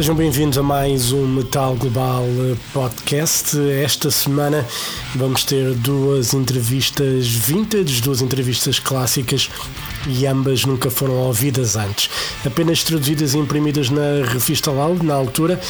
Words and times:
Sejam 0.00 0.14
bem-vindos 0.14 0.56
a 0.56 0.62
mais 0.62 1.12
um 1.12 1.26
Metal 1.26 1.74
Global 1.74 2.24
Podcast. 2.72 3.54
Esta 3.84 4.10
semana 4.10 4.66
vamos 5.14 5.44
ter 5.44 5.74
duas 5.74 6.32
entrevistas 6.32 7.28
vintage, 7.28 8.00
duas 8.00 8.22
entrevistas 8.22 8.78
clássicas 8.78 9.50
e 10.08 10.26
ambas 10.26 10.64
nunca 10.64 10.90
foram 10.90 11.16
ouvidas 11.16 11.76
antes. 11.76 12.08
Apenas 12.46 12.82
traduzidas 12.82 13.34
e 13.34 13.38
imprimidas 13.38 13.90
na 13.90 14.24
revista 14.26 14.70
Loud 14.70 15.04
na 15.04 15.12
altura 15.12 15.60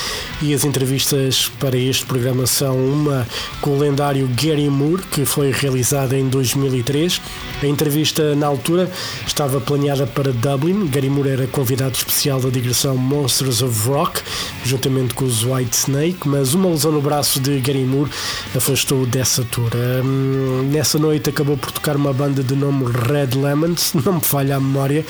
e 0.41 0.55
as 0.55 0.65
entrevistas 0.65 1.50
para 1.59 1.77
este 1.77 2.06
programa 2.06 2.47
são 2.47 2.77
uma 2.77 3.27
com 3.61 3.70
o 3.70 3.78
lendário 3.81 4.31
Gary 4.41 4.70
Moore, 4.70 5.03
que 5.11 5.25
foi 5.25 5.50
realizada 5.50 6.17
em 6.17 6.28
2003. 6.28 7.20
A 7.62 7.66
entrevista 7.66 8.34
na 8.34 8.47
altura 8.47 8.91
estava 9.27 9.61
planeada 9.61 10.06
para 10.06 10.33
Dublin. 10.33 10.86
Gary 10.86 11.11
Moore 11.11 11.28
era 11.28 11.47
convidado 11.47 11.94
especial 11.94 12.41
da 12.41 12.48
digressão 12.48 12.97
Monsters 12.97 13.61
of 13.61 13.86
Rock, 13.86 14.22
juntamente 14.64 15.12
com 15.12 15.27
os 15.27 15.44
White 15.44 15.77
Snake, 15.77 16.27
mas 16.27 16.55
uma 16.55 16.70
lesão 16.70 16.91
no 16.91 17.03
braço 17.03 17.38
de 17.38 17.61
Gary 17.61 17.84
Moore 17.84 18.11
afastou 18.56 19.05
dessa 19.05 19.44
tour. 19.44 19.70
Hum, 19.75 20.70
nessa 20.72 20.98
noite 20.98 21.28
acabou 21.28 21.58
por 21.58 21.70
tocar 21.70 21.97
uma 21.97 22.14
banda 22.14 22.42
de 22.42 22.55
nome 22.55 22.86
Red 22.86 23.38
Lemons, 23.38 23.92
não 24.06 24.14
me 24.14 24.20
falha 24.22 24.56
a 24.56 24.61
memória, 24.61 25.05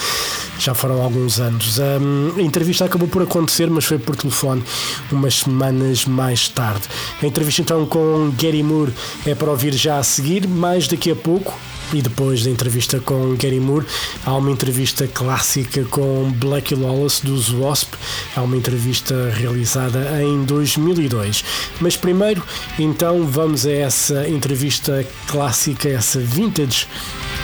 já 0.59 0.75
foram 0.75 1.01
alguns 1.01 1.39
anos. 1.39 1.78
Hum, 1.78 2.33
a 2.37 2.43
entrevista 2.43 2.84
acabou 2.84 3.06
por 3.06 3.23
acontecer, 3.23 3.71
mas 3.71 3.84
foi 3.84 3.98
por 3.98 4.17
telefone 4.17 4.65
umas 5.12 5.37
semanas 5.37 6.05
mais 6.05 6.48
tarde. 6.48 6.83
A 7.23 7.27
entrevista 7.27 7.62
então 7.62 7.87
com 7.87 8.33
Gary 8.37 8.65
Moore 8.65 8.93
é 9.25 9.37
para 9.37 9.53
ouvir 9.53 9.73
já 9.73 9.98
a 9.98 10.03
seguir, 10.03 10.48
mais 10.48 10.89
daqui 10.89 11.12
a 11.12 11.17
pouco, 11.17 11.56
e 11.93 12.03
depois 12.03 12.45
da 12.45 12.51
entrevista 12.51 13.01
com 13.01 13.35
Gary 13.37 13.61
Moore, 13.61 13.87
há 14.25 14.35
uma 14.37 14.51
entrevista 14.51 15.07
clássica 15.09 15.85
com 15.85 16.31
Blackie 16.37 16.75
Lawless 16.75 17.25
dos 17.25 17.51
Wasp, 17.51 17.95
há 18.37 18.43
uma 18.43 18.57
entrevista 18.57 19.31
realizada 19.35 20.23
em 20.23 20.45
2002. 20.45 21.45
Mas 21.81 21.97
primeiro, 21.97 22.43
então, 22.79 23.27
vamos 23.27 23.67
a 23.67 23.73
essa 23.73 24.29
entrevista 24.29 25.07
clássica, 25.27 25.89
essa 25.89 26.21
vintage 26.21 26.87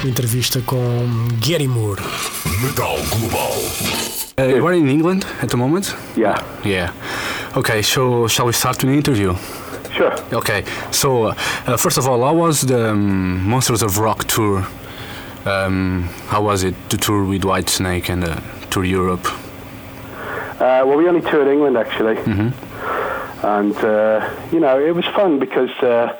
entrevista 0.05 0.61
com 0.65 1.29
Gary 1.41 1.69
Moore. 1.69 2.03
Metal 2.63 2.99
Global. 3.11 3.53
Uh, 4.39 4.57
you 4.57 4.67
are 4.67 4.77
in 4.77 4.89
England 4.89 5.25
at 5.43 5.49
the 5.49 5.57
moment? 5.57 5.95
Yeah, 6.17 6.43
Yeah. 6.65 6.93
Okay, 7.57 7.83
so 7.83 8.29
shall 8.29 8.47
we 8.47 8.53
start 8.53 8.79
the 8.81 8.89
interview? 8.89 9.35
Sure. 9.97 10.15
Okay, 10.33 10.65
so 10.91 11.09
uh, 11.27 11.77
first 11.77 11.99
of 11.99 12.07
all, 12.09 12.23
how 12.25 12.35
was 12.35 12.61
the 12.63 12.91
um, 12.91 13.49
Monsters 13.49 13.83
of 13.83 13.99
Rock 13.99 14.25
tour? 14.25 14.67
Um, 15.45 16.09
how 16.29 16.43
was 16.43 16.65
it 16.65 16.75
to 16.91 16.97
tour 16.97 17.25
with 17.25 17.43
Whitesnake 17.43 18.09
and 18.11 18.25
uh, 18.25 18.41
tour 18.71 18.85
Europe? 18.85 19.27
Uh, 20.59 20.83
well, 20.87 20.97
we 20.97 21.07
only 21.09 21.21
toured 21.21 21.49
England 21.49 21.77
actually, 21.77 22.17
Mhm. 22.17 22.53
and 23.45 23.77
uh, 23.77 24.29
you 24.53 24.59
know 24.61 24.81
it 24.81 24.95
was 24.95 25.05
fun 25.15 25.39
because 25.39 25.71
uh, 25.83 26.13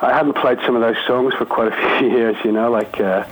I 0.00 0.12
hadn't 0.12 0.34
played 0.34 0.58
some 0.66 0.76
of 0.76 0.82
those 0.82 0.96
songs 1.06 1.34
for 1.34 1.44
quite 1.46 1.68
a 1.72 1.76
few 1.98 2.08
years. 2.10 2.36
You 2.44 2.52
know, 2.52 2.70
like 2.70 3.00
uh, 3.00 3.24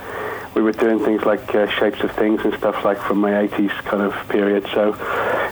we 0.55 0.63
were 0.63 0.73
doing 0.73 0.99
things 0.99 1.23
like 1.25 1.55
uh, 1.55 1.69
Shapes 1.79 2.01
of 2.03 2.11
Things 2.13 2.41
and 2.45 2.53
stuff 2.55 2.85
like 2.85 2.99
from 3.07 3.19
my 3.19 3.33
'80s 3.47 3.71
kind 3.85 4.03
of 4.03 4.15
period. 4.29 4.67
So 4.75 4.95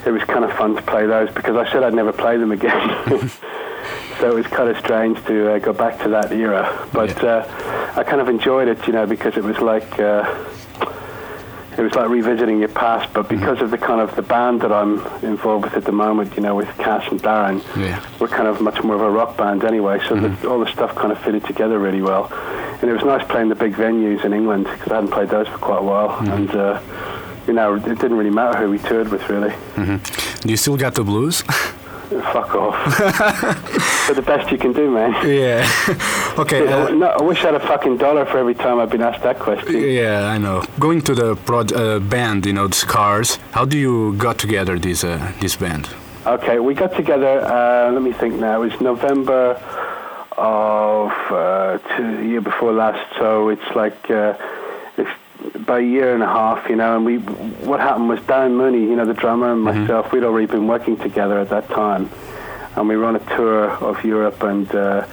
it 0.05 0.11
was 0.11 0.23
kind 0.23 0.43
of 0.43 0.51
fun 0.57 0.75
to 0.75 0.81
play 0.81 1.05
those 1.05 1.29
because 1.31 1.55
I 1.55 1.71
said 1.71 1.83
I'd 1.83 1.93
never 1.93 2.11
play 2.11 2.35
them 2.37 2.51
again. 2.51 2.81
so 4.19 4.29
it 4.31 4.35
was 4.35 4.47
kind 4.47 4.69
of 4.69 4.77
strange 4.77 5.23
to 5.25 5.53
uh, 5.53 5.59
go 5.59 5.73
back 5.73 5.99
to 6.03 6.09
that 6.09 6.31
era, 6.31 6.87
but 6.93 7.09
Yeah. 7.21 7.29
uh, 7.29 7.93
I 7.99 8.03
kind 8.03 8.21
of 8.21 8.29
enjoyed 8.29 8.67
it. 8.67 8.85
You 8.87 8.93
know, 8.93 9.05
because 9.05 9.35
it 9.37 9.43
was 9.43 9.57
like. 9.59 9.99
Uh, 9.99 10.25
it 11.77 11.83
was 11.83 11.93
like 11.95 12.09
revisiting 12.09 12.59
your 12.59 12.67
past, 12.67 13.13
but 13.13 13.29
because 13.29 13.61
of 13.61 13.71
the 13.71 13.77
kind 13.77 14.01
of 14.01 14.13
the 14.17 14.21
band 14.21 14.59
that 14.61 14.71
I'm 14.71 14.99
involved 15.23 15.63
with 15.63 15.75
at 15.75 15.85
the 15.85 15.93
moment, 15.93 16.35
you 16.35 16.41
know, 16.41 16.53
with 16.53 16.67
Cass 16.77 17.07
and 17.09 17.21
Darren, 17.23 17.61
Yeah. 17.77 18.03
we're 18.19 18.27
kind 18.27 18.49
of 18.49 18.59
much 18.59 18.83
more 18.83 18.95
of 18.95 19.01
a 19.01 19.09
rock 19.09 19.37
band 19.37 19.63
anyway, 19.63 20.01
so 20.05 20.15
the, 20.15 20.49
all 20.49 20.59
the 20.59 20.69
stuff 20.69 20.93
kind 20.95 21.09
of 21.13 21.19
fitted 21.19 21.45
together 21.45 21.79
really 21.79 22.01
well. 22.01 22.25
And 22.81 22.89
it 22.89 22.93
was 22.93 23.05
nice 23.05 23.25
playing 23.29 23.47
the 23.47 23.55
big 23.55 23.75
venues 23.75 24.25
in 24.25 24.33
England 24.33 24.65
because 24.65 24.91
I 24.91 24.95
hadn't 24.95 25.11
played 25.11 25.29
those 25.29 25.47
for 25.47 25.57
quite 25.59 25.79
a 25.79 25.83
while, 25.83 26.19
and 26.29 26.49
uh, 26.53 26.81
you 27.47 27.53
know, 27.53 27.75
it 27.75 27.85
didn't 27.85 28.17
really 28.17 28.29
matter 28.41 28.57
who 28.59 28.69
we 28.71 28.79
toured 28.79 29.07
with 29.09 29.29
really. 29.29 29.53
Do 29.77 30.49
you 30.49 30.57
still 30.57 30.75
got 30.75 30.95
the 30.95 31.03
blues? 31.05 31.43
Fuck 32.09 32.55
off. 32.55 32.75
but 34.07 34.15
the 34.15 34.21
best 34.25 34.51
you 34.51 34.57
can 34.57 34.73
do, 34.73 34.89
man. 34.89 35.11
yeah. 35.27 35.63
okay. 36.39 36.67
I- 36.67 36.81
Uh, 36.87 36.89
no, 36.89 37.07
I 37.07 37.21
wish 37.21 37.39
I 37.43 37.51
had 37.51 37.55
a 37.55 37.59
fucking 37.59 37.97
dollar 37.97 38.25
for 38.25 38.37
every 38.39 38.55
time 38.55 38.79
I've 38.79 38.89
been 38.89 39.01
asked 39.03 39.21
that 39.23 39.37
question. 39.39 39.75
yeah, 40.01 40.25
I 40.35 40.37
know. 40.39 40.63
Going 40.79 41.01
to 41.01 41.13
the 41.13 41.35
prod, 41.35 41.71
uh, 41.73 41.99
band, 41.99 42.45
you 42.45 42.53
know, 42.53 42.67
the 42.67 42.75
Scars. 42.75 43.37
How 43.51 43.65
do 43.65 43.77
you 43.77 44.13
got 44.17 44.37
together 44.39 44.79
this 44.79 45.03
uh, 45.03 45.17
this 45.39 45.55
band? 45.55 45.87
Okay, 46.25 46.59
we 46.59 46.73
got 46.73 46.93
together. 46.95 47.41
Uh, 47.45 47.91
let 47.91 48.01
me 48.01 48.11
think 48.13 48.33
now. 48.39 48.61
It 48.63 48.71
was 48.71 48.81
November 48.81 49.55
of 50.37 51.11
uh, 51.31 51.77
two, 51.95 52.17
the 52.17 52.25
year 52.25 52.41
before 52.41 52.71
last, 52.73 53.03
so 53.17 53.49
it's 53.49 53.69
like 53.75 53.97
uh, 54.09 54.33
it's 54.37 54.58
about 55.55 55.81
a 55.81 55.85
year 55.85 56.13
and 56.13 56.23
a 56.23 56.27
half, 56.27 56.69
you 56.69 56.75
know. 56.75 56.95
And 56.95 57.05
we, 57.05 57.17
what 57.17 57.79
happened 57.79 58.09
was 58.09 58.19
Darren 58.21 58.55
Mooney, 58.55 58.81
you 58.81 58.95
know, 58.95 59.05
the 59.05 59.13
drummer, 59.13 59.51
and 59.53 59.61
myself, 59.61 60.11
we'd 60.11 60.23
already 60.23 60.47
been 60.47 60.67
working 60.67 60.97
together 60.97 61.39
at 61.39 61.49
that 61.49 61.67
time, 61.69 62.09
and 62.75 62.87
we 62.87 62.97
were 62.97 63.05
on 63.05 63.15
a 63.15 63.25
tour 63.35 63.69
of 63.69 64.03
Europe. 64.03 64.41
And 64.43 64.73
uh, 64.73 65.05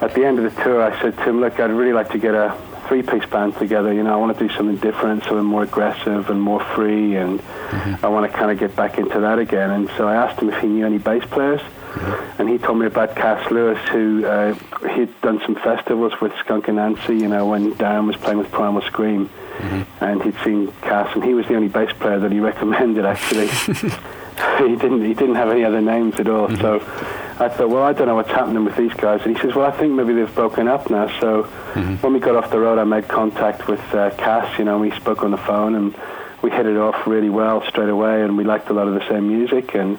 at 0.00 0.14
the 0.14 0.24
end 0.24 0.38
of 0.38 0.54
the 0.54 0.62
tour, 0.62 0.82
I 0.82 1.00
said 1.00 1.16
to 1.16 1.22
him, 1.22 1.40
"Look, 1.40 1.60
I'd 1.60 1.70
really 1.70 1.92
like 1.92 2.10
to 2.10 2.18
get 2.18 2.34
a." 2.34 2.56
Three-piece 2.88 3.26
band 3.26 3.56
together, 3.56 3.92
you 3.92 4.02
know. 4.02 4.12
I 4.12 4.16
want 4.16 4.36
to 4.36 4.48
do 4.48 4.52
something 4.56 4.74
different, 4.78 5.22
something 5.22 5.44
more 5.44 5.62
aggressive 5.62 6.28
and 6.28 6.42
more 6.42 6.58
free, 6.74 7.14
and 7.14 7.40
I 8.02 8.08
want 8.08 8.28
to 8.28 8.36
kind 8.36 8.50
of 8.50 8.58
get 8.58 8.74
back 8.74 8.98
into 8.98 9.20
that 9.20 9.38
again. 9.38 9.70
And 9.70 9.88
so 9.96 10.08
I 10.08 10.16
asked 10.16 10.42
him 10.42 10.50
if 10.50 10.60
he 10.60 10.66
knew 10.66 10.84
any 10.84 10.98
bass 10.98 11.22
players, 11.26 11.60
and 12.40 12.48
he 12.48 12.58
told 12.58 12.80
me 12.80 12.86
about 12.86 13.14
Cass 13.14 13.48
Lewis, 13.48 13.78
who 13.90 14.26
uh, 14.26 14.54
he'd 14.96 15.20
done 15.20 15.40
some 15.46 15.54
festivals 15.54 16.14
with 16.20 16.32
Skunk 16.40 16.64
Anansie, 16.66 17.20
you 17.20 17.28
know, 17.28 17.46
when 17.46 17.74
Darren 17.74 18.08
was 18.08 18.16
playing 18.16 18.38
with 18.38 18.50
Primal 18.50 18.82
Scream, 18.82 19.30
Mm-hmm. 19.60 20.04
and 20.04 20.22
he'd 20.22 20.36
seen 20.44 20.72
Cass, 20.82 21.14
and 21.14 21.24
he 21.24 21.34
was 21.34 21.46
the 21.46 21.54
only 21.54 21.68
bass 21.68 21.92
player 21.98 22.18
that 22.18 22.32
he 22.32 22.40
recommended 22.40 23.04
actually. 23.04 23.48
he 24.58 24.76
didn't 24.76 25.04
he 25.04 25.14
didn't 25.14 25.36
have 25.36 25.50
any 25.50 25.64
other 25.64 25.80
names 25.80 26.18
at 26.18 26.28
all, 26.28 26.48
so. 26.48 26.80
Mm-hmm. 26.80 27.20
I 27.40 27.48
thought, 27.48 27.70
well, 27.70 27.82
I 27.82 27.94
don't 27.94 28.06
know 28.06 28.16
what's 28.16 28.28
happening 28.28 28.66
with 28.66 28.76
these 28.76 28.92
guys. 28.92 29.22
And 29.24 29.34
he 29.34 29.40
says, 29.40 29.54
well, 29.54 29.64
I 29.64 29.70
think 29.70 29.94
maybe 29.94 30.12
they've 30.12 30.34
broken 30.34 30.68
up 30.68 30.90
now. 30.90 31.08
So 31.20 31.44
mm-hmm. 31.44 31.94
when 31.94 32.12
we 32.12 32.20
got 32.20 32.36
off 32.36 32.50
the 32.50 32.58
road, 32.58 32.78
I 32.78 32.84
made 32.84 33.08
contact 33.08 33.66
with 33.66 33.80
uh, 33.94 34.10
Cass, 34.10 34.58
you 34.58 34.66
know, 34.66 34.74
and 34.74 34.82
we 34.82 34.90
spoke 35.00 35.22
on 35.22 35.30
the 35.30 35.38
phone 35.38 35.74
and 35.74 35.96
we 36.42 36.50
hit 36.50 36.66
it 36.66 36.76
off 36.76 37.06
really 37.06 37.30
well 37.30 37.66
straight 37.66 37.88
away 37.88 38.22
and 38.22 38.36
we 38.36 38.44
liked 38.44 38.68
a 38.68 38.74
lot 38.74 38.88
of 38.88 38.94
the 38.94 39.08
same 39.08 39.28
music. 39.28 39.74
And 39.74 39.98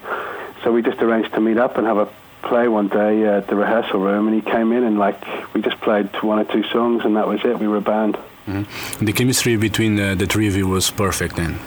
so 0.64 0.72
we 0.72 0.84
just 0.84 1.02
arranged 1.02 1.34
to 1.34 1.42
meet 1.42 1.58
up 1.58 1.80
and 1.80 1.88
have 1.88 1.98
a 1.98 2.08
play 2.44 2.68
one 2.68 2.90
day 2.90 3.26
at 3.26 3.48
the 3.48 3.56
rehearsal 3.56 4.00
room. 4.00 4.28
And 4.28 4.36
he 4.36 4.42
came 4.42 4.72
in 4.72 4.84
and, 4.84 5.00
like, 5.00 5.20
we 5.56 5.62
just 5.62 5.82
played 5.82 6.10
one 6.22 6.38
or 6.38 6.46
two 6.46 6.64
songs 6.70 7.04
and 7.06 7.16
that 7.18 7.28
was 7.28 7.44
it. 7.44 7.58
We 7.58 7.68
were 7.68 7.78
a 7.78 7.82
band. 7.82 8.20
The 8.46 9.14
chemistry 9.14 9.56
between 9.56 10.00
uh, 10.00 10.16
the 10.16 10.26
three 10.26 10.48
of 10.48 10.56
you 10.56 10.68
was 10.68 10.92
perfect 10.92 11.36
then. 11.36 11.60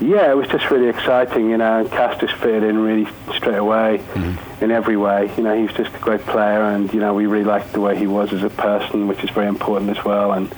Yeah, 0.00 0.30
it 0.30 0.36
was 0.36 0.46
just 0.48 0.70
really 0.70 0.88
exciting, 0.88 1.50
you 1.50 1.56
know, 1.56 1.80
and 1.80 1.90
Cass 1.90 2.20
just 2.20 2.34
fitted 2.34 2.62
in 2.62 2.78
really 2.78 3.10
straight 3.34 3.58
away 3.58 4.00
in 4.60 4.70
every 4.70 4.96
way. 4.96 5.28
You 5.36 5.42
know, 5.42 5.56
he 5.56 5.62
was 5.64 5.72
just 5.72 5.92
a 5.94 5.98
great 5.98 6.20
player 6.20 6.62
and, 6.62 6.92
you 6.94 7.00
know, 7.00 7.14
we 7.14 7.26
really 7.26 7.44
liked 7.44 7.72
the 7.72 7.80
way 7.80 7.98
he 7.98 8.06
was 8.06 8.32
as 8.32 8.44
a 8.44 8.50
person, 8.50 9.08
which 9.08 9.24
is 9.24 9.30
very 9.30 9.48
important 9.48 9.90
as 9.96 10.04
well. 10.04 10.32
And 10.32 10.54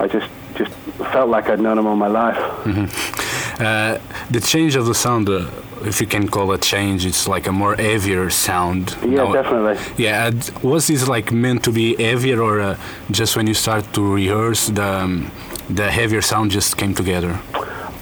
I 0.00 0.08
just, 0.08 0.28
just 0.56 0.72
felt 1.12 1.28
like 1.30 1.48
I'd 1.48 1.60
known 1.60 1.78
him 1.78 1.86
all 1.86 1.96
my 1.96 2.08
life. 2.08 2.38
Uh, 3.60 3.98
the 4.30 4.40
change 4.40 4.74
of 4.74 4.86
the 4.86 4.94
sound, 4.94 5.28
uh, 5.28 5.46
if 5.84 6.00
you 6.00 6.06
can 6.06 6.28
call 6.28 6.52
it 6.52 6.62
change, 6.62 7.06
it's 7.06 7.26
like 7.28 7.46
a 7.46 7.52
more 7.52 7.74
heavier 7.76 8.30
sound. 8.30 8.96
Yeah, 9.02 9.24
Now- 9.24 9.32
definitely. 9.32 9.76
Yeah, 9.96 10.30
was 10.62 10.86
this 10.86 11.08
like 11.08 11.32
meant 11.32 11.64
to 11.64 11.72
be 11.72 11.96
heavier, 11.96 12.40
or 12.40 12.60
uh, 12.60 12.76
just 13.10 13.36
when 13.36 13.46
you 13.46 13.54
start 13.54 13.84
to 13.94 14.14
rehearse, 14.14 14.68
the 14.68 14.84
um, 14.84 15.30
the 15.68 15.90
heavier 15.90 16.22
sound 16.22 16.50
just 16.50 16.76
came 16.76 16.94
together? 16.94 17.38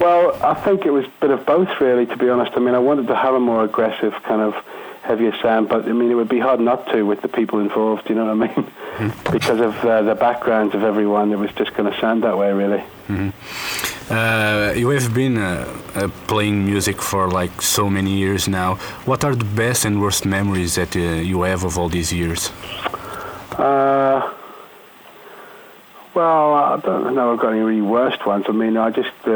Well, 0.00 0.32
I 0.42 0.54
think 0.54 0.86
it 0.86 0.90
was 0.90 1.04
a 1.06 1.12
bit 1.20 1.30
of 1.30 1.44
both, 1.44 1.69
really, 1.80 2.06
to 2.06 2.16
be 2.16 2.28
honest. 2.28 2.52
I 2.56 2.60
mean, 2.60 2.75
I 2.75 2.78
wanted 2.78 3.06
to 3.08 3.16
have 3.16 3.34
a 3.34 3.40
more 3.40 3.64
aggressive 3.64 4.14
kind 4.22 4.40
of 4.40 4.54
heavier 5.02 5.32
sound, 5.42 5.69
but 5.69 5.88
I 5.88 5.92
mean, 5.92 6.10
it 6.10 6.14
would 6.14 6.28
be 6.28 6.38
hard 6.38 6.60
not 6.60 6.86
to 6.92 7.02
with 7.02 7.20
the 7.22 7.28
people 7.28 7.58
involved, 7.60 8.08
you 8.08 8.14
know 8.14 8.32
what 8.32 8.50
I 8.50 8.54
mean? 8.54 9.12
because 9.32 9.60
of 9.60 9.74
uh, 9.84 10.02
the 10.02 10.14
backgrounds 10.14 10.74
of 10.74 10.82
everyone, 10.84 11.32
it 11.32 11.38
was 11.38 11.50
just 11.52 11.74
going 11.74 11.90
to 11.92 11.98
sound 12.00 12.22
that 12.24 12.36
way, 12.38 12.52
really. 12.52 12.82
Uh, 14.10 14.72
you 14.75 14.88
have 14.88 15.12
been 15.12 15.37
uh, 15.37 15.66
uh, 15.94 16.08
playing 16.26 16.64
music 16.64 17.02
for 17.02 17.28
like 17.28 17.60
so 17.60 17.90
many 17.90 18.10
years 18.16 18.49
now. 18.49 18.76
What 19.05 19.22
are 19.22 19.34
the 19.34 19.44
best 19.44 19.84
and 19.84 20.00
worst 20.00 20.25
memories 20.25 20.76
that 20.76 20.96
uh, 20.96 21.00
you 21.00 21.43
have 21.43 21.62
of 21.62 21.76
all 21.76 21.90
these 21.90 22.10
years? 22.10 22.50
Uh, 23.52 24.32
well, 26.14 26.55
I 26.55 26.81
don't 26.82 27.14
know 27.14 27.34
I've 27.34 27.38
got 27.38 27.52
any 27.52 27.60
really 27.60 27.82
worst 27.82 28.25
ones. 28.25 28.46
I 28.49 28.52
mean, 28.52 28.78
I 28.78 28.90
just, 28.90 29.12
you 29.26 29.32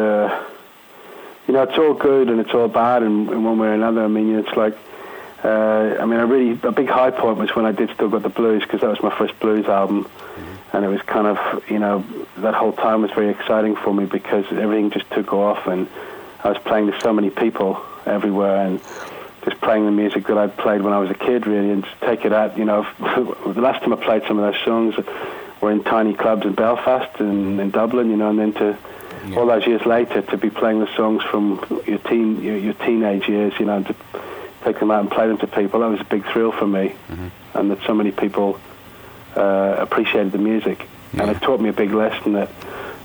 know, 1.54 1.62
it's 1.64 1.76
all 1.76 1.92
good 1.92 2.30
and 2.30 2.40
it's 2.40 2.54
all 2.54 2.68
bad 2.68 3.02
in, 3.02 3.28
in 3.28 3.44
one 3.44 3.58
way 3.58 3.68
or 3.68 3.74
another. 3.74 4.04
I 4.04 4.08
mean, 4.08 4.38
it's 4.38 4.56
like, 4.56 4.76
I 5.44 6.04
mean, 6.06 6.18
a 6.18 6.26
really 6.26 6.58
a 6.62 6.72
big 6.72 6.88
high 6.88 7.10
point 7.10 7.36
was 7.36 7.54
when 7.54 7.66
I 7.66 7.72
did 7.72 7.90
Still 7.90 8.08
Got 8.08 8.22
the 8.22 8.30
Blues 8.30 8.62
because 8.62 8.80
that 8.80 8.88
was 8.88 9.02
my 9.02 9.14
first 9.18 9.38
blues 9.38 9.66
album, 9.66 10.08
and 10.72 10.84
it 10.84 10.88
was 10.88 11.02
kind 11.02 11.26
of 11.26 11.70
you 11.70 11.78
know 11.78 12.04
that 12.38 12.54
whole 12.54 12.72
time 12.72 13.02
was 13.02 13.10
very 13.12 13.30
exciting 13.30 13.76
for 13.76 13.92
me 13.92 14.06
because 14.06 14.44
everything 14.50 14.90
just 14.90 15.10
took 15.10 15.32
off 15.32 15.66
and 15.66 15.88
I 16.44 16.48
was 16.48 16.58
playing 16.58 16.90
to 16.90 17.00
so 17.00 17.12
many 17.12 17.30
people 17.30 17.80
everywhere 18.04 18.66
and 18.66 18.80
just 19.44 19.60
playing 19.60 19.84
the 19.84 19.92
music 19.92 20.26
that 20.26 20.38
I'd 20.38 20.56
played 20.56 20.82
when 20.82 20.92
I 20.92 20.98
was 20.98 21.10
a 21.10 21.14
kid 21.14 21.46
really 21.46 21.70
and 21.70 21.84
just 21.84 22.00
take 22.00 22.24
it 22.24 22.32
out. 22.32 22.56
You 22.56 22.64
know, 22.64 22.86
the 22.98 23.60
last 23.60 23.82
time 23.82 23.92
I 23.92 23.96
played 23.96 24.22
some 24.26 24.38
of 24.38 24.52
those 24.52 24.64
songs 24.64 24.94
were 25.60 25.70
in 25.70 25.84
tiny 25.84 26.14
clubs 26.14 26.44
in 26.44 26.54
Belfast 26.54 27.20
and 27.20 27.60
in 27.60 27.70
Dublin, 27.70 28.10
you 28.10 28.16
know, 28.16 28.30
and 28.30 28.38
then 28.38 28.52
to 28.54 28.78
all 29.36 29.46
those 29.46 29.64
years 29.66 29.86
later 29.86 30.20
to 30.20 30.36
be 30.36 30.50
playing 30.50 30.80
the 30.80 30.96
songs 30.96 31.22
from 31.30 31.64
your 31.86 31.98
teen 31.98 32.42
your, 32.42 32.56
your 32.56 32.74
teenage 32.74 33.28
years, 33.28 33.52
you 33.58 33.66
know, 33.66 33.76
and 33.76 33.86
to 33.86 33.94
take 34.64 34.78
them 34.80 34.90
out 34.90 35.00
and 35.00 35.10
play 35.10 35.28
them 35.28 35.38
to 35.38 35.46
people. 35.46 35.80
That 35.80 35.90
was 35.90 36.00
a 36.00 36.04
big 36.04 36.24
thrill 36.26 36.52
for 36.52 36.66
me, 36.66 36.94
mm-hmm. 37.08 37.28
and 37.54 37.70
that 37.70 37.82
so 37.86 37.94
many 37.94 38.10
people 38.10 38.58
uh, 39.36 39.76
appreciated 39.78 40.32
the 40.32 40.38
music, 40.38 40.88
and 41.12 41.30
it 41.30 41.40
taught 41.42 41.60
me 41.60 41.68
a 41.68 41.72
big 41.72 41.92
lesson 41.92 42.32
that 42.32 42.50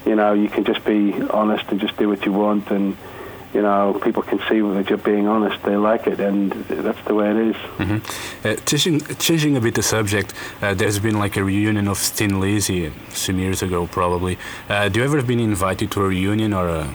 you 0.05 0.15
know 0.15 0.33
you 0.33 0.49
can 0.49 0.63
just 0.63 0.83
be 0.85 1.13
honest 1.29 1.65
and 1.69 1.79
just 1.79 1.97
do 1.97 2.09
what 2.09 2.25
you 2.25 2.31
want, 2.31 2.69
and 2.71 2.95
you 3.53 3.61
know 3.61 3.99
people 4.03 4.21
can 4.23 4.39
see 4.49 4.59
that 4.61 4.89
you're 4.89 4.97
just 4.97 5.03
being 5.03 5.27
honest. 5.27 5.61
They 5.63 5.75
like 5.75 6.07
it, 6.07 6.19
and 6.19 6.51
that's 6.85 7.03
the 7.05 7.13
way 7.13 7.31
it 7.31 7.37
is. 7.37 7.55
Uh, 8.43 8.55
changing, 8.65 8.99
changing 9.17 9.57
a 9.57 9.61
bit 9.61 9.75
the 9.75 9.83
subject, 9.83 10.33
uh, 10.61 10.73
there's 10.73 10.99
been 10.99 11.17
like 11.17 11.35
a 11.37 11.43
reunion 11.43 11.87
of 11.87 11.97
Thin 11.97 12.39
Lizzy 12.39 12.91
some 13.09 13.39
years 13.39 13.61
ago, 13.63 13.87
probably. 13.87 14.37
Uh, 14.69 14.89
do 14.89 14.99
you 14.99 15.05
ever 15.05 15.17
have 15.17 15.27
been 15.27 15.39
invited 15.39 15.91
to 15.91 16.01
a 16.01 16.07
reunion, 16.07 16.53
or 16.53 16.69
uh, 16.69 16.87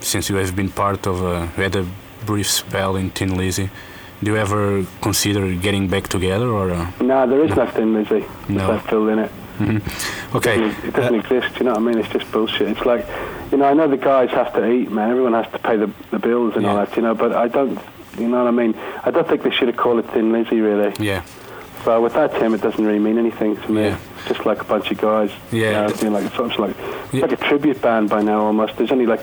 since 0.00 0.28
you 0.28 0.36
have 0.36 0.54
been 0.54 0.70
part 0.70 1.06
of, 1.06 1.22
uh, 1.24 1.48
you 1.56 1.62
had 1.62 1.76
a 1.76 1.86
brief 2.26 2.48
spell 2.48 2.96
in 2.96 3.10
Thin 3.10 3.36
Lizzy, 3.36 3.70
do 4.22 4.30
you 4.32 4.36
ever 4.36 4.84
consider 5.02 5.54
getting 5.54 5.88
back 5.88 6.08
together, 6.08 6.48
or? 6.48 6.70
Uh, 6.70 6.90
No, 7.00 7.26
there 7.26 7.44
is 7.44 7.54
nothing, 7.56 7.94
Lizzie. 7.94 8.24
No. 8.48 8.68
There's 8.78 8.90
no 8.92 9.08
in 9.08 9.18
it. 9.18 9.30
okay. 10.34 10.64
It 10.84 10.94
doesn't 10.94 11.14
exist. 11.14 11.58
You 11.58 11.64
know 11.66 11.72
what 11.72 11.80
I 11.80 11.84
mean? 11.84 11.98
It's 11.98 12.08
just 12.08 12.30
bullshit. 12.32 12.68
It's 12.68 12.84
like, 12.84 13.06
you 13.52 13.58
know, 13.58 13.66
I 13.66 13.74
know 13.74 13.86
the 13.88 13.96
guys 13.96 14.30
have 14.30 14.52
to 14.54 14.68
eat, 14.68 14.90
man. 14.90 15.10
Everyone 15.10 15.32
has 15.34 15.50
to 15.52 15.58
pay 15.58 15.76
the, 15.76 15.90
the 16.10 16.18
bills 16.18 16.56
and 16.56 16.66
all 16.66 16.76
that, 16.76 16.96
you 16.96 17.02
know. 17.02 17.14
But 17.14 17.32
I 17.34 17.48
don't, 17.48 17.78
you 18.18 18.28
know 18.28 18.38
what 18.44 18.48
I 18.48 18.50
mean? 18.50 18.74
I 19.04 19.10
don't 19.10 19.26
think 19.28 19.42
they 19.42 19.50
should 19.50 19.68
have 19.68 19.76
called 19.76 19.98
it 20.00 20.10
Thin 20.10 20.32
Lizzy, 20.32 20.60
really. 20.60 20.92
Yeah. 20.98 21.22
So 21.84 22.00
without 22.00 22.32
him, 22.34 22.54
it 22.54 22.62
doesn't 22.62 22.82
really 22.84 22.98
mean 22.98 23.18
anything 23.18 23.56
to 23.56 23.70
me. 23.70 23.82
Yeah. 23.82 23.98
It's 24.18 24.28
just 24.28 24.46
like 24.46 24.60
a 24.60 24.64
bunch 24.64 24.90
of 24.90 24.98
guys. 24.98 25.30
Yeah. 25.52 25.88
You 26.00 26.04
know, 26.10 26.18
like 26.18 26.24
it's 26.24 26.58
like 26.58 26.74
it's 26.80 27.14
Yeah. 27.14 27.20
like 27.22 27.32
a 27.32 27.36
tribute 27.36 27.80
band 27.82 28.08
by 28.08 28.22
now 28.22 28.40
almost. 28.46 28.76
There's 28.76 28.90
only 28.90 29.06
like 29.06 29.20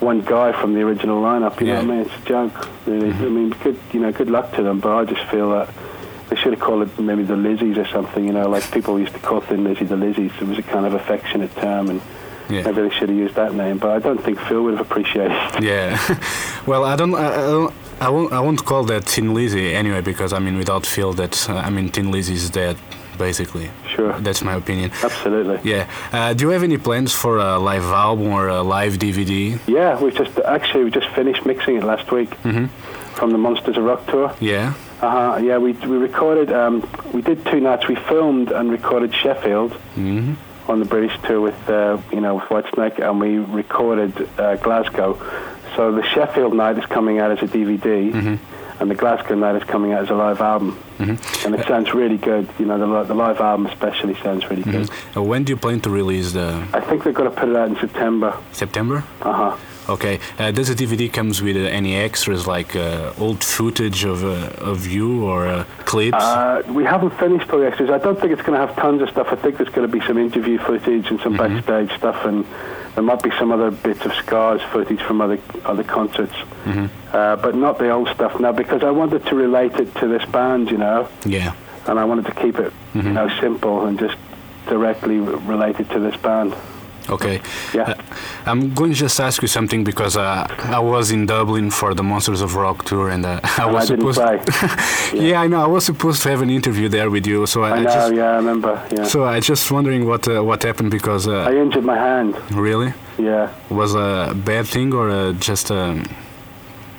one 0.00 0.20
guy 0.20 0.52
from 0.60 0.74
the 0.74 0.80
original 0.82 1.22
lineup. 1.22 1.60
You 1.60 1.68
Yeah. 1.68 1.80
Mm-hmm. 1.80 1.88
know 1.88 1.94
what 1.96 2.00
I 2.00 2.04
mean? 2.04 2.06
It's 2.12 2.24
a 2.24 2.28
joke, 2.28 2.68
really. 2.86 3.10
I 3.10 3.28
mean, 3.28 3.50
good, 3.62 3.78
you 3.92 4.00
know, 4.00 4.12
good 4.12 4.30
luck 4.30 4.52
to 4.56 4.62
them. 4.62 4.80
But 4.80 4.96
I 4.96 5.04
just 5.04 5.22
feel 5.30 5.50
that. 5.50 5.68
They 6.28 6.34
should 6.34 6.54
have 6.54 6.60
called 6.60 6.82
it 6.82 6.98
maybe 6.98 7.22
the 7.22 7.34
Lizzies 7.34 7.76
or 7.78 7.86
something, 7.86 8.24
you 8.26 8.32
know, 8.32 8.48
like 8.48 8.68
people 8.72 8.98
used 8.98 9.12
to 9.12 9.20
call 9.20 9.40
Thin 9.40 9.62
Lizzy 9.62 9.84
the 9.84 9.94
Lizzies. 9.94 10.34
It 10.42 10.48
was 10.48 10.58
a 10.58 10.62
kind 10.62 10.84
of 10.84 10.92
affectionate 10.94 11.54
term, 11.54 11.88
and 11.88 12.00
Yeah. 12.50 12.62
maybe 12.62 12.82
they 12.82 12.90
should 12.90 13.10
have 13.10 13.16
used 13.16 13.36
that 13.36 13.54
name. 13.54 13.78
But 13.78 13.90
I 13.92 14.00
don't 14.00 14.20
think 14.20 14.40
Phil 14.40 14.60
would 14.64 14.76
have 14.76 14.84
appreciated 14.90 15.30
it. 15.54 15.62
Yeah, 15.62 15.96
well, 16.66 16.84
I 16.84 16.96
don't, 16.96 17.14
I, 17.14 17.28
I 17.32 17.36
don't, 17.46 17.74
I 18.00 18.08
won't, 18.08 18.32
I 18.32 18.40
won't 18.40 18.64
call 18.64 18.82
that 18.86 19.06
Tin 19.06 19.34
Lizzy 19.34 19.72
anyway 19.72 20.00
because 20.00 20.32
I 20.32 20.40
mean, 20.40 20.56
without 20.58 20.84
Phil, 20.84 21.12
that 21.12 21.48
I 21.48 21.70
mean, 21.70 21.90
Tin 21.90 22.10
Lizzy 22.10 22.34
is 22.34 22.50
dead, 22.50 22.76
basically. 23.18 23.70
Sure. 23.94 24.12
That's 24.20 24.42
my 24.42 24.54
opinion. 24.54 24.90
Absolutely. 25.02 25.58
Yeah. 25.70 25.88
Uh, 26.12 26.34
do 26.34 26.44
you 26.44 26.50
have 26.50 26.62
any 26.62 26.78
plans 26.78 27.12
for 27.12 27.38
a 27.38 27.58
live 27.58 27.84
album 27.84 28.28
or 28.28 28.48
a 28.48 28.62
live 28.62 28.94
DVD? 28.94 29.58
Yeah, 29.66 30.00
we 30.00 30.10
just 30.10 30.38
actually 30.38 30.84
we 30.84 30.90
just 30.90 31.08
finished 31.08 31.44
mixing 31.46 31.76
it 31.76 31.84
last 31.84 32.10
week 32.12 32.34
from 33.14 33.32
the 33.32 33.38
Monsters 33.38 33.76
of 33.76 33.84
Rock 33.84 34.06
tour. 34.06 34.34
Yeah. 34.40 34.74
Uh-huh, 35.00 35.38
yeah, 35.42 35.58
we, 35.58 35.72
we 35.72 35.96
recorded, 35.98 36.50
um, 36.52 36.88
we 37.12 37.20
did 37.20 37.44
two 37.46 37.60
nights. 37.60 37.86
We 37.86 37.96
filmed 37.96 38.50
and 38.50 38.70
recorded 38.70 39.14
Sheffield 39.14 39.72
hmm 39.94 40.34
on 40.68 40.80
the 40.80 40.84
British 40.84 41.16
tour 41.22 41.40
with, 41.40 41.70
uh, 41.70 41.96
you 42.10 42.20
know, 42.20 42.34
with 42.34 42.44
Whitesnake, 42.44 42.98
and 42.98 43.20
we 43.20 43.38
recorded 43.38 44.28
uh, 44.36 44.56
Glasgow. 44.56 45.16
So 45.76 45.92
the 45.92 46.02
Sheffield 46.02 46.54
night 46.54 46.76
is 46.76 46.84
coming 46.86 47.20
out 47.20 47.30
as 47.30 47.38
a 47.38 47.46
DVD, 47.46 48.36
and 48.80 48.90
the 48.90 48.94
Glasgow 48.94 49.34
night 49.34 49.56
is 49.56 49.64
coming 49.64 49.92
out 49.92 50.02
as 50.04 50.10
a 50.10 50.14
live 50.14 50.40
album. 50.40 50.78
And 50.98 51.54
it 51.54 51.66
sounds 51.66 51.92
really 51.94 52.16
good. 52.16 52.48
You 52.58 52.66
know, 52.66 52.78
the, 52.78 53.04
the 53.04 53.14
live 53.14 53.40
album 53.40 53.66
especially 53.66 54.14
sounds 54.16 54.48
really 54.50 54.62
good. 54.62 54.90
Uh, 55.16 55.22
when 55.22 55.44
do 55.44 55.52
you 55.52 55.56
plan 55.56 55.80
to 55.80 55.90
release 55.90 56.32
the 56.32 56.66
I 56.72 56.80
think 56.80 57.04
they're 57.04 57.12
going 57.12 57.30
to 57.30 57.36
put 57.36 57.48
it 57.48 57.56
out 57.56 57.68
in 57.68 57.76
September. 57.76 58.36
September? 58.52 59.04
Uh-huh. 59.22 59.56
Okay. 59.88 60.18
Uh, 60.38 60.50
does 60.50 60.68
the 60.68 60.74
DVD 60.74 61.12
comes 61.12 61.40
with 61.40 61.56
uh, 61.56 61.60
any 61.60 61.94
extras 61.96 62.46
like 62.46 62.74
uh, 62.74 63.12
old 63.18 63.44
footage 63.44 64.04
of 64.04 64.24
uh, 64.24 64.70
of 64.70 64.86
you 64.86 65.24
or 65.24 65.46
uh, 65.46 65.64
clips? 65.84 66.16
Uh, 66.16 66.62
we 66.68 66.84
haven't 66.84 67.16
finished 67.18 67.48
all 67.50 67.60
the 67.60 67.66
extras. 67.66 67.90
I 67.90 67.98
don't 67.98 68.18
think 68.20 68.32
it's 68.32 68.42
going 68.42 68.58
to 68.58 68.66
have 68.66 68.74
tons 68.76 69.02
of 69.02 69.10
stuff. 69.10 69.28
I 69.30 69.36
think 69.36 69.58
there's 69.58 69.68
going 69.68 69.88
to 69.88 69.92
be 69.98 70.04
some 70.04 70.18
interview 70.18 70.58
footage 70.58 71.06
and 71.10 71.20
some 71.20 71.36
backstage 71.36 71.96
stuff, 71.96 72.24
and 72.24 72.44
there 72.94 73.04
might 73.04 73.22
be 73.22 73.30
some 73.38 73.52
other 73.52 73.70
bits 73.70 74.04
of 74.04 74.12
scars 74.14 74.60
footage 74.72 75.00
from 75.02 75.20
other 75.20 75.38
other 75.64 75.84
concerts, 75.84 76.34
uh, 77.12 77.36
but 77.36 77.54
not 77.54 77.78
the 77.78 77.90
old 77.90 78.08
stuff 78.08 78.40
now 78.40 78.52
because 78.52 78.82
I 78.82 78.90
wanted 78.90 79.24
to 79.26 79.34
relate 79.36 79.74
it 79.74 79.94
to 79.96 80.08
this 80.08 80.24
band, 80.30 80.70
you 80.70 80.78
know, 80.78 81.08
yeah. 81.24 81.54
and 81.86 81.98
I 81.98 82.04
wanted 82.04 82.26
to 82.26 82.34
keep 82.34 82.58
it, 82.58 82.72
you 82.94 83.02
know, 83.02 83.28
simple 83.40 83.86
and 83.86 83.98
just 83.98 84.16
directly 84.66 85.18
related 85.18 85.88
to 85.90 86.00
this 86.00 86.16
band. 86.16 86.54
Okay. 87.08 87.40
Yeah. 87.74 87.82
Uh, 87.90 87.94
I'm 88.46 88.74
going 88.74 88.90
to 88.92 88.96
just 88.96 89.20
ask 89.20 89.40
you 89.42 89.48
something 89.48 89.84
because 89.84 90.16
uh, 90.16 90.46
I 90.58 90.78
was 90.80 91.10
in 91.10 91.26
Dublin 91.26 91.70
for 91.70 91.94
the 91.94 92.02
Monsters 92.02 92.40
of 92.42 92.54
Rock 92.56 92.84
tour 92.84 93.10
and 93.10 93.24
uh, 93.24 93.40
I 93.58 93.64
And 93.64 93.72
was 93.74 93.90
I 93.90 93.94
didn't 93.96 94.12
supposed. 94.14 94.46
play. 95.12 95.28
yeah. 95.28 95.40
I 95.42 95.46
know. 95.46 95.60
I 95.62 95.66
was 95.68 95.84
supposed 95.84 96.22
to 96.22 96.28
have 96.30 96.42
an 96.42 96.50
interview 96.50 96.88
there 96.88 97.08
with 97.10 97.26
you, 97.26 97.46
so 97.46 97.62
I, 97.62 97.68
I 97.70 97.72
I 97.72 97.76
know. 97.82 97.90
just. 97.94 98.14
yeah, 98.14 98.30
I 98.32 98.36
remember. 98.36 98.72
Yeah. 98.96 99.04
So 99.04 99.24
I 99.24 99.40
just 99.40 99.70
wondering 99.70 100.06
what 100.06 100.26
uh, 100.28 100.42
what 100.42 100.62
happened 100.64 100.90
because 100.90 101.28
I 101.28 101.46
uh, 101.46 101.52
injured 101.64 101.84
my 101.84 101.96
hand. 101.96 102.34
really 102.52 102.92
Yeah. 103.18 103.48
was 103.70 103.94
a 103.94 104.34
bad 104.34 104.66
thing 104.66 104.92
or 104.92 105.08
uh, 105.10 105.32
just 105.50 105.70
um, 105.70 106.04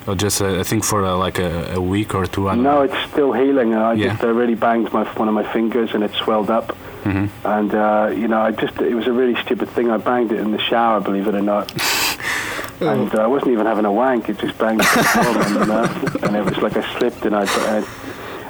or 0.08 0.16
just 0.16 0.42
uh, 0.42 0.60
I 0.62 0.64
think 0.64 0.84
for 0.86 1.04
uh, 1.04 1.16
like 1.26 1.38
a, 1.40 1.74
a 1.76 1.82
week 1.82 2.16
or 2.16 2.26
two. 2.26 2.48
I 2.50 2.56
No, 2.56 2.62
know. 2.62 2.82
it's 2.84 3.12
still 3.12 3.34
healing. 3.34 3.74
I 3.76 3.94
Yeah. 3.94 4.12
just 4.12 4.24
uh, 4.24 4.28
really 4.34 4.56
banged 4.56 4.92
my 4.94 5.04
one 5.20 5.28
of 5.28 5.34
my 5.34 5.44
fingers 5.54 5.94
and 5.94 6.04
it 6.04 6.12
swelled 6.14 6.50
up. 6.50 6.76
Mhm. 7.08 7.30
And 7.46 7.74
uh, 7.74 8.14
you 8.16 8.28
know, 8.28 8.42
I 8.42 8.52
just 8.52 8.78
it 8.82 8.94
was 8.96 9.08
a 9.08 9.12
really 9.14 9.36
stupid 9.44 9.70
thing. 9.70 9.90
I 9.90 9.98
banged 9.98 10.32
it 10.32 10.40
in 10.40 10.52
the 10.52 10.60
shower, 10.60 11.00
believe 11.00 11.28
it 11.28 11.36
or 11.36 11.42
not. 11.42 11.72
and 12.82 13.14
uh, 13.16 13.22
I 13.24 13.28
wasn't 13.28 13.52
even 13.52 13.66
having 13.66 13.86
a 13.86 13.92
wank. 13.92 14.30
It 14.30 14.38
just 14.40 14.58
banged 14.58 14.82
and, 14.84 15.50
you 15.56 15.66
know, 15.66 15.84
and 16.24 16.36
it 16.36 16.44
was 16.46 16.58
like 16.58 16.76
I 16.78 16.98
slipped 16.98 17.26
and 17.26 17.36
I. 17.36 17.44
I 17.46 17.84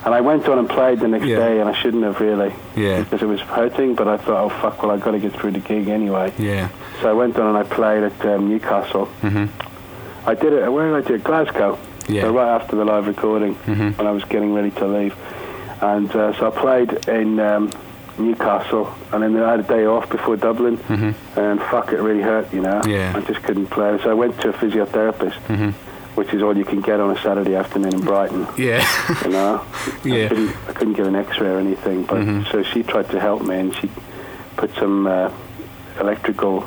and 0.05 0.15
I 0.15 0.21
went 0.21 0.47
on 0.47 0.57
and 0.57 0.69
played 0.69 1.01
the 1.01 1.07
next 1.09 1.25
Yeah. 1.25 1.37
day, 1.39 1.59
and 1.59 1.67
I 1.67 1.73
shouldn't 1.81 2.03
have 2.03 2.21
really, 2.21 2.53
Yeah. 2.77 3.01
because 3.01 3.21
it 3.21 3.25
was 3.25 3.41
hurting. 3.41 3.95
But 3.95 4.07
I 4.07 4.15
thought, 4.15 4.45
oh 4.45 4.49
fuck, 4.61 4.81
well 4.81 4.91
I've 4.91 5.01
got 5.03 5.11
to 5.11 5.19
get 5.19 5.33
through 5.33 5.51
the 5.51 5.59
gig 5.59 5.89
anyway. 5.89 6.31
Yeah. 6.37 6.69
So 7.01 7.09
I 7.09 7.13
went 7.13 7.37
on 7.37 7.47
and 7.47 7.57
I 7.57 7.63
played 7.63 8.03
at 8.03 8.25
um, 8.25 8.47
Newcastle. 8.47 9.09
Mhm. 9.21 9.49
I 10.25 10.33
did 10.33 10.53
it. 10.53 10.71
Where 10.71 10.85
did 10.93 11.03
I 11.03 11.07
do 11.07 11.15
it? 11.15 11.23
Glasgow. 11.25 11.77
Yeah. 12.07 12.21
So 12.21 12.31
right 12.31 12.47
after 12.55 12.77
the 12.77 12.85
live 12.85 13.05
recording, 13.07 13.55
Mhm. 13.67 13.97
when 13.97 14.07
I 14.07 14.11
was 14.11 14.23
getting 14.25 14.53
ready 14.53 14.71
to 14.71 14.87
leave, 14.87 15.13
and 15.81 16.09
uh, 16.15 16.31
so 16.37 16.47
I 16.47 16.51
played 16.51 17.07
in 17.09 17.39
um, 17.41 17.69
Newcastle, 18.17 18.93
and 19.11 19.21
then 19.23 19.41
I 19.41 19.51
had 19.51 19.59
a 19.61 19.63
day 19.63 19.85
off 19.85 20.09
before 20.09 20.35
Dublin, 20.37 20.77
Mhm. 20.77 21.13
and 21.35 21.61
fuck, 21.63 21.91
it 21.93 21.99
really 22.01 22.21
hurt. 22.21 22.51
You 22.53 22.61
know. 22.61 22.81
Yeah. 22.87 23.13
I 23.15 23.19
just 23.21 23.43
couldn't 23.43 23.67
play. 23.67 23.97
So 24.03 24.09
I 24.09 24.13
went 24.13 24.39
to 24.41 24.49
a 24.49 24.53
physiotherapist, 24.53 25.37
Mhm. 25.47 25.73
which 26.15 26.33
is 26.33 26.41
all 26.41 26.55
you 26.57 26.65
can 26.65 26.81
get 26.81 26.99
on 26.99 27.11
a 27.15 27.19
Saturday 27.21 27.55
afternoon 27.55 27.93
in 27.93 28.01
Brighton. 28.01 28.47
Yeah. 28.57 28.83
You 29.25 29.31
know. 29.31 29.61
Yeah. 30.03 30.25
I 30.25 30.27
couldn't, 30.29 30.55
I 30.69 30.71
couldn't 30.73 30.93
get 30.93 31.05
an 31.07 31.15
X-ray 31.15 31.49
or 31.49 31.59
anything, 31.59 32.03
but 32.03 32.17
Mhm. 32.17 32.51
so 32.51 32.63
she 32.63 32.83
tried 32.83 33.09
to 33.11 33.19
help 33.19 33.41
me, 33.43 33.55
and 33.59 33.75
she 33.75 33.89
put 34.55 34.73
some 34.75 35.05
uh, 35.07 35.29
electrical 35.99 36.65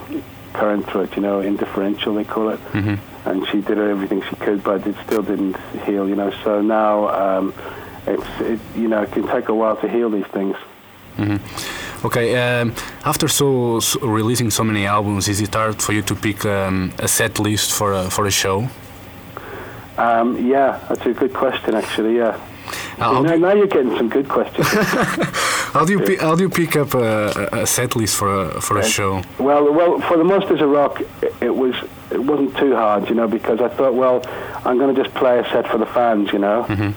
current 0.52 0.86
through 0.86 1.02
it. 1.02 1.16
You 1.16 1.22
know, 1.22 1.40
interferential 1.40 2.14
they 2.14 2.24
call 2.24 2.50
it 2.50 2.60
Mhm. 2.72 2.98
and 3.24 3.46
she 3.48 3.60
did 3.60 3.78
everything 3.78 4.22
she 4.28 4.36
could, 4.36 4.62
but 4.64 4.86
it 4.86 4.94
still 5.06 5.22
didn't 5.22 5.56
heal. 5.86 6.08
You 6.08 6.16
know, 6.16 6.32
so 6.44 6.60
now 6.60 7.08
um, 7.08 7.52
it's 8.06 8.26
it, 8.40 8.58
you 8.76 8.88
know 8.88 9.02
it 9.02 9.12
can 9.12 9.26
take 9.28 9.48
a 9.48 9.54
while 9.54 9.76
to 9.76 9.88
heal 9.88 10.10
these 10.10 10.26
things. 10.26 10.56
Okay. 12.04 12.34
Um, 12.36 12.72
after 13.04 13.28
so, 13.28 13.80
so 13.80 14.00
releasing 14.00 14.50
so 14.50 14.64
many 14.64 14.86
albums, 14.86 15.28
is 15.28 15.40
it 15.40 15.54
hard 15.54 15.80
for 15.82 15.92
you 15.92 16.02
to 16.02 16.14
pick 16.14 16.44
um, 16.46 16.92
a 16.98 17.06
set 17.08 17.38
list 17.38 17.72
for 17.72 17.92
a, 17.92 18.10
for 18.10 18.26
a 18.26 18.30
show? 18.30 18.68
Um, 19.98 20.46
yeah, 20.46 20.80
that's 20.88 21.04
a 21.06 21.12
good 21.12 21.34
question, 21.34 21.74
actually. 21.74 22.16
Yeah. 22.16 22.38
Uh, 22.98 23.14
how, 23.14 23.22
now, 23.22 23.36
now 23.36 23.52
you're 23.52 23.66
getting 23.66 23.96
some 23.96 24.08
good 24.08 24.28
questions. 24.28 24.66
how 25.74 25.84
do 25.84 25.92
you 25.92 26.00
pi- 26.00 26.24
how 26.24 26.34
do 26.36 26.42
you 26.42 26.48
pick 26.50 26.76
up 26.76 26.94
a, 26.94 27.48
a- 27.52 27.66
set 27.66 27.96
list 27.96 28.16
for 28.16 28.28
a 28.42 28.60
for 28.60 28.78
a 28.78 28.84
show? 28.84 29.22
well, 29.38 29.72
well, 29.72 30.00
for 30.02 30.16
the 30.16 30.24
Monsters 30.24 30.60
of 30.60 30.70
Rock, 30.70 31.02
it, 31.40 31.54
was 31.54 31.74
it 32.10 32.22
wasn't 32.22 32.56
too 32.56 32.74
hard, 32.76 33.08
you 33.08 33.14
know, 33.14 33.26
because 33.28 33.60
I 33.60 33.68
thought, 33.68 33.94
well, 33.94 34.22
I'm 34.64 34.78
going 34.78 34.94
to 34.94 35.02
just 35.02 35.14
play 35.16 35.38
a 35.38 35.44
set 35.50 35.66
for 35.68 35.78
the 35.78 35.86
fans, 35.86 36.32
you 36.32 36.38
know. 36.38 36.62
whi- 36.62 36.94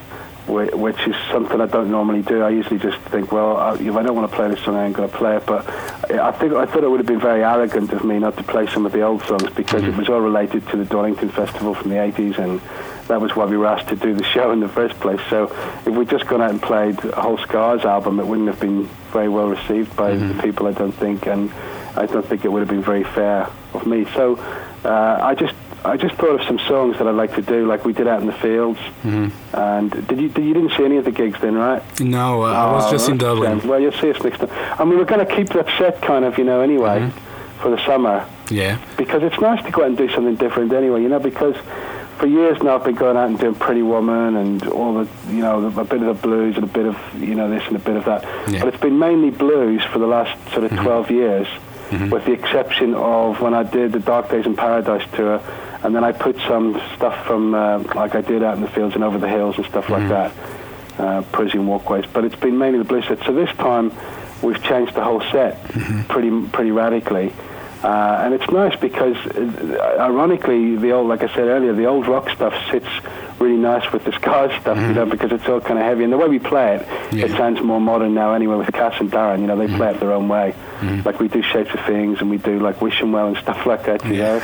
Which 0.47 0.99
is 1.07 1.15
something 1.31 1.61
I 1.61 1.67
don't 1.67 1.89
normally 1.89 2.21
do. 2.21 2.43
I 2.43 2.49
usually 2.49 2.77
just 2.79 2.97
think, 3.03 3.31
well, 3.31 3.55
I- 3.57 3.75
if 3.75 3.95
I 3.95 4.03
don't 4.03 4.15
want 4.15 4.29
to 4.29 4.35
play 4.35 4.49
this 4.49 4.59
song, 4.63 4.75
I 4.75 4.85
ain't 4.85 4.95
going 4.95 5.09
to 5.09 5.17
play 5.17 5.37
it. 5.37 5.45
But 5.45 5.67
I 6.11 6.31
think 6.31 6.53
I 6.53 6.65
thought 6.65 6.83
it 6.83 6.89
would 6.89 6.99
have 6.99 7.07
been 7.07 7.19
very 7.21 7.43
arrogant 7.43 7.91
of 7.93 8.03
me 8.03 8.19
not 8.19 8.35
to 8.37 8.43
play 8.43 8.67
some 8.67 8.85
of 8.85 8.91
the 8.91 9.01
old 9.01 9.23
songs 9.23 9.49
because 9.55 9.83
it 9.83 9.95
was 9.95 10.09
all 10.09 10.19
related 10.19 10.67
to 10.69 10.77
the 10.77 10.85
Donington 10.85 11.29
Festival 11.29 11.73
from 11.73 11.89
the 11.91 11.95
80s 11.97 12.37
and 12.39 12.59
that 13.07 13.19
was 13.19 13.35
why 13.35 13.45
we 13.45 13.57
were 13.57 13.65
asked 13.67 13.87
to 13.89 13.95
do 13.95 14.13
the 14.13 14.23
show 14.23 14.51
in 14.51 14.59
the 14.59 14.67
first 14.69 14.99
place. 14.99 15.19
So 15.29 15.45
if 15.85 15.87
we'd 15.87 16.09
just 16.09 16.27
gone 16.27 16.41
out 16.41 16.51
and 16.51 16.61
played 16.61 17.03
a 17.05 17.21
whole 17.21 17.37
Scars 17.37 17.83
album, 17.85 18.19
it 18.19 18.25
wouldn't 18.27 18.47
have 18.47 18.59
been 18.59 18.85
very 19.11 19.29
well 19.29 19.47
received 19.47 19.95
by 19.95 20.11
the 20.15 20.41
people, 20.41 20.67
I 20.67 20.71
don't 20.73 20.91
think, 20.93 21.25
and 21.25 21.51
I 21.95 22.05
don't 22.05 22.25
think 22.25 22.43
it 22.45 22.49
would 22.51 22.59
have 22.59 22.69
been 22.69 22.83
very 22.83 23.03
fair 23.03 23.49
of 23.73 23.85
me. 23.85 24.05
So 24.13 24.37
uh, 24.85 25.19
I 25.21 25.35
just 25.35 25.53
I 25.85 25.97
just 25.97 26.15
thought 26.15 26.39
of 26.39 26.47
some 26.47 26.59
songs 26.59 26.97
that 26.97 27.07
I'd 27.07 27.15
like 27.15 27.35
to 27.35 27.41
do, 27.41 27.65
like 27.67 27.83
we 27.83 27.91
did 27.93 28.07
out 28.07 28.21
in 28.21 28.27
the 28.27 28.33
fields. 28.33 28.79
And 29.53 29.91
did 30.07 30.19
you 30.19 30.29
did, 30.29 30.45
you 30.45 30.53
didn't 30.53 30.71
see 30.77 30.85
any 30.85 30.97
of 30.97 31.05
the 31.05 31.11
gigs 31.11 31.39
then, 31.41 31.55
right? 31.55 31.81
No, 31.99 32.43
uh, 32.43 32.47
I 32.53 32.71
was 32.71 32.85
Oh, 32.85 32.91
just 32.91 33.09
in 33.09 33.17
Dublin. 33.17 33.67
Well, 33.67 33.79
you'll 33.79 33.91
see 33.93 34.09
us 34.11 34.21
next 34.23 34.39
time. 34.39 34.49
And 34.79 34.89
we 34.89 34.95
were 34.95 35.05
going 35.05 35.25
to 35.25 35.35
keep 35.35 35.49
that 35.49 35.67
set 35.77 36.01
kind 36.01 36.25
of, 36.25 36.37
you 36.37 36.43
know, 36.45 36.61
anyway, 36.61 36.99
Mm-hmm. 36.99 37.61
for 37.61 37.69
the 37.71 37.85
summer 37.85 38.25
Yeah. 38.49 38.77
because 38.97 39.23
it's 39.23 39.39
nice 39.39 39.63
to 39.65 39.71
go 39.71 39.81
out 39.83 39.87
and 39.87 39.97
do 39.97 40.09
something 40.09 40.35
different 40.35 40.73
anyway, 40.73 41.01
you 41.01 41.09
know, 41.09 41.19
because 41.19 41.55
for 42.17 42.27
years 42.27 42.61
now 42.63 42.75
I've 42.75 42.83
been 42.83 42.95
going 42.95 43.17
out 43.17 43.27
and 43.27 43.37
doing 43.39 43.55
Pretty 43.55 43.81
Woman 43.81 44.35
and 44.37 44.65
all 44.67 44.93
the, 45.03 45.07
you 45.29 45.41
know, 45.41 45.65
a 45.65 45.83
bit 45.83 46.01
of 46.01 46.07
the 46.07 46.27
blues 46.27 46.55
and 46.55 46.63
a 46.63 46.67
bit 46.67 46.85
of, 46.85 46.97
you 47.21 47.35
know, 47.35 47.49
this 47.49 47.63
and 47.67 47.75
a 47.75 47.79
bit 47.79 47.95
of 47.97 48.05
that. 48.05 48.23
Yeah. 48.49 48.59
But 48.63 48.73
it's 48.73 48.81
been 48.81 48.99
mainly 48.99 49.31
blues 49.31 49.81
for 49.91 49.99
the 49.99 50.07
last 50.07 50.31
sort 50.53 50.63
of 50.65 50.71
12 50.71 51.11
years, 51.11 51.47
with 52.09 52.25
the 52.25 52.31
exception 52.31 52.95
of 52.95 53.39
when 53.39 53.53
I 53.53 53.63
did 53.63 53.91
the 53.91 53.99
Dark 53.99 54.29
Days 54.29 54.45
in 54.45 54.55
Paradise 54.55 55.07
tour, 55.15 55.39
and 55.83 55.95
then 55.95 56.03
I 56.03 56.11
put 56.11 56.37
some 56.47 56.81
stuff 56.95 57.25
from, 57.25 57.53
uh, 57.53 57.79
like 57.95 58.15
I 58.15 58.21
did 58.21 58.41
out 58.43 58.55
in 58.55 58.61
the 58.61 58.69
fields 58.69 58.95
and 58.95 59.03
over 59.03 59.17
the 59.17 59.27
hills 59.29 59.57
and 59.57 59.65
stuff 59.65 59.89
like 59.89 60.07
that, 60.09 60.31
uh, 60.97 61.21
Parisienne 61.31 61.67
walkways. 61.67 62.05
But 62.11 62.23
it's 62.25 62.35
been 62.35 62.57
mainly 62.57 62.79
the 62.79 62.85
blues 62.85 63.05
set. 63.07 63.23
So 63.25 63.33
this 63.33 63.49
time 63.57 63.91
we've 64.41 64.61
changed 64.63 64.93
the 64.95 65.03
whole 65.03 65.21
set 65.31 65.61
pretty 66.09 66.31
pretty 66.47 66.71
radically. 66.71 67.33
Uh, 67.83 68.21
and 68.23 68.33
it's 68.33 68.49
nice 68.49 68.73
because, 68.79 69.17
uh, 69.35 69.97
ironically, 69.99 70.77
the 70.77 70.91
old, 70.91 71.09
like 71.09 71.21
I 71.21 71.27
said 71.27 71.47
earlier, 71.49 71.73
the 71.73 71.85
old 71.85 72.07
rock 72.07 72.29
stuff 72.29 72.53
sits 72.71 72.87
really 73.39 73.57
nice 73.57 73.91
with 73.91 74.05
this 74.05 74.15
Scars 74.21 74.53
stuff, 74.61 74.77
you 74.77 74.93
know, 74.93 75.05
because 75.05 75.33
it's 75.33 75.45
all 75.49 75.59
kind 75.59 75.77
of 75.77 75.83
heavy. 75.83 76.05
And 76.05 76.13
the 76.13 76.17
way 76.17 76.29
we 76.29 76.39
play 76.39 76.75
it, 76.77 76.87
Yeah. 77.13 77.25
it 77.25 77.31
sounds 77.31 77.59
more 77.61 77.81
modern 77.81 78.13
now 78.13 78.33
anyway 78.35 78.55
with 78.55 78.71
Cass 78.71 78.95
and 79.01 79.11
Darren. 79.11 79.41
You 79.41 79.47
know, 79.47 79.57
they 79.57 79.67
play 79.67 79.91
it 79.91 79.99
their 79.99 80.13
own 80.13 80.29
way. 80.29 80.53
Like 81.03 81.19
we 81.19 81.27
do 81.27 81.41
Shapes 81.41 81.73
of 81.73 81.81
Things 81.85 82.21
and 82.21 82.29
we 82.29 82.37
do 82.37 82.57
like 82.59 82.81
Wishing 82.81 83.11
Well 83.11 83.27
and 83.27 83.37
stuff 83.37 83.65
like 83.65 83.83
that, 83.87 84.05
you 84.05 84.13
know. 84.17 84.41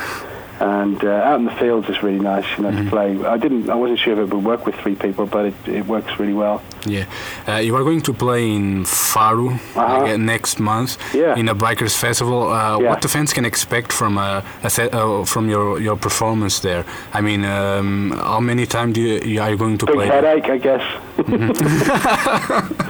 And 0.60 1.02
uh, 1.04 1.08
out 1.30 1.40
in 1.40 1.46
the 1.46 1.52
fields 1.52 1.88
is 1.88 2.04
really 2.04 2.20
nice, 2.20 2.46
you 2.58 2.64
know, 2.64 2.72
to 2.84 2.90
play. 2.90 3.18
I 3.26 3.38
didn't, 3.38 3.70
I 3.70 3.76
wasn't 3.76 4.00
sure 4.00 4.14
if 4.14 4.20
it 4.20 4.34
would 4.36 4.44
work 4.44 4.66
with 4.66 4.76
three 4.76 4.96
people, 4.96 5.26
but 5.26 5.46
it, 5.46 5.54
it 5.68 5.86
works 5.88 6.20
really 6.20 6.34
well. 6.34 6.62
Yeah, 6.86 7.06
uh, 7.48 7.56
you 7.58 7.76
are 7.78 7.84
going 7.84 8.02
to 8.02 8.14
play 8.14 8.52
in 8.52 8.84
Faro 8.86 9.50
Uh-huh. 9.52 10.04
uh, 10.06 10.18
next 10.18 10.60
month 10.60 10.98
Yeah. 11.14 11.36
in 11.40 11.48
a 11.50 11.56
bikers 11.56 11.96
festival. 11.96 12.44
Uh, 12.52 12.80
Yeah. 12.80 12.90
What 12.90 13.02
the 13.02 13.08
fans 13.08 13.32
can 13.34 13.46
expect 13.46 13.94
from 13.94 14.18
uh, 14.18 14.42
a 14.64 14.70
set, 14.70 14.94
uh, 14.94 15.24
from 15.26 15.50
your, 15.50 15.80
your 15.80 15.96
performance 15.98 16.60
there? 16.60 16.84
I 17.14 17.22
mean, 17.22 17.46
um, 17.46 18.12
how 18.18 18.42
many 18.42 18.66
times 18.66 18.94
do 18.96 19.02
you, 19.02 19.20
you 19.34 19.42
are 19.42 19.52
you 19.52 19.58
going 19.58 19.78
to 19.78 19.86
Big 19.86 19.96
play? 19.96 20.10
there? 20.10 20.22
headache, 20.22 20.50
I 20.50 20.58
guess. 20.58 20.84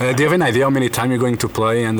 Uh, 0.00 0.12
do 0.12 0.22
you 0.22 0.28
have 0.28 0.34
an 0.34 0.42
idea 0.42 0.62
how 0.62 0.70
many 0.70 0.88
times 0.88 1.10
you're 1.10 1.18
going 1.18 1.36
to 1.38 1.48
play? 1.48 1.82
And 1.84 1.98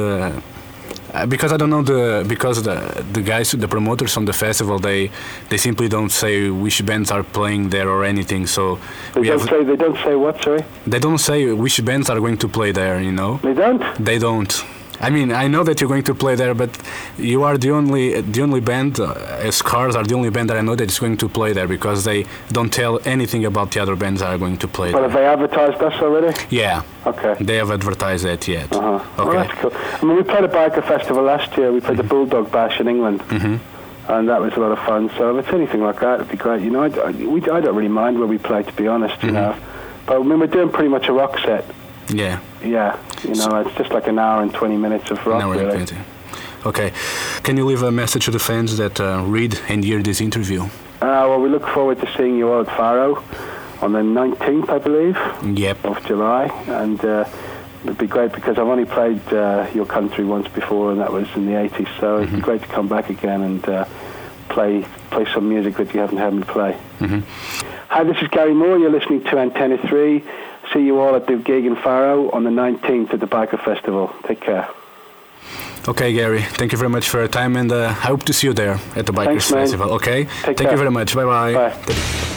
uh, 1.14 1.26
because 1.26 1.52
I 1.52 1.56
don't 1.56 1.70
know 1.70 1.82
the 1.82 2.24
because 2.28 2.62
the 2.62 2.76
the 3.12 3.22
guys 3.22 3.52
the 3.52 3.68
promoters 3.68 4.12
from 4.14 4.24
the 4.26 4.32
festival 4.32 4.78
they 4.78 5.10
they 5.48 5.56
simply 5.56 5.88
don't 5.88 6.10
say 6.10 6.50
which 6.50 6.84
bands 6.84 7.10
are 7.10 7.22
playing 7.22 7.70
there 7.70 7.88
or 7.88 8.04
anything. 8.04 8.46
So 8.46 8.78
They 9.14 9.20
we 9.20 9.26
don't 9.28 9.40
have 9.40 9.48
say, 9.48 9.64
they 9.64 9.76
don't 9.76 9.96
say 10.04 10.14
what, 10.14 10.42
sorry? 10.42 10.64
they 10.86 10.98
don't 10.98 11.18
say 11.18 11.52
which 11.52 11.84
bands 11.84 12.10
are 12.10 12.20
going 12.20 12.38
to 12.38 12.48
play 12.48 12.72
there. 12.72 13.00
You 13.00 13.12
know. 13.12 13.40
They 13.42 13.54
don't? 13.54 13.82
They 14.04 14.18
don't. 14.18 14.52
I 15.00 15.10
mean, 15.10 15.30
I 15.30 15.46
know 15.46 15.62
that 15.64 15.80
you're 15.80 15.88
going 15.88 16.02
to 16.04 16.14
play 16.14 16.34
there, 16.34 16.54
but 16.54 16.70
you 17.16 17.44
are 17.44 17.56
the 17.56 17.70
only 17.70 18.20
the 18.20 18.42
only 18.42 18.60
band. 18.60 18.98
Uh, 18.98 19.12
as 19.48 19.54
Scars 19.56 19.94
are 19.94 20.04
the 20.04 20.14
only 20.14 20.30
band 20.30 20.50
that 20.50 20.56
I 20.56 20.60
know 20.60 20.74
that 20.74 20.88
is 20.90 20.98
going 20.98 21.16
to 21.18 21.28
play 21.28 21.52
there 21.52 21.68
because 21.68 22.04
they 22.04 22.26
don't 22.50 22.72
tell 22.72 22.98
anything 23.04 23.44
about 23.44 23.70
the 23.72 23.80
other 23.80 23.94
bands 23.96 24.20
that 24.20 24.28
are 24.34 24.38
going 24.38 24.58
to 24.58 24.66
play 24.68 24.92
Well, 24.92 25.02
there. 25.02 25.10
have 25.10 25.18
they 25.18 25.26
advertised 25.26 25.80
us 25.82 25.94
already? 26.02 26.36
Yeah, 26.50 26.82
Okay. 27.06 27.36
they 27.40 27.56
have 27.56 27.70
advertised 27.70 28.24
that 28.24 28.48
yet. 28.48 28.72
Uh-huh. 28.72 28.94
Okay. 29.22 29.28
Well, 29.28 29.32
that's 29.32 29.54
cool. 29.60 29.72
I 29.74 30.04
mean, 30.04 30.16
we 30.16 30.22
played 30.24 30.44
a 30.44 30.48
biker 30.48 30.82
festival 30.86 31.22
last 31.22 31.56
year. 31.56 31.72
We 31.72 31.80
played 31.80 31.98
the 31.98 32.02
Bulldog 32.14 32.50
Bash 32.50 32.80
in 32.80 32.88
England, 32.88 33.20
mm-hmm. 33.20 33.56
and 34.12 34.28
that 34.28 34.40
was 34.40 34.52
a 34.54 34.60
lot 34.60 34.72
of 34.72 34.80
fun. 34.80 35.10
So 35.16 35.36
if 35.38 35.44
it's 35.46 35.54
anything 35.54 35.82
like 35.82 36.00
that, 36.00 36.14
it'd 36.20 36.30
be 36.32 36.36
great. 36.36 36.62
You 36.62 36.70
know, 36.70 36.82
I, 36.82 36.88
I, 37.08 37.10
we, 37.12 37.40
I 37.42 37.60
don't 37.60 37.76
really 37.76 37.88
mind 37.88 38.18
where 38.18 38.26
we 38.26 38.38
play, 38.38 38.64
to 38.64 38.72
be 38.72 38.88
honest. 38.88 39.22
You 39.22 39.30
know, 39.30 39.54
but 40.06 40.16
I 40.20 40.22
mean, 40.24 40.40
we're 40.40 40.46
doing 40.48 40.70
pretty 40.70 40.88
much 40.88 41.06
a 41.06 41.12
rock 41.12 41.38
set. 41.44 41.64
Yeah, 42.10 42.40
Yeah, 42.62 42.98
you 43.22 43.34
know, 43.34 43.60
it's 43.60 43.74
just 43.76 43.90
like 43.90 44.06
an 44.08 44.18
hour 44.18 44.42
and 44.42 44.52
twenty 44.52 44.76
minutes 44.76 45.10
of 45.10 45.24
rock, 45.26 45.40
now 45.40 45.48
we're 45.48 45.56
really. 45.66 45.72
going 45.72 45.86
to. 45.86 45.96
Okay, 46.66 46.92
can 47.42 47.56
you 47.56 47.64
leave 47.64 47.82
a 47.82 47.92
message 47.92 48.24
to 48.24 48.30
the 48.30 48.38
fans 48.38 48.76
that 48.78 48.98
uh, 49.00 49.22
read 49.26 49.58
and 49.68 49.84
hear 49.84 50.02
this 50.02 50.20
interview? 50.20 50.62
Uh, 51.00 51.24
well, 51.28 51.40
we 51.40 51.48
look 51.48 51.66
forward 51.68 52.00
to 52.00 52.12
seeing 52.16 52.36
you 52.36 52.50
all 52.50 52.62
at 52.62 52.66
Faro 52.76 53.22
on 53.80 53.92
the 53.92 54.00
19th, 54.00 54.68
I 54.68 54.78
believe. 54.78 55.16
Yep. 55.56 55.84
of 55.84 56.04
July, 56.06 56.46
and 56.66 56.98
uh, 57.04 57.24
it'd 57.84 57.96
be 57.98 58.08
great 58.08 58.32
because 58.32 58.58
I've 58.58 58.66
only 58.66 58.84
played 58.86 59.22
uh, 59.32 59.68
your 59.72 59.86
country 59.86 60.24
once 60.24 60.48
before, 60.48 60.90
and 60.90 61.00
that 61.00 61.12
was 61.12 61.28
in 61.36 61.46
the 61.46 61.52
80s. 61.52 62.00
So 62.00 62.18
it'd 62.22 62.34
be 62.34 62.40
great 62.40 62.62
to 62.62 62.68
come 62.68 62.88
back 62.88 63.08
again 63.10 63.42
and 63.42 63.68
uh, 63.68 63.84
play 64.48 64.84
play 65.10 65.26
some 65.32 65.48
music 65.48 65.76
that 65.76 65.94
you 65.94 66.00
haven't 66.00 66.18
heard 66.18 66.34
me 66.34 66.42
play. 66.42 66.76
Hi, 67.90 68.04
this 68.04 68.16
is 68.20 68.28
Gary 68.28 68.52
Moore. 68.52 68.78
You're 68.78 68.90
listening 68.90 69.22
to 69.24 69.30
Antena 69.36 69.78
3. 69.88 70.22
See 70.72 70.84
you 70.84 71.00
all 71.00 71.14
at 71.14 71.26
the 71.26 71.36
gig 71.36 71.64
in 71.64 71.76
Faro 71.76 72.30
on 72.30 72.44
the 72.44 72.50
19th 72.50 73.14
at 73.14 73.20
the 73.20 73.26
Biker 73.26 73.62
Festival. 73.64 74.14
Take 74.26 74.40
care. 74.40 74.68
Okay, 75.88 76.12
Gary. 76.12 76.42
Thank 76.42 76.72
you 76.72 76.78
very 76.78 76.90
much 76.90 77.08
for 77.08 77.18
your 77.20 77.28
time, 77.28 77.56
and 77.56 77.72
uh, 77.72 77.86
I 77.86 77.92
hope 77.92 78.24
to 78.24 78.32
see 78.34 78.46
you 78.46 78.52
there 78.52 78.78
at 78.94 79.06
the 79.06 79.12
Bikers 79.12 79.26
Thanks. 79.26 79.50
Festival. 79.50 79.92
Okay. 79.92 80.24
Take 80.42 80.58
Thank 80.58 80.70
you 80.70 80.76
very 80.76 80.90
much. 80.90 81.14
Bye 81.14 81.24
bye. 81.24 81.54
Bye. 81.54 82.34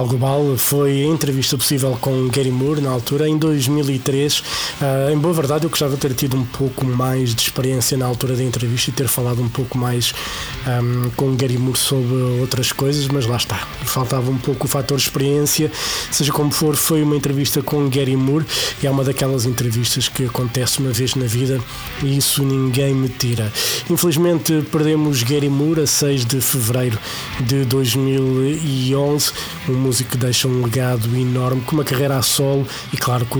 Global. 0.00 0.56
Foi 0.56 1.02
a 1.02 1.06
entrevista 1.06 1.56
possível 1.56 1.96
com 2.00 2.26
Gary 2.28 2.50
Moore 2.50 2.80
na 2.80 2.90
altura, 2.90 3.28
em 3.28 3.36
2003. 3.36 4.42
Ah, 4.80 5.12
em 5.12 5.18
boa 5.18 5.34
verdade, 5.34 5.64
eu 5.64 5.70
gostava 5.70 5.94
de 5.94 6.00
ter 6.00 6.14
tido 6.14 6.34
um 6.36 6.44
pouco 6.44 6.86
mais 6.86 7.34
de 7.34 7.42
experiência 7.42 7.96
na 7.98 8.06
altura 8.06 8.34
da 8.34 8.42
entrevista 8.42 8.88
e 8.88 8.92
ter 8.92 9.06
falado 9.06 9.42
um 9.42 9.48
pouco 9.48 9.76
mais 9.76 10.14
ahm, 10.66 11.10
com 11.14 11.36
Gary 11.36 11.58
Moore 11.58 11.78
sobre 11.78 12.14
outras 12.40 12.72
coisas, 12.72 13.06
mas 13.08 13.26
lá 13.26 13.36
está. 13.36 13.66
Faltava 13.84 14.30
um 14.30 14.38
pouco 14.38 14.64
o 14.64 14.68
fator 14.68 14.96
experiência. 14.96 15.70
Seja 16.10 16.32
como 16.32 16.50
for, 16.50 16.74
foi 16.74 17.02
uma 17.02 17.14
entrevista 17.14 17.62
com 17.62 17.88
Gary 17.90 18.16
Moore 18.16 18.46
e 18.82 18.86
é 18.86 18.90
uma 18.90 19.04
daquelas 19.04 19.44
entrevistas 19.44 20.08
que 20.08 20.24
acontece 20.24 20.78
uma 20.78 20.90
vez 20.90 21.14
na 21.14 21.26
vida 21.26 21.60
e 22.02 22.16
isso 22.16 22.42
ninguém 22.42 22.94
me 22.94 23.10
tira. 23.10 23.52
Infelizmente, 23.90 24.64
perdemos 24.72 25.22
Gary 25.22 25.50
Moore 25.50 25.82
a 25.82 25.86
6 25.86 26.24
de 26.24 26.40
fevereiro 26.40 26.98
de 27.40 27.64
2011 27.66 29.32
um 29.68 29.81
músico 29.82 30.10
que 30.12 30.16
deixa 30.16 30.46
um 30.46 30.62
legado 30.62 31.08
enorme, 31.16 31.60
com 31.62 31.74
uma 31.74 31.84
carreira 31.84 32.16
a 32.16 32.22
solo 32.22 32.66
e, 32.92 32.96
claro, 32.96 33.26
com 33.26 33.38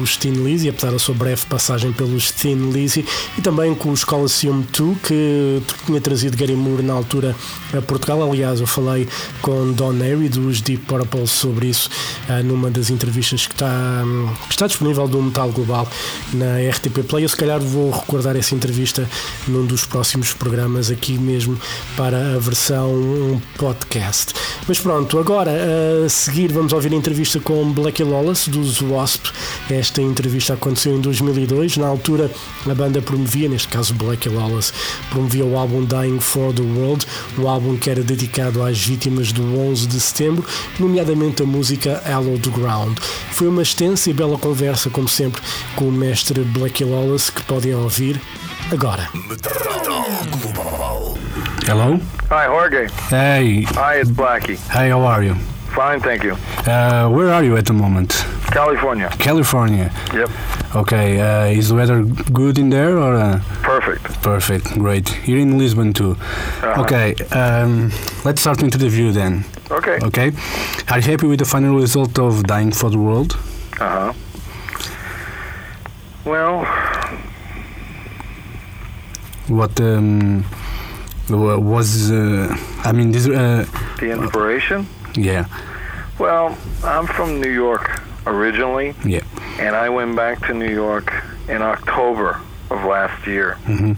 o 0.00 0.06
Steen 0.06 0.32
Lizzy, 0.34 0.68
apesar 0.68 0.90
da 0.90 0.98
sua 0.98 1.14
breve 1.14 1.44
passagem 1.46 1.92
pelo 1.92 2.18
Steen 2.18 2.70
Lizzy, 2.70 3.04
e 3.36 3.42
também 3.42 3.74
com 3.74 3.90
os 3.90 4.04
Coliseum 4.04 4.64
2, 4.76 4.98
que 5.02 5.62
tinha 5.86 6.00
trazido 6.00 6.36
Gary 6.36 6.54
Moore 6.54 6.82
na 6.82 6.94
altura 6.94 7.36
a 7.76 7.82
Portugal. 7.82 8.22
Aliás, 8.22 8.60
eu 8.60 8.66
falei 8.66 9.08
com 9.40 9.72
Don 9.72 9.92
Harry 9.98 10.28
dos 10.28 10.60
Deep 10.60 10.84
Purple 10.86 11.26
sobre 11.26 11.68
isso 11.68 11.90
ah, 12.28 12.42
numa 12.42 12.70
das 12.70 12.90
entrevistas 12.90 13.46
que 13.46 13.54
está, 13.54 14.02
hum, 14.04 14.28
que 14.46 14.52
está 14.52 14.66
disponível 14.66 15.06
do 15.06 15.20
Metal 15.20 15.50
Global 15.50 15.88
na 16.32 16.58
RTP 16.70 17.02
Play. 17.06 17.24
Eu, 17.24 17.28
se 17.28 17.36
calhar, 17.36 17.60
vou 17.60 17.90
recordar 17.90 18.36
essa 18.36 18.54
entrevista 18.54 19.08
num 19.46 19.66
dos 19.66 19.84
próximos 19.84 20.32
programas 20.32 20.90
aqui 20.90 21.18
mesmo 21.18 21.58
para 21.96 22.34
a 22.34 22.38
versão 22.38 23.40
podcast. 23.58 24.34
Mas 24.66 24.78
pronto, 24.78 25.18
agora 25.18 25.50
a 25.82 26.08
seguir 26.08 26.52
vamos 26.52 26.72
ouvir 26.72 26.92
a 26.92 26.96
entrevista 26.96 27.40
com 27.40 27.72
Blackie 27.72 28.04
Lawless 28.04 28.48
dos 28.48 28.80
Wasp. 28.80 29.26
Esta 29.70 30.00
entrevista 30.00 30.54
aconteceu 30.54 30.96
em 30.96 31.00
2002. 31.00 31.76
Na 31.76 31.86
altura, 31.86 32.30
a 32.68 32.74
banda 32.74 33.02
promovia, 33.02 33.48
neste 33.48 33.68
caso 33.68 33.94
Blackie 33.94 34.28
Lawless, 34.28 34.72
promovia 35.10 35.44
o 35.44 35.56
álbum 35.56 35.84
Dying 35.84 36.20
for 36.20 36.52
the 36.52 36.62
World, 36.62 37.06
um 37.38 37.48
álbum 37.48 37.76
que 37.76 37.90
era 37.90 38.02
dedicado 38.02 38.62
às 38.62 38.78
vítimas 38.78 39.32
do 39.32 39.58
11 39.58 39.86
de 39.86 40.00
setembro, 40.00 40.44
nomeadamente 40.78 41.42
a 41.42 41.46
música 41.46 42.02
Hallowed 42.04 42.48
Ground. 42.50 42.98
Foi 43.32 43.48
uma 43.48 43.62
extensa 43.62 44.10
e 44.10 44.12
bela 44.12 44.38
conversa, 44.38 44.90
como 44.90 45.08
sempre, 45.08 45.42
com 45.74 45.88
o 45.88 45.92
mestre 45.92 46.42
Blackie 46.42 46.84
Lawless, 46.84 47.32
que 47.32 47.42
podem 47.42 47.74
ouvir 47.74 48.20
agora. 48.70 49.08
Hello. 51.66 52.00
Hi, 52.30 52.46
Jorge. 52.46 52.90
Hey. 53.10 53.64
Hi, 53.74 54.00
it's 54.00 54.10
Blackie. 54.10 54.58
Hey, 54.70 54.90
how 54.90 55.04
are 55.04 55.22
you? 55.22 55.51
Fine, 55.74 56.00
thank 56.00 56.22
you. 56.22 56.36
Uh, 56.66 57.08
where 57.08 57.32
are 57.32 57.42
you 57.42 57.56
at 57.56 57.64
the 57.66 57.72
moment? 57.72 58.10
California. 58.52 59.08
California. 59.18 59.90
Yep. 60.12 60.30
Okay, 60.76 61.18
uh, 61.20 61.46
is 61.46 61.70
the 61.70 61.74
weather 61.74 62.02
good 62.32 62.58
in 62.58 62.68
there 62.70 62.98
or 62.98 63.14
uh, 63.14 63.40
Perfect. 63.62 64.04
perfect? 64.22 64.66
Great. 64.78 65.26
You're 65.26 65.38
in 65.38 65.56
Lisbon 65.58 65.92
too. 65.94 66.12
Uh-huh. 66.12 66.82
Okay, 66.82 67.14
um, 67.32 67.90
let's 68.24 68.42
start 68.42 68.62
into 68.62 68.76
the 68.76 68.88
view 68.88 69.12
then. 69.12 69.44
Okay. 69.70 69.98
Okay, 70.02 70.32
are 70.90 70.98
you 70.98 71.10
happy 71.10 71.26
with 71.26 71.38
the 71.38 71.46
final 71.46 71.74
result 71.76 72.18
of 72.18 72.42
Dying 72.44 72.72
for 72.72 72.90
the 72.90 72.98
World? 72.98 73.38
Uh 73.80 74.12
huh. 74.12 74.12
Well, 76.24 76.64
What 79.48 79.80
um, 79.80 80.44
was? 81.28 82.10
Uh, 82.10 82.56
I 82.84 82.92
mean, 82.92 83.10
this. 83.12 83.26
Uh, 83.26 83.66
the 83.98 84.10
inspiration. 84.12 84.86
Yeah, 85.14 85.46
Well, 86.18 86.56
I'm 86.84 87.06
from 87.06 87.40
New 87.40 87.50
York 87.52 88.02
originally, 88.26 88.94
yeah. 89.04 89.22
and 89.58 89.74
I 89.76 89.88
went 89.88 90.14
back 90.16 90.40
to 90.46 90.54
New 90.54 90.70
York 90.72 91.12
in 91.48 91.62
October 91.62 92.40
of 92.70 92.84
last 92.84 93.26
year. 93.26 93.54
hmm 93.66 93.92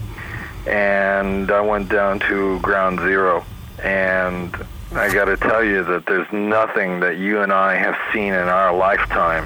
and 0.67 1.51
I 1.51 1.61
went 1.61 1.89
down 1.89 2.19
to 2.21 2.59
ground 2.61 2.97
zero. 2.99 3.45
And 3.83 4.55
I 4.95 5.13
got 5.13 5.25
to 5.25 5.37
tell 5.37 5.63
you 5.63 5.83
that 5.83 6.07
there's 6.07 6.31
nothing 6.31 7.01
that 7.01 7.17
you 7.17 7.41
and 7.41 7.53
I 7.53 7.75
have 7.75 7.95
seen 8.11 8.33
in 8.33 8.47
our 8.47 8.75
lifetime 8.75 9.45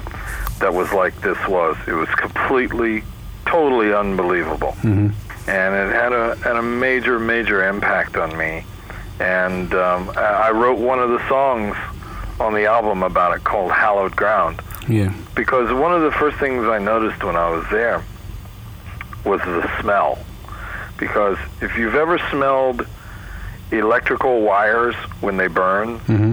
that 0.60 0.72
was 0.72 0.90
like 0.92 1.14
this 1.20 1.36
was. 1.46 1.76
It 1.86 1.92
was 1.92 2.08
completely, 2.10 3.04
totally 3.44 3.92
unbelievable. 3.92 4.72
hmm 4.80 5.08
And 5.46 5.74
it 5.74 5.92
had 5.94 6.12
a, 6.14 6.36
had 6.36 6.56
a 6.56 6.62
major, 6.62 7.18
major 7.18 7.68
impact 7.68 8.16
on 8.16 8.34
me. 8.38 8.64
And 9.20 9.72
um, 9.74 10.10
I 10.16 10.50
wrote 10.50 10.78
one 10.78 10.98
of 10.98 11.10
the 11.10 11.28
songs 11.28 11.76
on 12.40 12.54
the 12.54 12.64
album 12.64 13.02
about 13.02 13.36
it 13.36 13.44
called 13.44 13.70
Hallowed 13.70 14.16
Ground 14.16 14.60
Yeah. 14.88 15.12
because 15.36 15.70
one 15.72 15.92
of 15.92 16.00
the 16.02 16.10
first 16.12 16.38
things 16.38 16.64
I 16.64 16.78
noticed 16.78 17.22
when 17.22 17.36
I 17.36 17.50
was 17.50 17.64
there 17.70 18.02
was 19.24 19.40
the 19.42 19.80
smell. 19.82 20.18
Because 20.98 21.36
if 21.60 21.76
you've 21.76 21.94
ever 21.94 22.18
smelled 22.30 22.86
electrical 23.72 24.40
wires 24.40 24.94
when 25.20 25.36
they 25.36 25.46
burn, 25.48 25.98
hmm 26.00 26.32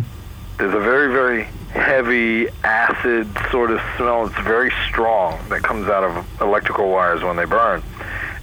there's 0.58 0.74
a 0.74 0.79
very, 0.79 1.13
very 1.13 1.44
heavy 1.72 2.48
acid 2.63 3.27
sort 3.51 3.70
of 3.70 3.79
smell. 3.96 4.25
It's 4.25 4.34
very 4.39 4.72
strong 4.89 5.38
that 5.50 5.62
comes 5.62 5.88
out 5.88 6.03
of 6.03 6.41
electrical 6.41 6.89
wires 6.89 7.22
when 7.22 7.36
they 7.36 7.46
burn. 7.46 7.84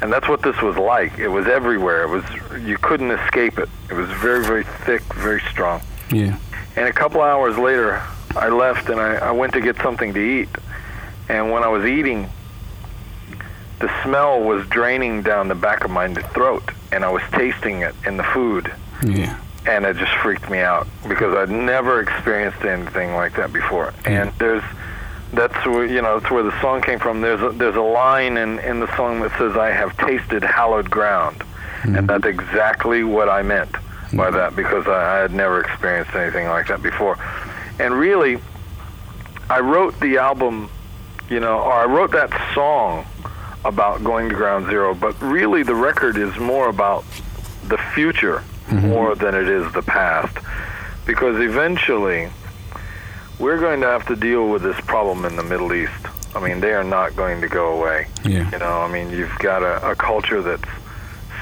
And 0.05 0.13
that's 0.13 0.29
what 0.29 0.43
this 0.43 0.61
was 0.61 0.77
like. 0.77 1.19
It 1.19 1.29
was 1.29 1.47
everywhere. 1.47 2.03
It 2.03 2.09
was 2.09 2.25
you 2.63 2.77
couldn't 2.77 3.11
escape 3.11 3.59
it. 3.59 3.71
It 3.89 3.95
was 3.95 4.11
very, 4.11 4.45
very 4.45 4.65
thick, 4.85 5.01
very 5.15 5.41
strong. 5.51 5.81
Yeah. 6.13 6.37
And 6.77 6.87
a 6.87 6.93
couple 6.93 7.23
hours 7.23 7.57
later, 7.57 8.03
I 8.37 8.49
left 8.51 8.91
and 8.91 9.01
I, 9.01 9.15
I 9.15 9.31
went 9.31 9.55
to 9.55 9.63
get 9.63 9.77
something 9.79 10.13
to 10.13 10.21
eat. 10.21 10.51
And 11.31 11.51
when 11.51 11.63
I 11.63 11.69
was 11.69 11.87
eating, 11.87 12.29
the 13.79 13.91
smell 14.03 14.43
was 14.43 14.67
draining 14.69 15.23
down 15.23 15.49
the 15.49 15.55
back 15.55 15.85
of 15.87 15.91
my 15.91 16.13
throat, 16.13 16.65
and 16.93 17.03
I 17.03 17.11
was 17.11 17.23
tasting 17.33 17.81
it 17.81 17.95
in 18.07 18.19
the 18.19 18.25
food, 18.25 18.71
Yeah. 19.03 19.39
and 19.67 19.87
it 19.87 19.97
just 19.97 20.13
freaked 20.23 20.51
me 20.51 20.59
out 20.61 20.87
because 21.09 21.35
I'd 21.35 21.49
never 21.49 22.01
experienced 22.01 22.63
anything 22.63 23.15
like 23.15 23.37
that 23.37 23.55
before. 23.55 23.95
And 24.05 24.33
there's 24.39 24.63
that's 25.37 25.67
where 25.67 25.87
you 25.87 26.03
know 26.03 26.19
that's 26.19 26.31
where 26.31 26.43
the 26.43 26.61
song 26.61 26.83
came 26.83 26.99
from. 26.99 27.21
There's 27.21 27.43
a, 27.43 27.51
there's 27.51 27.77
a 27.77 27.83
line 27.83 28.37
in 28.37 28.59
in 28.61 28.81
the 28.81 28.97
song 28.97 29.21
that 29.21 29.37
says, 29.39 29.57
"I 29.57 29.71
have 29.71 29.97
tasted 29.99 30.43
hallowed 30.43 30.91
ground," 30.91 31.43
and 31.83 31.99
hmm. 31.99 32.07
that's 32.07 32.27
exactly 32.27 33.05
what 33.05 33.29
I 33.29 33.43
meant 33.43 33.75
by 34.15 34.31
that 34.31 34.55
because 34.55 34.87
I, 34.87 35.17
I 35.17 35.19
had 35.19 35.33
never 35.33 35.61
experienced 35.61 36.15
anything 36.15 36.47
like 36.49 36.69
that 36.69 36.83
before. 36.83 37.19
And 37.79 37.95
really, 37.95 38.39
I 39.51 39.61
wrote 39.61 39.99
the 40.01 40.19
album, 40.19 40.71
you 41.29 41.41
know, 41.41 41.59
or 41.61 41.73
I 41.73 41.85
wrote 41.85 42.13
that 42.13 42.31
song 42.55 43.07
about 43.65 44.05
going 44.05 44.29
to 44.29 44.35
ground 44.35 44.67
zero, 44.67 44.95
but 44.95 45.21
really 45.21 45.63
the 45.63 45.75
record 45.75 46.17
is 46.17 46.37
more 46.37 46.69
about 46.69 47.05
the 47.69 47.79
future 47.95 48.43
mm-hmm. 48.69 48.89
more 48.89 49.15
than 49.15 49.35
it 49.35 49.49
is 49.49 49.71
the 49.73 49.83
past. 49.83 50.37
Because 51.07 51.41
eventually, 51.41 52.31
we're 53.39 53.59
going 53.59 53.81
to 53.81 53.87
have 53.87 54.07
to 54.07 54.17
deal 54.17 54.49
with 54.49 54.63
this 54.63 54.81
problem 54.83 55.25
in 55.25 55.37
the 55.37 55.43
Middle 55.43 55.73
East. 55.73 55.93
I 56.35 56.41
mean, 56.41 56.61
they 56.61 56.73
are 56.73 56.85
not 56.85 57.15
going 57.17 57.41
to 57.43 57.49
go 57.49 57.79
away. 57.81 58.09
Yeah. 58.25 58.51
You 58.51 58.59
know, 58.59 58.81
I 58.81 58.91
mean, 58.93 59.11
you've 59.11 59.37
got 59.39 59.63
a, 59.63 59.91
a 59.91 59.95
culture 59.95 60.43
that's 60.43 60.65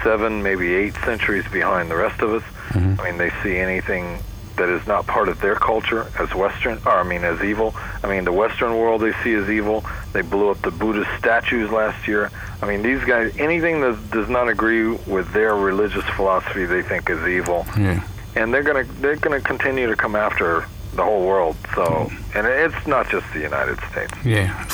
seven, 0.02 0.42
maybe 0.42 0.74
eight 0.74 0.94
centuries 1.04 1.44
behind 1.52 1.90
the 1.90 1.96
rest 1.96 2.20
of 2.20 2.32
us. 2.34 2.42
Mhm. 2.70 2.98
I 3.00 3.04
mean, 3.04 3.18
they 3.18 3.30
see 3.42 3.56
anything 3.56 4.18
that 4.56 4.68
is 4.68 4.86
not 4.86 5.06
part 5.06 5.28
of 5.28 5.40
their 5.40 5.54
culture 5.54 6.06
as 6.18 6.34
Western, 6.34 6.78
or 6.84 6.92
I 7.00 7.02
mean, 7.04 7.24
as 7.24 7.42
evil. 7.42 7.74
I 8.04 8.08
mean, 8.08 8.24
the 8.24 8.32
Western 8.32 8.76
world 8.76 9.00
they 9.00 9.12
see 9.24 9.32
as 9.34 9.48
evil. 9.48 9.84
They 10.12 10.20
blew 10.20 10.50
up 10.50 10.60
the 10.60 10.70
Buddhist 10.70 11.08
statues 11.18 11.70
last 11.70 12.06
year. 12.06 12.30
I 12.60 12.66
mean, 12.66 12.82
these 12.82 13.02
guys, 13.04 13.34
anything 13.38 13.80
that 13.80 14.10
does 14.10 14.28
not 14.28 14.48
agree 14.48 14.88
with 14.88 15.32
their 15.32 15.54
religious 15.56 16.04
philosophy, 16.16 16.66
they 16.66 16.82
think 16.82 17.08
is 17.08 17.26
evil 17.26 17.66
Yeah. 17.78 18.02
and 18.36 18.52
they're 18.52 18.62
gonna 18.62 18.84
they're 19.00 19.16
gonna 19.16 19.40
continue 19.40 19.86
to 19.88 19.96
come 19.96 20.14
after 20.14 20.66
the 20.94 21.02
whole 21.02 21.26
world. 21.26 21.56
So, 21.74 22.10
and 22.34 22.46
it's 22.46 22.86
not 22.86 23.08
just 23.08 23.26
the 23.32 23.40
United 23.40 23.78
States. 23.90 24.12
Yeah. 24.24 24.66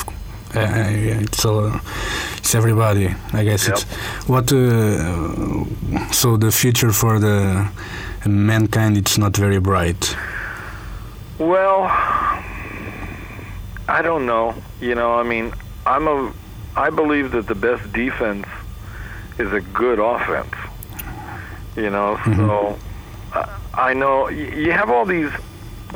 Uh, 0.55 0.59
uh, 0.59 1.21
it's 1.23 1.45
it's 2.37 2.55
everybody. 2.55 3.13
I 3.33 3.43
guess 3.43 3.67
Yep. 3.67 3.73
it's 3.77 3.83
what. 4.27 4.51
Uh, 4.51 5.65
so 6.11 6.37
the 6.37 6.51
future 6.51 6.91
for 6.91 7.19
the 7.19 7.67
mankind, 8.25 8.97
it's 8.97 9.17
not 9.17 9.37
very 9.37 9.59
bright. 9.59 10.15
Well, 11.37 11.83
I 13.87 14.01
don't 14.01 14.25
know. 14.25 14.55
You 14.81 14.95
know, 14.95 15.13
I 15.19 15.23
mean, 15.23 15.53
I'm 15.85 16.07
a 16.07 16.31
I 16.75 16.89
believe 16.89 17.31
that 17.31 17.47
the 17.47 17.55
best 17.55 17.91
defense 17.93 18.47
is 19.37 19.51
a 19.53 19.61
good 19.61 19.99
offense. 19.99 20.53
You 21.75 21.89
know, 21.91 22.19
so 22.35 22.77
I, 23.33 23.59
I 23.89 23.93
know 23.93 24.29
you 24.29 24.71
have 24.71 24.89
all 24.89 25.05
these. 25.05 25.31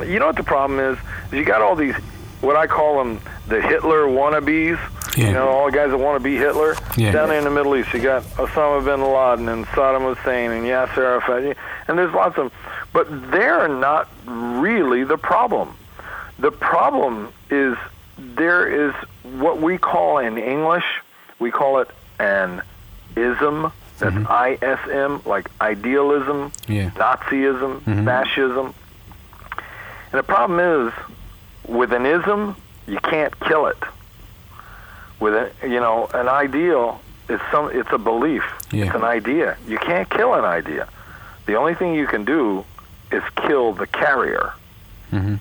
You 0.00 0.18
know 0.18 0.26
what 0.26 0.36
the 0.36 0.42
problem 0.42 0.80
is? 0.80 0.98
You 1.32 1.44
got 1.44 1.62
all 1.62 1.76
these 1.76 1.94
what 2.40 2.56
I 2.56 2.66
call 2.66 2.98
them 2.98 3.20
the 3.48 3.60
Hitler 3.60 4.02
wannabes. 4.06 4.78
Yeah. 5.16 5.28
You 5.28 5.32
know, 5.34 5.48
all 5.48 5.66
the 5.66 5.72
guys 5.76 5.90
that 5.90 5.98
want 5.98 6.16
to 6.20 6.24
be 6.24 6.36
Hitler 6.36 6.74
Yeah. 6.96 7.12
down 7.12 7.30
in 7.30 7.44
the 7.44 7.50
Middle 7.50 7.76
East. 7.76 7.94
You 7.94 8.00
got 8.00 8.22
Osama 8.34 8.84
bin 8.84 9.00
Laden 9.02 9.48
and 9.48 9.64
Saddam 9.68 10.12
Hussein 10.14 10.50
and 10.50 10.64
Yasser 10.66 10.98
Arafat, 10.98 11.56
and 11.86 11.96
there's 11.98 12.12
lots 12.12 12.36
of 12.36 12.50
them. 12.50 12.52
But 12.92 13.30
they're 13.30 13.68
not 13.68 14.08
really 14.26 15.04
the 15.04 15.16
problem. 15.16 15.76
The 16.40 16.50
problem 16.50 17.28
is 17.48 17.76
there 18.18 18.88
is 18.88 18.92
what 19.38 19.60
we 19.60 19.78
call 19.78 20.18
in 20.18 20.36
English, 20.36 20.84
we 21.38 21.50
call 21.52 21.78
it 21.78 21.90
an 22.18 22.62
ism. 23.16 23.70
That's 24.00 24.16
I-S-M, 24.28 25.22
like 25.24 25.48
idealism, 25.60 26.50
Yeah. 26.66 26.90
Nazism, 26.90 27.80
Mhm. 27.82 28.04
fascism. 28.04 28.74
And 30.14 30.20
the 30.20 30.22
problem 30.32 30.60
is, 30.60 30.92
with 31.66 31.92
an 31.92 32.06
ism, 32.06 32.54
you 32.86 32.98
can't 33.00 33.36
kill 33.40 33.66
it. 33.66 33.76
With 35.18 35.34
a, 35.34 35.50
you 35.62 35.80
know, 35.80 36.06
an 36.14 36.28
ideal 36.28 37.00
is 37.28 37.40
some. 37.50 37.70
It's 37.76 37.88
a 37.90 37.98
belief. 37.98 38.44
Yeah. 38.70 38.84
It's 38.84 38.94
an 38.94 39.02
idea. 39.02 39.56
You 39.66 39.76
can't 39.78 40.08
kill 40.08 40.34
an 40.34 40.44
idea. 40.44 40.88
The 41.46 41.56
only 41.56 41.74
thing 41.74 41.96
you 41.96 42.06
can 42.06 42.24
do 42.24 42.64
is 43.10 43.24
kill 43.34 43.72
the 43.72 43.88
carrier. 43.88 44.52
hmm 45.10 45.34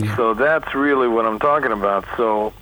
Yeah. 0.00 0.16
So 0.16 0.34
that's 0.34 0.74
really 0.74 1.06
what 1.06 1.24
I'm 1.24 1.38
talking 1.38 1.70
about. 1.70 2.04
So 2.16 2.52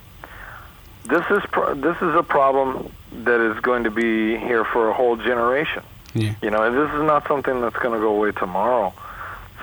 this 1.09 1.25
is 1.31 1.41
pro- 1.51 1.73
this 1.73 1.97
is 1.99 2.13
a 2.13 2.21
problem 2.21 2.91
that 3.23 3.41
is 3.41 3.59
going 3.61 3.85
to 3.85 3.89
be 3.91 4.37
here 4.37 4.63
for 4.63 4.89
a 4.91 4.93
whole 4.93 5.15
generation. 5.15 5.81
Yeah. 6.13 6.35
You 6.43 6.51
know, 6.51 6.61
and 6.61 6.77
this 6.77 6.91
is 6.93 7.01
not 7.01 7.27
something 7.27 7.59
that's 7.61 7.77
going 7.77 7.95
to 7.95 7.99
go 7.99 8.09
away 8.15 8.33
tomorrow. 8.33 8.93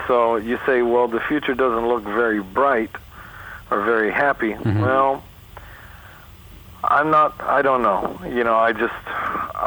So 0.06 0.36
you 0.36 0.58
say, 0.66 0.82
well, 0.82 1.08
the 1.08 1.20
future 1.20 1.54
doesn't 1.54 1.86
look 1.86 2.02
very 2.04 2.40
bright 2.42 2.90
or 3.70 3.82
very 3.84 4.10
happy. 4.10 4.54
Well, 4.54 5.22
I'm 6.84 7.10
not. 7.10 7.40
I 7.40 7.62
don't 7.62 7.82
know. 7.82 8.18
You 8.24 8.42
know, 8.42 8.56
I 8.56 8.72
just, 8.72 8.94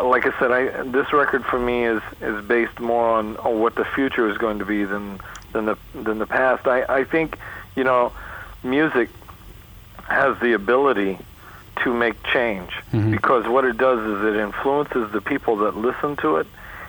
like 0.04 0.26
I 0.26 0.38
said, 0.40 0.52
I 0.52 0.84
this 0.84 1.14
record 1.14 1.46
for 1.46 1.58
me 1.60 1.86
is 1.86 2.02
is 2.22 2.44
based 2.46 2.80
more 2.80 3.08
on, 3.18 3.38
on 3.38 3.60
what 3.62 3.76
the 3.76 3.86
future 3.86 4.30
is 4.30 4.38
going 4.38 4.60
to 4.60 4.66
be 4.66 4.84
than 4.84 5.20
than 5.54 5.66
the 5.66 5.78
than 5.94 6.20
the 6.20 6.26
past. 6.28 6.68
I 6.68 6.84
I 6.90 7.04
think, 7.06 7.38
you 7.76 7.84
know, 7.86 8.12
music 8.64 9.10
has 10.10 10.38
the 10.40 10.54
ability 10.54 11.18
to 11.84 11.94
make 11.94 12.22
change 12.24 12.72
Mhm. 12.94 13.12
because 13.12 13.48
what 13.48 13.66
it 13.66 13.78
does 13.78 14.00
is 14.00 14.24
it 14.26 14.36
influences 14.40 15.12
the 15.12 15.22
people 15.22 15.56
that 15.58 15.76
listen 15.78 16.16
to 16.18 16.38
it, 16.38 16.48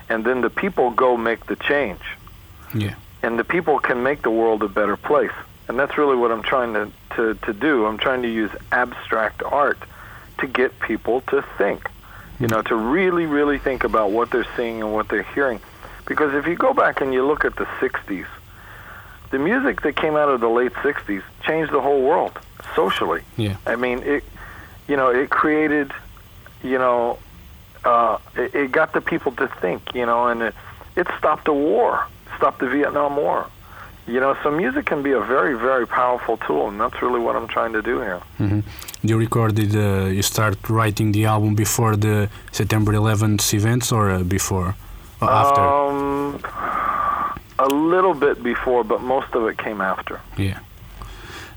and 0.09 0.25
then 0.25 0.41
the 0.43 0.51
people 0.51 0.91
go 0.91 1.17
make 1.17 1.47
the 1.47 1.57
change 1.57 2.01
Yeah. 2.75 2.95
And 3.27 3.39
the 3.39 3.45
people 3.45 3.79
can 3.81 4.03
make 4.05 4.23
the 4.23 4.31
world 4.31 4.63
a 4.63 4.69
better 4.69 4.97
place. 4.97 5.33
And 5.69 5.77
that's 5.77 5.99
really 5.99 6.17
what 6.17 6.31
I'm 6.31 6.43
trying 6.43 6.75
to, 6.75 6.93
to, 7.17 7.35
to 7.35 7.53
do. 7.53 7.85
I'm 7.85 7.99
trying 7.99 8.23
to 8.23 8.33
use 8.33 8.51
abstract 8.71 9.43
art 9.43 9.79
to 10.39 10.47
get 10.47 10.79
people 10.79 11.23
to 11.23 11.43
think, 11.59 11.91
you 12.39 12.47
know, 12.47 12.63
to 12.63 12.77
really, 12.77 13.27
really 13.27 13.59
think 13.59 13.83
about 13.83 14.13
what 14.13 14.31
they're 14.31 14.47
seeing 14.57 14.81
and 14.81 14.93
what 14.93 15.09
they're 15.09 15.25
hearing. 15.35 15.61
Because 16.07 16.35
if 16.35 16.47
you 16.47 16.55
go 16.55 16.73
back 16.73 17.01
and 17.01 17.13
you 17.13 17.27
look 17.27 17.45
at 17.45 17.57
the 17.57 17.65
60s, 17.65 18.27
the 19.31 19.39
music 19.41 19.83
that 19.83 19.97
came 19.97 20.15
out 20.15 20.29
of 20.29 20.41
the 20.41 20.49
late 20.49 20.73
60s 20.75 21.25
changed 21.43 21.73
the 21.73 21.81
whole 21.81 22.03
world 22.03 22.39
socially. 22.77 23.23
Yeah. 23.37 23.57
I 23.67 23.75
mean, 23.75 24.05
it 24.05 24.23
you 24.87 24.97
know, 24.97 25.09
it 25.09 25.31
created, 25.31 25.91
you 26.63 26.79
know, 26.79 27.19
uh, 27.85 28.19
it, 28.37 28.55
it 28.55 28.73
got 28.73 28.93
the 28.93 29.01
people 29.01 29.33
to 29.33 29.49
think, 29.49 29.95
you 29.97 30.07
know, 30.07 30.29
and 30.29 30.43
it, 30.43 30.55
it 30.95 31.09
stopped 31.19 31.49
a 31.49 31.53
war, 31.53 32.07
stopped 32.37 32.61
the 32.61 32.69
Vietnam 32.69 33.17
War. 33.17 33.47
You 34.09 34.21
know, 34.21 34.37
so 34.43 34.51
music 34.51 34.87
can 34.87 35.03
be 35.03 35.13
a 35.13 35.21
very, 35.21 35.55
very 35.59 35.87
powerful 35.87 36.37
tool, 36.37 36.69
and 36.69 36.81
that's 36.81 37.03
really 37.03 37.19
what 37.19 37.35
I'm 37.35 37.49
trying 37.49 37.73
to 37.73 37.83
do 37.83 38.01
here. 38.01 38.21
hmm 38.39 38.61
You 39.03 39.19
recorded, 39.19 39.75
uh, 39.75 40.07
you 40.17 40.23
start 40.23 40.57
writing 40.69 41.13
the 41.13 41.25
album 41.27 41.55
before 41.57 41.97
the 41.97 42.29
September 42.53 42.93
11th 42.93 43.53
events 43.53 43.91
or 43.93 44.11
uh, 44.11 44.23
before? 44.23 44.77
Or 45.21 45.31
after? 45.31 45.61
Um, 45.61 46.41
a 47.59 47.69
little 47.69 48.15
bit 48.15 48.43
before, 48.43 48.85
but 48.85 49.01
most 49.01 49.35
of 49.35 49.49
it 49.49 49.57
came 49.59 49.81
after. 49.81 50.21
Yeah. 50.39 50.59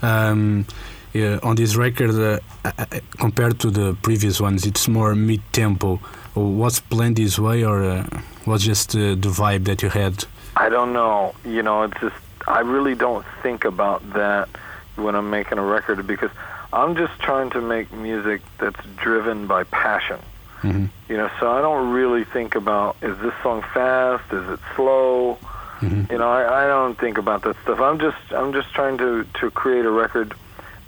Um, 0.02 0.66
yeah, 1.14 1.40
on 1.44 1.56
this 1.56 1.76
record, 1.76 2.12
uh, 2.12 2.40
uh, 2.66 2.72
uh, 2.78 2.86
compared 3.20 3.60
to 3.60 3.70
the 3.70 3.96
previous 4.02 4.40
ones, 4.42 4.66
it's 4.66 4.88
more 4.88 5.14
mid-tempo. 5.16 6.00
Was 6.36 6.80
planned 6.80 7.18
this 7.18 7.38
way, 7.38 7.64
or 7.64 7.84
uh, 7.84 8.08
was 8.46 8.64
just 8.64 8.96
uh, 8.96 9.00
the 9.16 9.30
vibe 9.30 9.66
that 9.66 9.82
you 9.82 9.90
had? 9.90 10.26
I 10.56 10.70
don't 10.70 10.94
know. 10.94 11.34
You 11.46 11.64
know, 11.64 11.84
it's 11.84 12.00
just 12.00 12.16
I 12.48 12.60
really 12.62 12.96
don't 12.96 13.26
think 13.44 13.66
about 13.66 14.14
that 14.14 14.50
when 14.96 15.16
I'm 15.16 15.30
making 15.30 15.58
a 15.58 15.64
record 15.64 16.06
because 16.08 16.32
I'm 16.74 16.96
just 16.96 17.18
trying 17.20 17.50
to 17.52 17.62
make 17.62 17.92
music 17.92 18.42
that's 18.60 18.80
driven 18.98 19.48
by 19.48 19.64
passion. 19.66 20.20
hmm 20.62 20.86
You 21.08 21.18
know, 21.18 21.30
so 21.40 21.52
I 21.52 21.62
don't 21.62 21.92
really 21.92 22.26
think 22.26 22.56
about 22.56 22.98
is 23.02 23.18
this 23.20 23.34
song 23.42 23.62
fast, 23.74 24.32
is 24.34 24.50
it 24.50 24.60
slow? 24.76 25.36
hmm 25.80 26.04
You 26.12 26.18
know, 26.18 26.30
I, 26.30 26.66
I 26.66 26.68
don't 26.68 26.98
think 27.00 27.18
about 27.18 27.44
that 27.44 27.56
stuff. 27.64 27.80
I'm 27.80 28.00
just 28.00 28.18
I'm 28.32 28.52
just 28.54 28.74
trying 28.74 28.98
to 29.00 29.26
to 29.40 29.52
create 29.52 29.86
a 29.86 29.92
record 29.92 30.34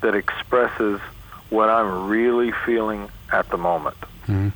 that 0.01 0.15
expresses 0.15 0.99
what 1.49 1.69
I'm 1.69 2.09
really 2.09 2.51
feeling 2.65 3.09
at 3.31 3.49
the 3.49 3.57
moment. 3.57 3.97
hmm 4.25 4.49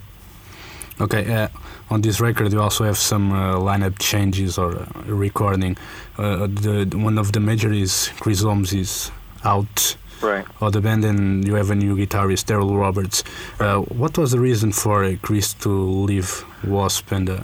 Okay, 0.99 1.23
uh, 1.33 1.49
on 1.89 2.01
this 2.01 2.19
record 2.19 2.51
you 2.51 2.61
also 2.61 2.83
have 2.83 2.97
some 2.97 3.31
uh, 3.31 3.55
lineup 3.57 3.97
changes 3.99 4.57
or 4.57 4.75
uh, 4.75 4.85
recording. 5.05 5.77
Uh, 6.17 6.47
the 6.47 6.85
one 6.95 7.17
of 7.17 7.31
the 7.31 7.39
major 7.39 7.71
is 7.71 8.09
Chris 8.19 8.41
Holmes 8.41 8.73
is 8.73 9.11
out 9.43 9.95
Right. 10.21 10.45
of 10.61 10.71
the 10.71 10.79
band, 10.81 11.03
and 11.03 11.45
you 11.45 11.55
have 11.55 11.69
a 11.71 11.75
new 11.75 11.95
guitarist, 11.97 12.45
Darrell 12.45 12.75
Roberts. 12.77 13.23
Uh, 13.59 13.79
what 13.81 14.17
was 14.17 14.31
the 14.31 14.39
reason 14.39 14.71
for 14.71 15.03
uh, 15.03 15.15
Chris 15.21 15.53
to 15.55 15.69
leave 15.69 16.43
Wasp 16.63 17.11
and? 17.11 17.29
Uh, 17.29 17.39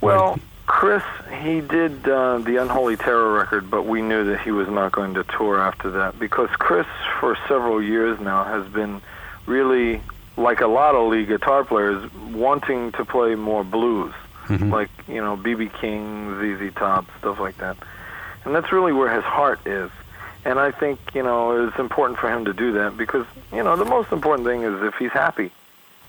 Well, 0.00 0.38
Chris, 0.66 1.02
he 1.42 1.60
did 1.60 2.08
uh, 2.08 2.38
the 2.38 2.56
Unholy 2.62 2.96
Terror 2.96 3.32
record, 3.32 3.68
but 3.70 3.86
we 3.86 4.02
knew 4.02 4.24
that 4.24 4.40
he 4.40 4.52
was 4.52 4.68
not 4.68 4.92
going 4.92 5.14
to 5.14 5.24
tour 5.24 5.58
after 5.58 5.90
that 5.90 6.18
because 6.18 6.48
Chris, 6.58 6.86
for 7.20 7.36
several 7.48 7.82
years 7.82 8.18
now, 8.20 8.44
has 8.44 8.66
been 8.68 9.00
really, 9.46 10.00
like 10.36 10.60
a 10.60 10.66
lot 10.66 10.94
of 10.94 11.08
lead 11.10 11.28
guitar 11.28 11.64
players, 11.64 12.12
wanting 12.32 12.92
to 12.92 13.04
play 13.04 13.34
more 13.34 13.64
blues, 13.64 14.12
Mhm. 14.48 14.70
like 14.70 14.90
you 15.08 15.20
know 15.20 15.36
BB 15.36 15.68
King, 15.80 16.36
ZZ 16.40 16.74
Top, 16.74 17.06
stuff 17.18 17.40
like 17.40 17.58
that, 17.58 17.76
and 18.44 18.54
that's 18.54 18.70
really 18.72 18.92
where 18.92 19.12
his 19.12 19.24
heart 19.24 19.60
is. 19.66 19.90
And 20.44 20.58
I 20.60 20.70
think 20.70 20.98
you 21.14 21.22
know 21.22 21.66
it's 21.66 21.78
important 21.78 22.18
for 22.18 22.30
him 22.30 22.44
to 22.44 22.52
do 22.52 22.72
that 22.72 22.96
because 22.96 23.26
you 23.52 23.62
know 23.62 23.76
the 23.76 23.84
most 23.84 24.12
important 24.12 24.46
thing 24.46 24.62
is 24.62 24.82
if 24.82 24.94
he's 24.96 25.10
happy, 25.12 25.50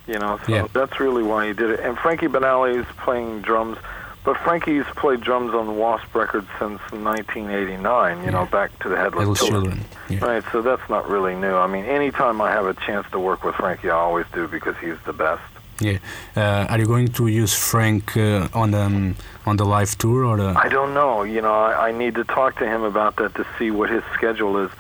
you 0.08 0.20
know. 0.20 0.40
So 0.46 0.54
Yeah. 0.54 0.68
that's 0.74 1.00
really 1.00 1.24
why 1.24 1.48
he 1.48 1.54
did 1.54 1.70
it. 1.72 1.80
And 1.80 1.98
Frankie 1.98 2.28
Banali 2.28 2.76
is 2.78 2.86
playing 2.98 3.42
drums, 3.42 3.78
but 4.24 4.38
Frankie's 4.38 4.86
played 4.96 5.22
drums 5.22 5.54
on 5.54 5.78
Wasp 5.78 6.14
record 6.14 6.46
since 6.60 6.80
1989. 6.92 8.24
You 8.24 8.32
know, 8.32 8.46
back 8.46 8.78
to 8.80 8.90
the 8.90 8.98
Headless 8.98 9.28
Little 9.28 9.48
Children. 9.48 9.86
Yeah. 10.10 10.20
Right. 10.26 10.44
So 10.52 10.62
that's 10.62 10.88
not 10.90 11.08
really 11.10 11.36
new. 11.36 11.56
I 11.56 11.68
mean, 11.68 11.86
anytime 11.86 12.42
I 12.42 12.52
have 12.52 12.66
a 12.66 12.74
chance 12.74 13.06
to 13.12 13.20
work 13.20 13.44
with 13.44 13.56
Frankie, 13.56 13.90
I 13.90 13.96
always 13.96 14.26
do 14.34 14.48
because 14.48 14.76
he's 14.82 14.98
the 15.06 15.14
best. 15.14 15.42
Yeah. 15.80 16.00
Uh, 16.36 16.66
are 16.70 16.80
you 16.80 16.86
going 16.88 17.08
to 17.10 17.28
use 17.28 17.54
Frank 17.54 18.18
uh, 18.18 18.48
on 18.54 18.72
the 18.72 18.82
um, 18.82 19.16
on 19.46 19.58
the 19.58 19.66
live 19.66 19.98
tour 19.98 20.26
or? 20.26 20.38
The, 20.38 20.54
I 20.58 20.70
don't 20.70 20.94
know. 20.94 21.24
You 21.24 21.42
know, 21.42 21.54
I, 21.54 21.90
I 21.90 21.92
need 21.92 22.16
to 22.16 22.24
talk 22.24 22.58
to 22.58 22.66
him 22.68 22.82
about 22.84 23.16
that 23.18 23.36
to 23.36 23.46
see 23.58 23.70
what 23.72 23.90
his 23.90 24.04
schedule 24.14 24.58
is. 24.66 24.72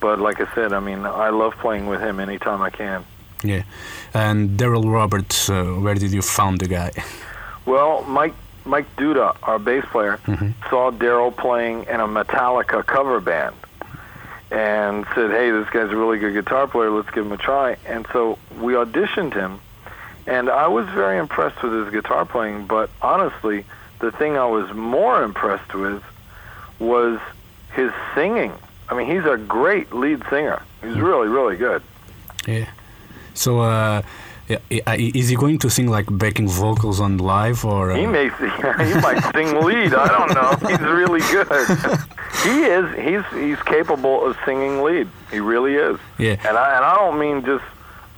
But 0.00 0.18
like 0.18 0.40
I 0.40 0.52
said, 0.54 0.72
I 0.72 0.80
mean, 0.80 1.04
I 1.04 1.28
love 1.30 1.54
playing 1.58 1.86
with 1.86 2.00
him 2.00 2.20
anytime 2.20 2.60
I 2.62 2.70
can. 2.70 3.04
yeah. 3.44 3.62
And 4.14 4.56
Darrell 4.56 4.88
Roberts, 4.90 5.50
uh, 5.50 5.64
where 5.64 5.94
did 5.94 6.10
you 6.12 6.22
found 6.22 6.60
the 6.60 6.68
guy? 6.68 6.90
Well, 7.66 8.02
Mike 8.04 8.34
Mike 8.66 8.96
Duda, 8.96 9.36
our 9.42 9.58
bass 9.58 9.84
player, 9.90 10.18
Mhm. 10.26 10.54
saw 10.68 10.90
Darrell 10.90 11.30
playing 11.30 11.84
in 11.84 12.00
a 12.00 12.08
Metallica 12.08 12.84
cover 12.84 13.20
band, 13.20 13.54
and 14.50 15.06
said, 15.14 15.30
"Hey, 15.30 15.50
this 15.50 15.68
guy's 15.70 15.90
a 15.90 15.96
really 15.96 16.18
good 16.18 16.34
guitar 16.34 16.66
player. 16.66 16.90
Let's 16.90 17.10
give 17.10 17.24
him 17.26 17.32
a 17.32 17.36
try." 17.36 17.76
And 17.86 18.06
so 18.12 18.38
we 18.60 18.74
auditioned 18.74 19.34
him, 19.34 19.60
and 20.26 20.48
I 20.50 20.66
was 20.68 20.86
very 20.88 21.18
impressed 21.18 21.62
with 21.62 21.72
his 21.72 21.90
guitar 21.90 22.24
playing. 22.24 22.66
But 22.66 22.90
honestly, 23.02 23.64
the 24.00 24.10
thing 24.10 24.36
I 24.36 24.46
was 24.46 24.72
more 24.72 25.22
impressed 25.22 25.74
with 25.74 26.02
was 26.78 27.18
his 27.72 27.90
singing. 28.14 28.52
I 28.88 28.94
mean, 28.94 29.10
he's 29.10 29.24
a 29.24 29.36
great 29.36 29.92
lead 29.92 30.22
singer. 30.30 30.62
He's 30.82 30.98
really, 30.98 31.28
really 31.28 31.56
good. 31.56 31.82
Yeah. 32.46 32.66
So, 33.34 33.60
uh, 33.60 34.02
is 34.48 35.28
he 35.28 35.36
going 35.36 35.58
to 35.58 35.68
sing 35.70 35.88
like 35.88 36.06
backing 36.10 36.48
vocals 36.48 37.00
on 37.00 37.18
live 37.18 37.64
or? 37.64 37.92
Uh, 37.92 37.96
He 37.96 38.06
may 38.06 38.28
he 38.90 38.94
might 39.00 39.22
sing 39.34 39.60
lead. 39.60 39.92
I 39.94 40.08
don't 40.08 40.32
know. 40.34 40.68
He's 40.68 40.80
really 40.80 41.20
good. 41.20 41.48
he 42.44 42.56
is. 42.64 42.86
He's 43.06 43.24
he's 43.42 43.62
capable 43.62 44.24
of 44.26 44.36
singing 44.44 44.82
lead. 44.82 45.08
He 45.30 45.40
really 45.40 45.74
is. 45.74 45.98
Yeah. 46.18 46.36
And 46.48 46.56
I 46.56 46.76
and 46.76 46.84
I 46.84 46.94
don't 46.94 47.18
mean 47.18 47.44
just 47.44 47.64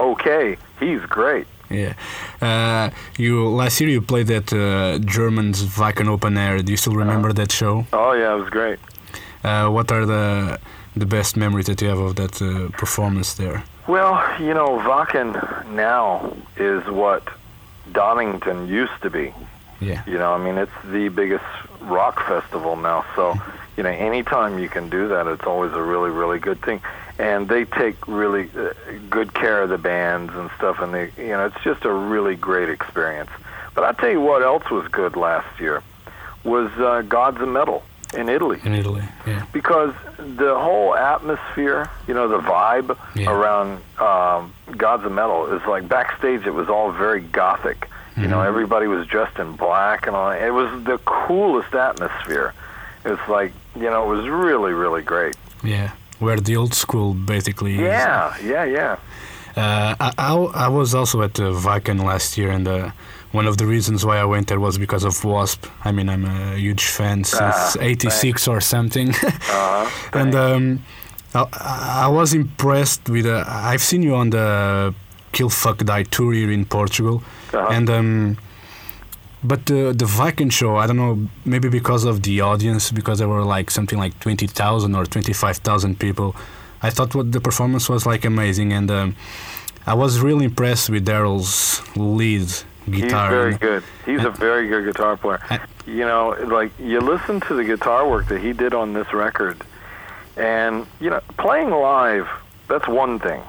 okay. 0.01 0.57
He's 0.81 1.01
great. 1.19 1.47
Yeah. 1.71 1.95
Uh, 2.41 2.91
you 3.19 3.47
last 3.49 3.81
year 3.81 3.91
you 3.91 4.01
played 4.01 4.31
at 4.31 4.53
uh, 4.53 4.99
German's 5.01 5.63
Wacken 5.77 6.09
Open 6.09 6.37
Air. 6.37 6.63
Do 6.63 6.71
you 6.73 6.77
still 6.79 6.95
remember 6.95 7.33
that 7.35 7.53
show? 7.53 7.87
Oh 7.93 8.13
yeah, 8.13 8.35
it 8.35 8.39
was 8.41 8.49
great. 8.51 8.79
Uh, 9.45 9.69
what 9.69 9.91
are 9.93 10.05
the 10.07 10.59
the 10.97 11.07
best 11.07 11.37
memories 11.37 11.67
that 11.67 11.81
you 11.83 11.89
have 11.89 11.99
of 11.99 12.15
that 12.17 12.41
uh, 12.43 12.69
performance 12.79 13.35
there? 13.35 13.63
Well, 13.89 14.23
you 14.39 14.53
know, 14.53 14.79
Wacken 14.81 15.67
now 15.71 16.37
is 16.59 16.87
what 16.89 17.27
Donington 17.91 18.69
used 18.69 19.01
to 19.01 19.09
be. 19.09 19.33
Yeah. 19.81 20.03
You 20.07 20.19
know, 20.19 20.35
I 20.35 20.39
mean, 20.39 20.59
it's 20.59 20.71
the 20.85 21.09
biggest 21.09 21.47
rock 21.81 22.23
festival 22.29 22.77
now. 22.77 23.07
So, 23.17 23.35
you 23.79 23.83
know, 23.83 23.89
anytime 23.89 24.59
you 24.59 24.69
can 24.69 24.91
do 24.91 25.09
that, 25.09 25.27
it's 25.27 25.45
always 25.45 25.73
a 25.73 25.81
really, 25.81 26.11
really 26.11 26.39
good 26.39 26.61
thing. 26.61 26.83
And 27.19 27.49
they 27.49 27.65
take 27.65 28.07
really 28.07 28.51
uh, 28.55 28.75
good 29.09 29.33
care 29.33 29.63
of 29.63 29.71
the 29.71 29.79
bands 29.79 30.35
and 30.35 30.51
stuff, 30.59 30.81
and 30.81 30.93
they, 30.93 31.11
you 31.17 31.29
know, 31.29 31.47
it's 31.47 31.65
just 31.65 31.87
a 31.87 31.93
really 31.93 32.37
great 32.37 32.69
experience. 32.69 33.31
But 33.75 33.85
I'll 33.85 33.95
tell 33.95 34.11
you 34.11 34.21
what 34.21 34.43
else 34.43 34.71
was 34.71 34.87
good 34.89 35.17
last 35.17 35.59
year 35.59 35.83
was 36.45 36.71
uh, 36.73 37.03
Gods 37.09 37.41
of 37.41 37.49
Metal 37.49 37.83
in 38.15 38.29
Italy 38.29 38.59
In 38.65 38.75
Italy. 38.75 39.03
Yeah. 39.27 39.45
because 39.53 39.93
the 40.17 40.55
whole 40.59 40.95
atmosphere, 40.95 41.91
you 42.07 42.15
know, 42.15 42.27
the 42.29 42.39
vibe 42.39 42.97
Yeah. 43.15 43.31
around 43.31 43.81
um, 43.99 44.53
Gods 44.77 45.05
of 45.05 45.13
Metal 45.13 45.47
is 45.53 45.63
like 45.67 45.89
backstage. 45.89 46.47
It 46.47 46.55
was 46.55 46.69
all 46.69 46.91
very 46.93 47.21
gothic. 47.21 47.89
You 48.17 48.27
know, 48.27 48.39
Mhm. 48.39 48.47
everybody 48.47 48.87
was 48.89 49.07
dressed 49.07 49.39
in 49.39 49.53
black 49.57 50.07
and 50.09 50.17
all. 50.17 50.31
It 50.31 50.51
was 50.51 50.71
the 50.85 50.99
coolest 51.05 51.75
atmosphere. 51.75 52.53
It's 53.05 53.29
like 53.29 53.53
you 53.77 53.89
know, 53.91 54.03
it 54.11 54.17
was 54.17 54.29
really, 54.29 54.73
really 54.73 55.03
great. 55.03 55.37
Yeah. 55.63 55.91
Where 56.19 56.37
the 56.41 56.57
old 56.57 56.75
school 56.75 57.15
basically 57.15 57.75
is. 57.75 57.81
Yeah, 57.81 58.35
yeah, 58.43 58.65
yeah. 58.65 58.97
Uh, 59.59 59.95
I, 60.01 60.13
I, 60.19 60.35
I 60.67 60.69
was 60.69 60.95
also 60.95 61.23
at 61.23 61.35
the 61.35 61.51
Wacken 61.67 61.99
last 62.05 62.39
year, 62.39 62.51
and 62.51 62.67
uh, 62.69 62.91
one 63.33 63.47
of 63.49 63.57
the 63.57 63.67
reasons 63.67 64.05
why 64.07 64.17
I 64.19 64.25
went 64.25 64.47
there 64.49 64.61
was 64.61 64.79
because 64.79 65.05
of 65.05 65.25
Wasp. 65.25 65.67
I 65.85 65.91
mean, 65.93 66.09
I'm 66.09 66.25
a 66.25 66.57
huge 66.57 66.85
fan 66.85 67.25
since 67.25 67.77
Ah, 67.77 67.81
'86 67.81 68.47
or 68.49 68.61
something, 68.61 69.09
Uh-huh. 69.25 70.19
and 70.21 70.35
um, 70.35 70.83
I, 71.35 71.45
I 72.07 72.09
was 72.09 72.35
impressed 72.35 73.09
with. 73.09 73.27
Uh, 73.27 73.45
I've 73.47 73.83
seen 73.83 74.03
you 74.03 74.15
on 74.15 74.31
the 74.31 74.95
Kill 75.33 75.51
Fuck 75.51 75.79
Die 75.79 76.03
tour 76.05 76.33
here 76.33 76.53
in 76.53 76.65
Portugal, 76.65 77.23
Uh-huh. 77.53 77.67
and 77.77 77.91
um, 77.91 78.37
but 79.43 79.67
the 79.67 79.93
the 79.93 80.07
Wacken 80.07 80.51
show, 80.53 80.77
I 80.77 80.87
don't 80.87 80.97
know, 80.97 81.29
maybe 81.45 81.69
because 81.69 82.05
of 82.05 82.23
the 82.23 82.41
audience, 82.43 82.91
because 82.93 83.19
there 83.19 83.29
were 83.29 83.45
like 83.59 83.71
something 83.71 83.99
like 83.99 84.15
twenty 84.21 84.47
thousand 84.47 84.95
or 84.95 85.05
twenty 85.07 85.33
five 85.33 85.57
thousand 85.59 85.99
people. 85.99 86.35
I 86.83 86.91
thought 86.91 87.15
what 87.15 87.33
the 87.33 87.41
performance 87.41 87.89
was 87.89 88.07
like 88.07 88.25
amazing, 88.25 88.73
and 88.73 88.91
um, 88.91 89.17
I 89.87 89.95
was 89.95 90.21
really 90.21 90.45
impressed 90.45 90.91
with 90.91 91.05
Darrell's 91.05 91.83
lead 91.97 92.49
guitar. 92.91 93.29
He's 93.29 93.31
very 93.39 93.51
and- 93.53 93.61
good. 93.61 93.83
He's 94.07 94.25
a 94.25 94.31
very 94.31 94.69
good 94.69 94.85
guitar 94.85 95.17
player. 95.17 95.41
I- 95.51 95.61
You 95.87 96.05
know, 96.05 96.37
like 96.59 96.71
you 96.79 97.01
listen 97.01 97.41
to 97.49 97.55
the 97.55 97.65
guitar 97.65 98.07
work 98.07 98.29
that 98.29 98.41
he 98.43 98.53
did 98.53 98.75
on 98.75 98.93
this 98.93 99.11
record, 99.15 99.57
and 100.37 100.87
you 101.01 101.09
know, 101.11 101.21
playing 101.39 101.71
live 101.71 102.29
that's 102.69 102.87
one 102.87 103.19
thing, 103.19 103.41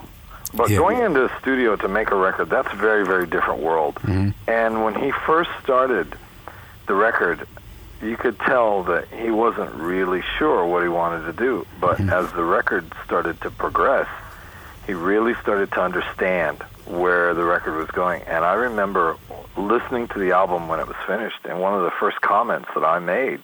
but 0.53 0.69
Yeah. 0.69 0.77
going 0.77 0.99
into 0.99 1.25
a 1.25 1.31
studio 1.41 1.75
to 1.75 1.87
make 1.89 2.09
a 2.11 2.15
record 2.15 2.49
that's 2.49 2.71
a 2.71 2.77
very 2.77 3.05
very 3.05 3.27
different 3.27 3.59
world. 3.61 3.95
Mhm. 4.03 4.33
And 4.47 4.83
when 4.85 4.95
he 4.95 5.11
first 5.27 5.49
started 5.61 6.15
the 6.87 6.93
record, 6.95 7.45
you 8.01 8.15
could 8.17 8.39
tell 8.39 8.83
that 8.83 9.07
he 9.09 9.29
wasn't 9.29 9.73
really 9.75 10.23
sure 10.37 10.65
what 10.65 10.83
he 10.83 10.89
wanted 10.89 11.25
to 11.25 11.33
do. 11.33 11.65
But 11.81 11.97
Mhm. 11.97 12.11
as 12.11 12.31
the 12.33 12.43
record 12.43 12.85
started 13.05 13.39
to 13.41 13.51
progress, 13.51 14.07
he 14.87 14.93
really 14.93 15.35
started 15.41 15.71
to 15.73 15.81
understand 15.81 16.63
where 16.85 17.33
the 17.33 17.43
record 17.43 17.75
was 17.77 17.89
going. 17.91 18.21
And 18.23 18.43
I 18.45 18.53
remember 18.53 19.15
listening 19.57 20.07
to 20.09 20.19
the 20.19 20.31
album 20.31 20.67
when 20.67 20.79
it 20.79 20.87
was 20.87 20.95
finished, 21.05 21.39
and 21.45 21.59
one 21.59 21.73
of 21.73 21.81
the 21.83 21.91
first 21.99 22.19
comments 22.21 22.69
that 22.73 22.83
I 22.83 22.99
made 22.99 23.41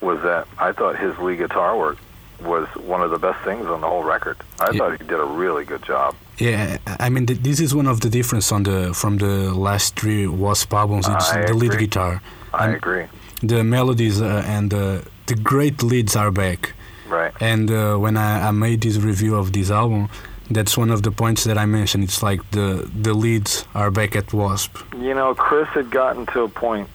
was 0.00 0.20
that 0.22 0.46
I 0.58 0.72
thought 0.72 0.96
his 0.96 1.18
lead 1.18 1.38
guitar 1.38 1.76
work 1.76 1.98
was 2.44 2.66
one 2.76 3.00
of 3.02 3.10
the 3.10 3.18
best 3.18 3.38
things 3.44 3.66
on 3.66 3.80
the 3.80 3.86
whole 3.86 4.04
record. 4.04 4.36
I 4.60 4.70
Yeah. 4.70 4.78
thought 4.78 4.92
he 5.00 5.04
did 5.06 5.18
a 5.20 5.24
really 5.24 5.64
good 5.64 5.82
job. 5.82 6.14
Yeah, 6.38 6.76
I 7.00 7.08
mean 7.08 7.24
th- 7.26 7.40
this 7.42 7.60
is 7.60 7.74
one 7.74 7.86
of 7.86 8.00
the 8.02 8.10
difference 8.10 8.52
on 8.52 8.62
the 8.64 8.92
from 8.94 9.16
the 9.18 9.52
last 9.54 9.96
three 9.98 10.26
Wasp 10.26 10.72
albums. 10.74 11.08
It's 11.08 11.32
I 11.32 11.46
the 11.46 11.54
lead 11.54 11.78
guitar. 11.78 12.20
I 12.52 12.66
And 12.66 12.74
agree. 12.76 13.04
The 13.42 13.62
melodies 13.62 14.20
uh, 14.20 14.42
and 14.46 14.72
uh, 14.72 15.00
the 15.26 15.34
great 15.34 15.82
leads 15.82 16.16
are 16.16 16.30
back. 16.30 16.72
Right. 17.08 17.32
And 17.40 17.70
uh, 17.70 17.96
when 17.96 18.16
I, 18.16 18.48
I 18.48 18.50
made 18.50 18.80
this 18.80 18.96
review 18.96 19.36
of 19.36 19.52
this 19.52 19.70
album, 19.70 20.08
that's 20.50 20.76
one 20.76 20.90
of 20.90 21.02
the 21.02 21.10
points 21.10 21.44
that 21.44 21.58
I 21.58 21.66
mentioned. 21.66 22.04
It's 22.04 22.22
like 22.22 22.40
the 22.50 22.88
the 23.02 23.14
leads 23.14 23.64
are 23.74 23.90
back 23.90 24.16
at 24.16 24.32
Wasp. 24.32 24.78
You 24.94 25.14
know, 25.14 25.34
Chris 25.34 25.68
had 25.68 25.90
gotten 25.90 26.26
to 26.26 26.42
a 26.42 26.48
point, 26.48 26.88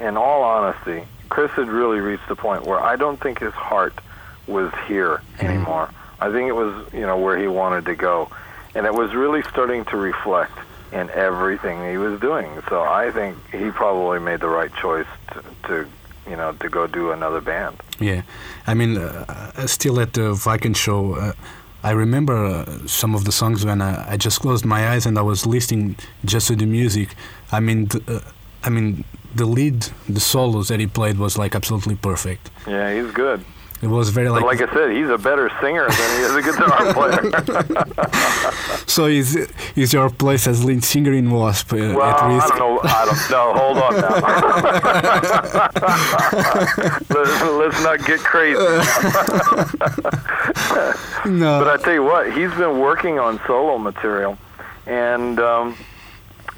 in 0.00 0.16
all 0.16 0.42
honesty, 0.42 1.04
Chris 1.28 1.50
had 1.52 1.68
really 1.68 2.00
reached 2.00 2.30
a 2.30 2.36
point 2.36 2.64
where 2.64 2.80
I 2.80 2.96
don't 2.96 3.20
think 3.20 3.40
his 3.40 3.52
heart 3.52 3.94
was 4.46 4.72
here 4.86 5.22
anymore. 5.40 5.90
I 6.20 6.30
think 6.30 6.48
it 6.48 6.52
was, 6.52 6.92
you 6.92 7.00
know, 7.00 7.18
where 7.18 7.36
he 7.36 7.48
wanted 7.48 7.84
to 7.86 7.94
go. 7.94 8.30
And 8.74 8.86
it 8.86 8.94
was 8.94 9.14
really 9.14 9.42
starting 9.42 9.84
to 9.86 9.96
reflect 9.96 10.56
in 10.92 11.10
everything 11.10 11.90
he 11.90 11.96
was 11.96 12.20
doing. 12.20 12.48
So 12.68 12.82
I 12.82 13.10
think 13.10 13.36
he 13.50 13.70
probably 13.70 14.20
made 14.20 14.40
the 14.40 14.48
right 14.48 14.72
choice 14.74 15.06
to, 15.66 15.86
you 16.28 16.36
know, 16.36 16.52
to 16.52 16.68
go 16.68 16.86
do 16.86 17.12
another 17.12 17.40
band. 17.40 17.76
Yeah, 18.00 18.22
I 18.66 18.74
mean, 18.74 18.96
uh, 18.96 19.66
still 19.66 20.00
at 20.00 20.12
the 20.12 20.34
Wacken 20.34 20.74
show, 20.76 21.14
uh, 21.14 21.32
I 21.82 21.92
remember 21.92 22.34
uh, 22.34 22.86
some 22.86 23.14
of 23.14 23.24
the 23.24 23.32
songs 23.32 23.64
when 23.64 23.80
I, 23.80 24.12
I 24.12 24.16
just 24.16 24.40
closed 24.40 24.64
my 24.64 24.88
eyes 24.88 25.06
and 25.06 25.18
I 25.18 25.22
was 25.22 25.46
listening 25.46 25.96
just 26.24 26.48
to 26.48 26.56
the 26.56 26.66
music. 26.66 27.14
I 27.52 27.60
mean, 27.60 27.86
th- 27.86 28.08
uh, 28.08 28.20
I 28.64 28.70
mean, 28.70 29.04
the 29.34 29.44
lead, 29.46 29.88
the 30.08 30.20
solos 30.20 30.68
that 30.68 30.80
he 30.80 30.86
played 30.86 31.18
was 31.18 31.38
like 31.38 31.54
absolutely 31.54 31.94
perfect. 31.96 32.50
Yeah, 32.66 32.92
he's 32.92 33.12
good. 33.12 33.44
It 33.82 33.88
was 33.88 34.08
very 34.08 34.28
But 34.28 34.42
like, 34.42 34.60
like 34.60 34.70
I 34.70 34.74
said, 34.74 34.90
he's 34.96 35.10
a 35.10 35.18
better 35.18 35.50
singer 35.60 35.86
than 35.86 36.16
he 36.16 36.22
is 36.24 36.34
a 36.34 36.42
guitar 36.42 36.92
player. 36.96 37.22
so. 38.86 39.06
Is 39.06 39.36
is 39.76 39.92
your 39.92 40.10
place 40.10 40.46
as 40.46 40.64
lead 40.64 40.82
singer 40.82 41.12
in 41.12 41.30
Wasp 41.30 41.72
uh, 41.72 41.76
Well, 41.76 42.02
at 42.02 42.22
I 42.22 42.48
don't 42.48 42.58
know. 42.58 42.80
I 42.82 43.04
don't 43.04 43.30
know. 43.30 43.52
Hold 43.54 43.78
on 43.78 43.94
now. 44.00 44.14
let's, 47.14 47.42
let's 47.60 47.82
not 47.84 48.04
get 48.06 48.20
crazy. 48.20 48.58
No. 51.26 51.58
But 51.60 51.68
I 51.68 51.76
tell 51.82 51.92
you 51.92 52.02
what, 52.02 52.32
he's 52.32 52.52
been 52.54 52.78
working 52.78 53.18
on 53.18 53.40
solo 53.46 53.78
material, 53.78 54.38
and 54.86 55.38
um, 55.38 55.76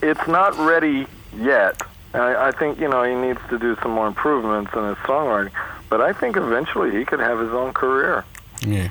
it's 0.02 0.26
not 0.28 0.56
ready 0.58 1.06
yet. 1.36 1.80
I, 2.14 2.48
I 2.48 2.52
think 2.52 2.80
you 2.80 2.88
know 2.88 3.02
he 3.02 3.14
needs 3.14 3.40
to 3.50 3.58
do 3.58 3.76
some 3.82 3.92
more 3.92 4.06
improvements 4.06 4.72
in 4.74 4.84
his 4.84 4.96
songwriting. 4.98 5.52
But 5.88 6.00
I 6.00 6.12
think 6.12 6.36
eventually 6.36 6.90
he 6.90 7.04
could 7.04 7.20
have 7.20 7.38
his 7.38 7.50
own 7.50 7.72
career. 7.72 8.24
Yeah. 8.60 8.88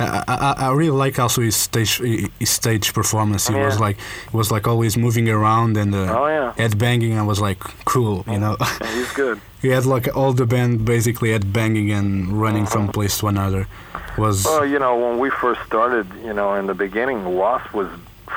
I, 0.00 0.22
I, 0.28 0.54
I 0.66 0.72
really 0.72 0.96
like 0.96 1.18
also 1.18 1.40
his 1.40 1.56
stage 1.56 1.98
his 1.98 2.50
stage 2.50 2.92
performance. 2.92 3.48
He 3.48 3.54
was 3.54 3.80
like 3.80 3.96
was 4.32 4.50
like 4.50 4.68
always 4.68 4.96
moving 4.96 5.28
around 5.28 5.76
and 5.76 5.94
uh, 5.94 6.18
Oh 6.18 6.26
yeah, 6.26 6.52
head 6.54 6.78
banging. 6.78 7.18
I 7.18 7.22
was 7.22 7.40
like 7.40 7.58
cool, 7.84 8.24
you 8.28 8.38
know. 8.38 8.56
and 8.60 8.90
he's 8.90 9.12
good. 9.12 9.40
he 9.62 9.68
had 9.68 9.86
like 9.86 10.14
all 10.16 10.32
the 10.32 10.46
band 10.46 10.84
basically 10.84 11.32
head 11.32 11.52
banging 11.52 11.90
and 11.90 12.40
running 12.40 12.66
from 12.66 12.88
place 12.88 13.18
to 13.18 13.26
another. 13.26 13.66
Was 14.16 14.44
Well, 14.44 14.66
you 14.66 14.78
know, 14.78 14.96
when 14.96 15.18
we 15.18 15.30
first 15.30 15.60
started, 15.64 16.06
you 16.24 16.32
know, 16.32 16.54
in 16.54 16.66
the 16.66 16.74
beginning, 16.74 17.36
Wasp 17.36 17.72
was 17.72 17.88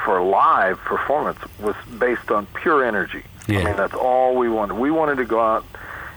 for 0.04 0.22
live 0.22 0.80
performance 0.80 1.40
was 1.60 1.76
based 2.00 2.32
on 2.32 2.48
pure 2.62 2.84
energy. 2.84 3.24
I 3.48 3.52
mean, 3.52 3.76
that's 3.76 3.94
all 3.94 4.36
we 4.36 4.48
wanted. 4.50 4.76
We 4.76 4.92
wanted 4.92 5.16
to 5.18 5.26
go 5.26 5.40
out, 5.42 5.66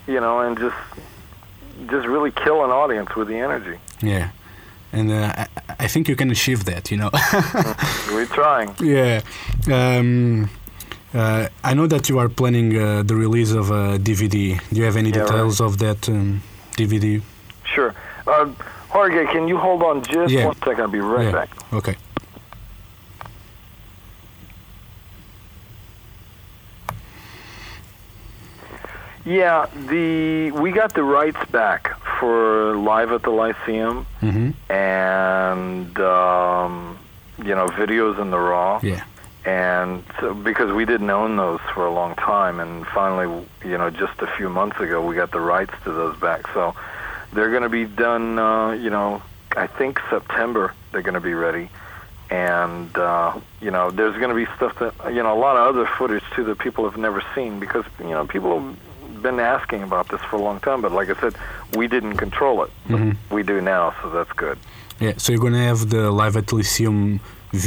you 0.06 0.20
know, 0.20 0.40
and 0.40 0.56
just 0.58 0.76
just 1.90 2.06
really 2.06 2.30
kill 2.30 2.64
an 2.64 2.70
audience 2.70 3.14
with 3.16 3.28
the 3.28 3.37
energy. 3.37 3.78
yeah, 4.00 4.30
and 4.92 5.10
uh, 5.10 5.34
I, 5.37 5.46
I 5.84 5.87
think 5.88 6.08
you 6.08 6.16
can 6.16 6.30
achieve 6.30 6.64
that, 6.66 6.90
you 6.90 6.96
know. 6.96 7.10
We're 8.12 8.26
trying. 8.26 8.70
yeah. 8.80 9.20
Um, 9.72 10.48
uh, 11.12 11.48
I 11.62 11.74
know 11.74 11.87
that 11.87 12.08
you 12.08 12.18
are 12.18 12.28
planning 12.28 12.76
uh, 12.76 13.02
the 13.02 13.14
release 13.14 13.52
of 13.52 13.70
a 13.70 13.98
DVD. 13.98 14.60
Do 14.70 14.76
you 14.80 14.84
have 14.84 14.96
any 14.96 15.10
Yeah, 15.10 15.18
right. 15.20 15.26
details 15.28 15.60
of 15.60 15.78
that 15.78 16.08
um, 16.08 16.42
DVD? 16.76 17.22
Sure. 17.64 17.94
Uh, 18.26 18.46
Jorge, 18.90 19.26
can 19.26 19.48
you 19.48 19.56
hold 19.58 19.82
on 19.82 20.02
just 20.02 20.32
Yeah. 20.32 20.46
one 20.46 20.56
second? 20.56 20.80
I'll 20.80 20.88
be 20.88 21.00
right 21.00 21.24
yeah. 21.26 21.32
back. 21.32 21.50
Okay. 21.72 21.96
Yeah, 29.24 29.66
the 29.88 30.50
we 30.50 30.70
got 30.72 30.92
the 30.94 31.02
rights 31.02 31.38
back 31.50 31.98
for 32.20 32.76
Live 32.76 33.12
at 33.12 33.22
the 33.22 33.30
Lyceum 33.30 34.04
hmm 34.20 34.50
and 34.70 35.98
um, 35.98 36.98
you 37.38 37.54
know 37.54 37.66
videos 37.68 38.20
in 38.20 38.30
the 38.30 38.38
raw. 38.38 38.80
Yeah. 38.82 39.04
and 39.46 40.02
so 40.20 40.34
because 40.34 40.72
we 40.72 40.84
didn't 40.84 41.10
own 41.10 41.37
those 41.37 41.60
for 41.74 41.87
a 41.87 41.92
long 41.92 42.14
time 42.16 42.60
and 42.60 42.87
finally 42.87 43.46
you 43.64 43.76
know 43.78 43.90
just 43.90 44.20
a 44.20 44.26
few 44.37 44.48
months 44.48 44.78
ago 44.80 45.04
we 45.04 45.14
got 45.14 45.30
the 45.32 45.40
rights 45.40 45.74
to 45.84 45.92
those 45.92 46.16
back 46.18 46.46
so 46.54 46.74
they're 47.32 47.50
going 47.50 47.62
to 47.62 47.68
be 47.68 47.84
done 47.84 48.38
uh, 48.38 48.70
you 48.72 48.88
know 48.88 49.20
i 49.56 49.66
think 49.66 50.00
september 50.08 50.72
they're 50.92 51.02
going 51.02 51.14
to 51.14 51.20
be 51.20 51.34
ready 51.34 51.68
and 52.30 52.96
uh, 52.96 53.38
you 53.60 53.70
know 53.70 53.90
there's 53.90 54.16
going 54.16 54.30
to 54.30 54.34
be 54.34 54.46
stuff 54.56 54.78
that 54.78 54.94
you 55.12 55.22
know 55.22 55.34
a 55.37 55.40
lot 55.46 55.56
of 55.58 55.74
other 55.74 55.87
footage 55.98 56.24
too 56.34 56.44
that 56.44 56.58
people 56.58 56.88
have 56.88 56.96
never 56.98 57.22
seen 57.34 57.60
because 57.60 57.84
you 58.00 58.10
know 58.16 58.24
people 58.26 58.74
been 59.28 59.40
asking 59.56 59.82
about 59.90 60.06
this 60.12 60.22
for 60.28 60.37
a 60.40 60.42
long 60.48 60.58
time 60.68 60.78
but 60.84 60.92
like 60.98 61.08
i 61.14 61.16
said 61.22 61.34
we 61.78 61.84
didn't 61.94 62.16
control 62.24 62.56
it 62.64 62.70
Mhm. 62.94 63.12
we 63.37 63.40
do 63.52 63.56
now 63.74 63.84
so 64.00 64.04
that's 64.16 64.34
good 64.46 64.58
Yeah. 65.04 65.14
So 65.22 65.26
you're 65.32 65.44
gonna 65.46 65.66
have 65.72 65.80
the 65.94 66.02
live 66.22 66.34
at 66.40 66.46
Lyceum 66.56 67.00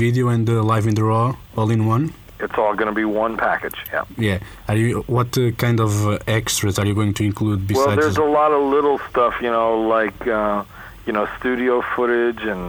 video 0.02 0.24
and 0.34 0.42
the 0.50 0.58
live 0.74 0.86
in 0.90 0.96
the 1.00 1.04
raw 1.12 1.28
all 1.58 1.70
in 1.78 1.82
one. 1.96 2.06
it's 2.46 2.58
all 2.62 2.74
going 2.80 2.92
to 2.94 2.98
be 3.04 3.08
one 3.26 3.34
package 3.48 3.80
yeah 3.94 4.06
Yeah. 4.28 4.38
Are 4.70 4.78
you? 4.84 4.92
What 5.18 5.30
uh, 5.38 5.44
kind 5.66 5.80
of 5.86 5.92
uh, 6.08 6.20
extras 6.40 6.74
are 6.80 6.88
you 6.90 6.96
going 7.02 7.14
to 7.20 7.24
include 7.30 7.60
besides? 7.72 7.88
Well, 7.88 7.96
there's 8.02 8.22
a 8.30 8.32
lot 8.42 8.52
of 8.58 8.62
little 8.76 8.98
stuff, 9.10 9.34
you 9.46 9.52
know, 9.58 9.70
like 9.98 10.20
uh, 10.40 10.58
you 11.08 11.14
know, 11.16 11.26
studio 11.40 11.74
footage 11.96 12.42
and 12.54 12.64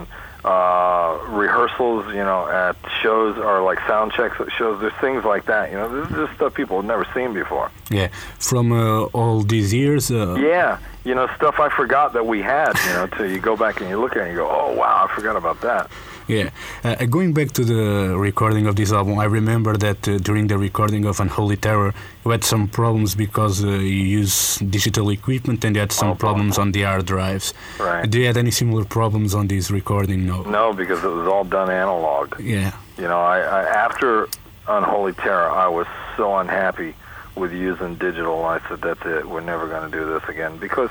uh, 0.49 1.19
rehearsals, 1.43 2.07
you 2.19 2.25
know, 2.29 2.41
at 2.49 2.77
shows 3.03 3.37
or 3.37 3.63
like 3.71 3.79
sound 3.87 4.13
checks 4.13 4.37
at 4.41 4.51
shows. 4.59 4.81
There's 4.81 4.99
things 5.07 5.23
like 5.25 5.45
that, 5.47 5.71
you 5.71 5.77
know. 5.77 5.89
This 5.95 6.11
is 6.11 6.17
just 6.17 6.33
stuff 6.37 6.55
people 6.55 6.77
have 6.79 6.87
never 6.95 7.07
seen 7.15 7.35
before. 7.35 7.71
yeah. 7.91 8.09
From 8.39 8.73
uh, 8.73 9.05
all 9.19 9.43
these 9.43 9.73
years. 9.75 10.11
Uh, 10.11 10.35
Yeah, 10.39 10.79
you 11.05 11.15
know, 11.15 11.27
stuff 11.37 11.57
I 11.61 11.69
forgot 11.81 12.13
that 12.15 12.27
we 12.27 12.39
had, 12.43 12.73
you 12.87 12.93
know. 12.97 13.07
Till 13.15 13.31
you 13.31 13.41
go 13.41 13.57
back 13.57 13.81
and 13.81 13.91
you 13.91 13.99
look 14.01 14.13
at 14.17 14.19
it 14.19 14.23
and 14.29 14.33
you 14.33 14.39
go, 14.45 14.49
oh 14.51 14.71
wow, 14.81 15.07
I 15.09 15.15
forgot 15.15 15.37
about 15.37 15.61
that. 15.69 15.91
Yeah. 16.29 16.51
Uh, 16.85 17.07
going 17.07 17.33
back 17.33 17.53
to 17.53 17.65
the 17.65 18.15
recording 18.19 18.67
of 18.67 18.77
this 18.77 18.93
album, 18.93 19.19
I 19.19 19.25
remember 19.25 19.77
that 19.79 20.07
uh, 20.07 20.19
during 20.19 20.47
the 20.47 20.59
recording 20.59 21.07
of 21.07 21.21
Unholy 21.21 21.57
Terror, 21.57 21.95
you 22.25 22.31
had 22.31 22.45
some 22.45 22.69
problems 22.69 23.15
because 23.15 23.65
uh, 23.65 23.69
you 23.69 24.05
use 24.21 24.57
digital 24.59 25.09
equipment 25.11 25.65
and 25.65 25.75
you 25.75 25.81
had 25.81 25.91
some 25.93 26.11
Oh, 26.11 26.15
problems 26.15 26.59
on 26.59 26.73
the 26.73 26.83
hard 26.83 27.07
drives. 27.07 27.55
Right. 27.81 28.09
Do 28.09 28.21
you 28.21 28.27
had 28.27 28.37
any 28.37 28.51
similar 28.51 28.85
problems 28.85 29.35
on 29.35 29.49
this 29.49 29.71
recording? 29.71 30.27
No. 30.27 30.43
No, 30.43 30.73
because 30.75 31.03
it 31.03 31.09
was 31.09 31.27
all 31.27 31.45
done 31.45 31.71
analog. 31.71 32.39
Yeah. 32.41 32.77
You 32.99 33.05
know, 33.09 33.21
I, 33.21 33.39
I 33.41 33.63
after 33.87 34.29
Unholy 34.69 35.15
Terror, 35.15 35.49
I 35.51 35.69
was 35.69 35.87
so 36.19 36.37
unhappy 36.37 36.95
with 37.37 37.53
using 37.53 37.95
digital. 37.95 38.45
I 38.45 38.61
said, 38.69 38.83
"That's 38.83 39.01
it. 39.07 39.27
We're 39.27 39.41
never 39.41 39.67
going 39.67 39.91
to 39.91 39.97
do 39.99 40.05
this 40.05 40.29
again." 40.29 40.59
Because 40.59 40.91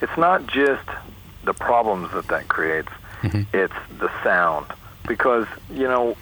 it's 0.00 0.16
not 0.16 0.46
just 0.48 0.88
the 1.44 1.52
problems 1.54 2.10
that 2.12 2.26
that 2.28 2.48
creates; 2.48 2.88
Mhm. 3.24 3.46
it's 3.52 3.74
the 3.98 4.10
sound. 4.22 4.66
Because 5.06 5.46
you 5.70 5.88
know, 5.88 6.16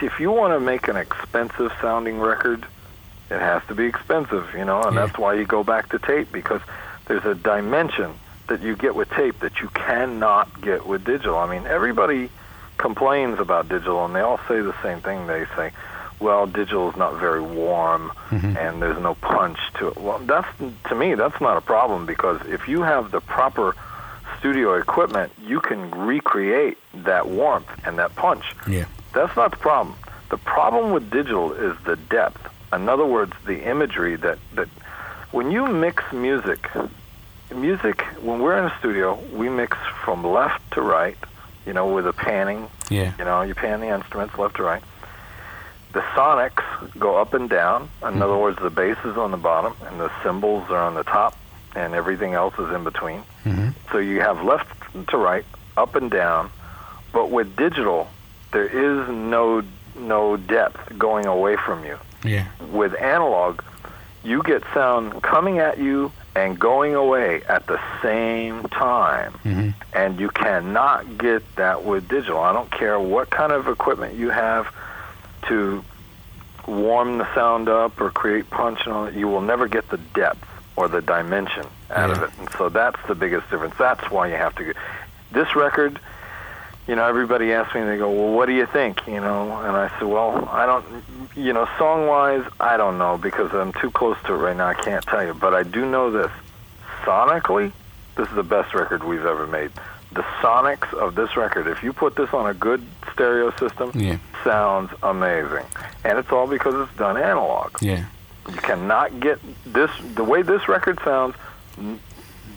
if 0.00 0.18
you 0.20 0.30
want 0.30 0.52
to 0.54 0.60
make 0.60 0.88
an 0.88 0.96
expensive 0.96 1.72
sounding 1.80 2.20
record, 2.20 2.64
it 3.30 3.38
has 3.40 3.62
to 3.68 3.74
be 3.74 3.84
expensive. 3.86 4.46
You 4.56 4.64
know, 4.64 4.82
and 4.82 4.94
Yeah. 4.94 5.06
that's 5.06 5.18
why 5.18 5.34
you 5.34 5.44
go 5.44 5.62
back 5.64 5.88
to 5.90 5.98
tape 5.98 6.30
because 6.32 6.60
there's 7.06 7.24
a 7.24 7.34
dimension 7.34 8.14
that 8.48 8.60
you 8.60 8.76
get 8.76 8.94
with 8.94 9.08
tape 9.10 9.40
that 9.40 9.60
you 9.60 9.68
cannot 9.68 10.60
get 10.60 10.86
with 10.86 11.04
digital. 11.04 11.38
I 11.38 11.46
mean, 11.46 11.66
everybody 11.66 12.30
complains 12.78 13.38
about 13.38 13.68
digital, 13.68 14.04
and 14.04 14.14
they 14.14 14.20
all 14.20 14.40
say 14.48 14.60
the 14.60 14.74
same 14.82 15.00
thing. 15.00 15.26
They 15.26 15.44
say, 15.56 15.70
"Well, 16.20 16.46
digital 16.46 16.90
is 16.90 16.96
not 16.96 17.14
very 17.14 17.40
warm, 17.40 18.10
Mhm. 18.30 18.56
and 18.56 18.82
there's 18.82 18.98
no 18.98 19.14
punch 19.14 19.58
to 19.74 19.88
it." 19.88 19.96
Well, 19.98 20.18
that's 20.18 20.48
to 20.88 20.94
me, 20.94 21.14
that's 21.14 21.40
not 21.40 21.56
a 21.56 21.60
problem 21.60 22.04
because 22.06 22.40
if 22.46 22.68
you 22.68 22.82
have 22.82 23.10
the 23.10 23.20
proper 23.20 23.74
studio 24.42 24.74
equipment, 24.74 25.30
you 25.46 25.60
can 25.60 25.88
recreate 25.92 26.76
that 26.92 27.28
warmth 27.28 27.70
and 27.86 27.96
that 27.96 28.12
punch. 28.16 28.44
Yeah. 28.68 28.86
That's 29.14 29.36
not 29.36 29.52
the 29.52 29.56
problem. 29.56 29.94
The 30.30 30.36
problem 30.36 30.90
with 30.90 31.12
digital 31.12 31.52
is 31.52 31.76
the 31.84 31.94
depth. 31.94 32.52
In 32.72 32.88
other 32.88 33.06
words, 33.06 33.34
the 33.46 33.62
imagery 33.70 34.16
that, 34.16 34.38
that 34.56 34.68
when 35.30 35.52
you 35.52 35.68
mix 35.68 36.02
music, 36.12 36.68
music, 37.54 38.00
when 38.20 38.40
we're 38.40 38.58
in 38.58 38.64
a 38.64 38.78
studio, 38.80 39.16
we 39.32 39.48
mix 39.48 39.78
from 40.04 40.26
left 40.26 40.72
to 40.72 40.82
right, 40.82 41.16
you 41.64 41.72
know, 41.72 41.94
with 41.94 42.08
a 42.08 42.12
panning. 42.12 42.68
Yeah. 42.90 43.14
You 43.20 43.24
know, 43.24 43.42
you 43.42 43.54
pan 43.54 43.78
the 43.80 43.94
instruments 43.94 44.36
left 44.36 44.56
to 44.56 44.64
right. 44.64 44.82
The 45.92 46.00
sonics 46.16 46.64
go 46.98 47.16
up 47.16 47.32
and 47.32 47.48
down. 47.48 47.82
In 47.82 48.08
mm-hmm. 48.08 48.22
other 48.22 48.36
words, 48.36 48.58
the 48.60 48.70
bass 48.70 48.96
is 49.04 49.16
on 49.16 49.30
the 49.30 49.36
bottom 49.36 49.76
and 49.86 50.00
the 50.00 50.10
cymbals 50.24 50.68
are 50.68 50.82
on 50.82 50.94
the 50.94 51.04
top, 51.04 51.36
and 51.74 51.94
everything 51.94 52.34
else 52.34 52.54
is 52.58 52.70
in 52.72 52.84
between. 52.84 53.20
hmm 53.44 53.70
So 53.90 53.98
you 53.98 54.20
have 54.20 54.42
left 54.44 54.68
to 55.08 55.16
right, 55.16 55.44
up 55.76 55.94
and 55.94 56.10
down. 56.10 56.50
But 57.12 57.30
with 57.30 57.56
digital, 57.56 58.08
there 58.52 58.66
is 58.66 59.08
no 59.08 59.62
no 59.96 60.36
depth 60.36 60.98
going 60.98 61.26
away 61.26 61.56
from 61.56 61.84
you. 61.84 61.98
Yeah. 62.24 62.46
With 62.70 62.94
analog, 63.00 63.60
you 64.24 64.42
get 64.42 64.62
sound 64.72 65.22
coming 65.22 65.58
at 65.58 65.78
you 65.78 66.12
and 66.34 66.58
going 66.58 66.94
away 66.94 67.42
at 67.44 67.66
the 67.66 67.78
same 68.00 68.62
time. 68.68 69.32
hmm 69.42 69.70
And 69.92 70.18
you 70.18 70.30
cannot 70.30 71.18
get 71.18 71.42
that 71.56 71.84
with 71.84 72.08
digital. 72.08 72.38
I 72.38 72.52
don't 72.52 72.70
care 72.70 72.98
what 72.98 73.28
kind 73.30 73.52
of 73.52 73.68
equipment 73.68 74.14
you 74.14 74.30
have 74.30 74.72
to 75.48 75.84
warm 76.66 77.18
the 77.18 77.34
sound 77.34 77.68
up 77.68 78.00
or 78.00 78.10
create 78.10 78.48
punch 78.48 78.80
and 78.84 78.94
all 78.94 79.04
that, 79.06 79.14
you 79.14 79.28
will 79.28 79.40
never 79.40 79.66
get 79.68 79.88
the 79.90 79.98
depth 80.14 80.46
or 80.76 80.88
the 80.88 81.02
dimension 81.02 81.66
out 81.90 82.10
of 82.10 82.22
it. 82.22 82.30
And 82.38 82.48
so 82.58 82.68
that's 82.68 82.98
the 83.06 83.14
biggest 83.14 83.50
difference. 83.50 83.74
That's 83.78 84.10
why 84.10 84.28
you 84.28 84.34
have 84.36 84.54
to 84.56 84.64
get 84.64 84.76
this 85.32 85.54
record. 85.54 85.98
You 86.88 86.96
know, 86.96 87.04
everybody 87.06 87.52
asks 87.52 87.74
me, 87.74 87.82
and 87.82 87.88
they 87.90 87.96
go, 87.96 88.10
"Well, 88.10 88.32
what 88.32 88.46
do 88.46 88.52
you 88.52 88.66
think?" 88.66 89.06
You 89.06 89.20
know, 89.20 89.52
and 89.62 89.76
I 89.76 89.88
said, 89.98 90.08
"Well, 90.08 90.48
I 90.50 90.66
don't, 90.66 90.84
you 91.36 91.52
know, 91.52 91.68
song-wise, 91.78 92.44
I 92.58 92.76
don't 92.76 92.98
know 92.98 93.18
because 93.18 93.52
I'm 93.54 93.72
too 93.74 93.90
close 93.92 94.16
to 94.26 94.34
it 94.34 94.38
right 94.38 94.56
now. 94.56 94.66
I 94.66 94.74
can't 94.74 95.04
tell 95.04 95.24
you, 95.24 95.32
but 95.34 95.54
I 95.54 95.62
do 95.62 95.86
know 95.86 96.10
this: 96.10 96.30
sonically, 97.04 97.72
this 98.16 98.28
is 98.28 98.34
the 98.34 98.42
best 98.42 98.74
record 98.74 99.04
we've 99.04 99.24
ever 99.24 99.46
made. 99.46 99.70
The 100.12 100.22
sonics 100.42 100.92
of 100.92 101.14
this 101.14 101.36
record, 101.36 101.66
if 101.68 101.82
you 101.82 101.92
put 101.92 102.16
this 102.16 102.32
on 102.34 102.46
a 102.46 102.54
good 102.54 102.84
stereo 103.12 103.50
system, 103.56 103.92
Yeah. 103.94 104.16
sounds 104.44 104.90
amazing, 105.02 105.64
and 106.04 106.18
it's 106.18 106.30
all 106.32 106.46
because 106.46 106.74
it's 106.74 106.98
done 106.98 107.16
analog. 107.16 107.70
Yeah. 107.80 108.04
You 108.48 108.56
cannot 108.56 109.20
get 109.20 109.38
this 109.64 109.90
the 110.14 110.24
way 110.24 110.42
this 110.42 110.68
record 110.68 110.98
sounds. 111.04 111.34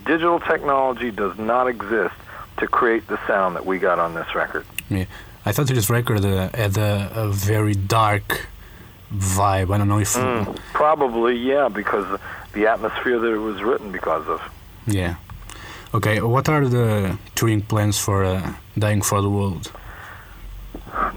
Digital 0.05 0.39
technology 0.39 1.11
does 1.11 1.37
not 1.37 1.67
exist 1.67 2.15
to 2.57 2.67
create 2.67 3.07
the 3.07 3.19
sound 3.27 3.55
that 3.55 3.65
we 3.65 3.79
got 3.79 3.99
on 3.99 4.13
this 4.13 4.33
record. 4.35 4.65
Yeah, 4.89 5.05
I 5.45 5.51
thought 5.51 5.67
this 5.67 5.89
record 5.89 6.23
uh, 6.25 6.49
had 6.53 6.77
a, 6.77 7.11
a 7.15 7.29
very 7.29 7.73
dark 7.73 8.47
vibe. 9.13 9.73
I 9.73 9.77
don't 9.77 9.87
know 9.87 9.99
if. 9.99 10.13
Mm, 10.13 10.55
probably, 10.73 11.35
yeah, 11.37 11.69
because 11.69 12.19
the 12.53 12.67
atmosphere 12.67 13.19
that 13.19 13.31
it 13.31 13.37
was 13.37 13.61
written 13.63 13.91
because 13.91 14.27
of. 14.27 14.41
Yeah. 14.87 15.15
Okay. 15.93 16.21
What 16.21 16.49
are 16.49 16.67
the 16.67 17.17
touring 17.35 17.61
plans 17.61 17.97
for 17.97 18.23
uh, 18.23 18.53
Dying 18.77 19.01
for 19.01 19.21
the 19.21 19.29
World? 19.29 19.71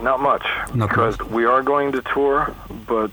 Not 0.03 0.21
much, 0.21 0.47
Not 0.75 0.89
because 0.89 1.19
we 1.21 1.45
are 1.45 1.63
going 1.63 1.93
to 1.93 2.03
tour, 2.03 2.55
but 2.87 3.11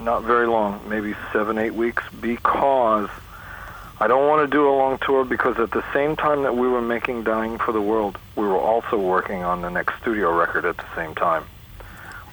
not 0.00 0.22
very 0.22 0.46
long, 0.46 0.80
maybe 0.88 1.14
seven, 1.32 1.58
eight 1.58 1.74
weeks, 1.74 2.02
because 2.20 3.08
I 3.98 4.06
don't 4.08 4.28
want 4.28 4.48
to 4.48 4.54
do 4.54 4.68
a 4.68 4.74
long 4.76 4.98
tour 4.98 5.24
because 5.24 5.58
at 5.58 5.70
the 5.70 5.82
same 5.92 6.16
time 6.16 6.42
that 6.42 6.56
we 6.56 6.68
were 6.68 6.82
making 6.82 7.24
Dying 7.24 7.58
for 7.58 7.72
the 7.72 7.80
World, 7.80 8.18
we 8.36 8.44
were 8.44 8.58
also 8.58 8.98
working 8.98 9.42
on 9.42 9.62
the 9.62 9.70
next 9.70 9.98
studio 10.02 10.36
record 10.36 10.64
at 10.66 10.76
the 10.76 10.84
same 10.94 11.14
time. 11.14 11.44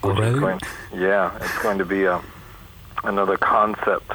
which 0.01 0.13
is 0.15 0.19
Already? 0.19 0.39
Going, 0.39 0.59
yeah, 0.93 1.31
it's 1.37 1.57
going 1.63 1.77
to 1.77 1.85
be 1.85 2.03
a, 2.03 2.21
another 3.05 3.37
concept 3.37 4.11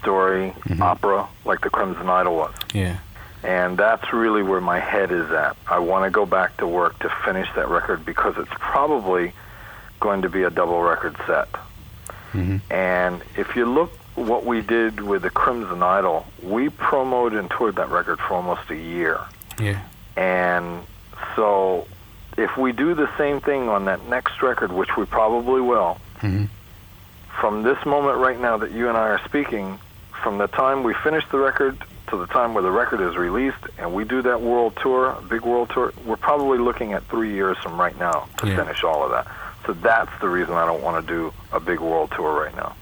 story 0.00 0.52
Mhm. 0.68 0.80
opera 0.80 1.26
like 1.44 1.60
the 1.62 1.70
Crimson 1.70 2.08
Idol 2.08 2.36
was. 2.36 2.54
Yeah. 2.72 2.98
And 3.42 3.76
that's 3.76 4.12
really 4.12 4.42
where 4.42 4.60
my 4.60 4.78
head 4.78 5.10
is 5.10 5.30
at. 5.32 5.56
I 5.66 5.78
want 5.80 6.04
to 6.04 6.10
go 6.10 6.24
back 6.26 6.56
to 6.58 6.66
work 6.66 6.98
to 7.00 7.08
finish 7.24 7.48
that 7.56 7.68
record 7.68 8.04
because 8.06 8.34
it's 8.38 8.50
probably 8.60 9.32
going 9.98 10.22
to 10.22 10.28
be 10.28 10.44
a 10.44 10.50
double 10.50 10.80
record 10.82 11.16
set. 11.26 11.48
Hmm 12.32 12.58
And 12.70 13.22
if 13.36 13.56
you 13.56 13.66
look 13.66 13.90
what 14.14 14.44
we 14.44 14.60
did 14.60 15.00
with 15.00 15.22
the 15.22 15.30
Crimson 15.30 15.82
Idol, 15.82 16.26
we 16.42 16.68
promoted 16.68 17.38
and 17.38 17.50
toured 17.50 17.76
that 17.76 17.90
record 17.90 18.18
for 18.20 18.34
almost 18.34 18.68
a 18.70 18.76
year. 18.76 19.18
Yeah. 19.58 19.80
And 20.16 20.84
so 21.36 21.86
if 22.36 22.56
we 22.56 22.72
do 22.72 22.94
the 22.94 23.08
same 23.16 23.40
thing 23.40 23.68
on 23.68 23.84
that 23.86 24.06
next 24.08 24.42
record, 24.42 24.72
which 24.72 24.96
we 24.96 25.04
probably 25.06 25.60
will, 25.60 25.98
hmm 26.20 26.44
from 27.40 27.62
this 27.62 27.78
moment 27.86 28.18
right 28.18 28.38
now 28.38 28.58
that 28.58 28.70
you 28.72 28.88
and 28.88 28.98
I 28.98 29.08
are 29.08 29.20
speaking, 29.24 29.78
from 30.22 30.36
the 30.36 30.46
time 30.46 30.82
we 30.82 30.92
finish 30.92 31.24
the 31.30 31.38
record 31.38 31.78
to 32.08 32.18
the 32.18 32.26
time 32.26 32.52
where 32.52 32.62
the 32.62 32.70
record 32.70 33.00
is 33.00 33.16
released 33.16 33.56
and 33.78 33.94
we 33.94 34.04
do 34.04 34.20
that 34.20 34.42
world 34.42 34.76
tour, 34.82 35.16
big 35.30 35.40
world 35.40 35.70
tour, 35.70 35.94
we're 36.04 36.16
probably 36.18 36.58
looking 36.58 36.92
at 36.92 37.02
three 37.04 37.32
years 37.32 37.56
from 37.62 37.80
right 37.80 37.98
now 37.98 38.28
to 38.38 38.46
Yeah. 38.48 38.56
finish 38.56 38.84
all 38.84 39.02
of 39.04 39.10
that. 39.12 39.26
So 39.70 39.74
that's 39.74 40.10
the 40.20 40.28
reason 40.28 40.54
I 40.54 40.66
don't 40.66 40.82
want 40.82 41.06
to 41.06 41.14
do 41.14 41.32
a 41.52 41.60
big 41.60 41.78
world 41.78 42.10
tour 42.16 42.32
right 42.42 42.56
now. 42.56 42.74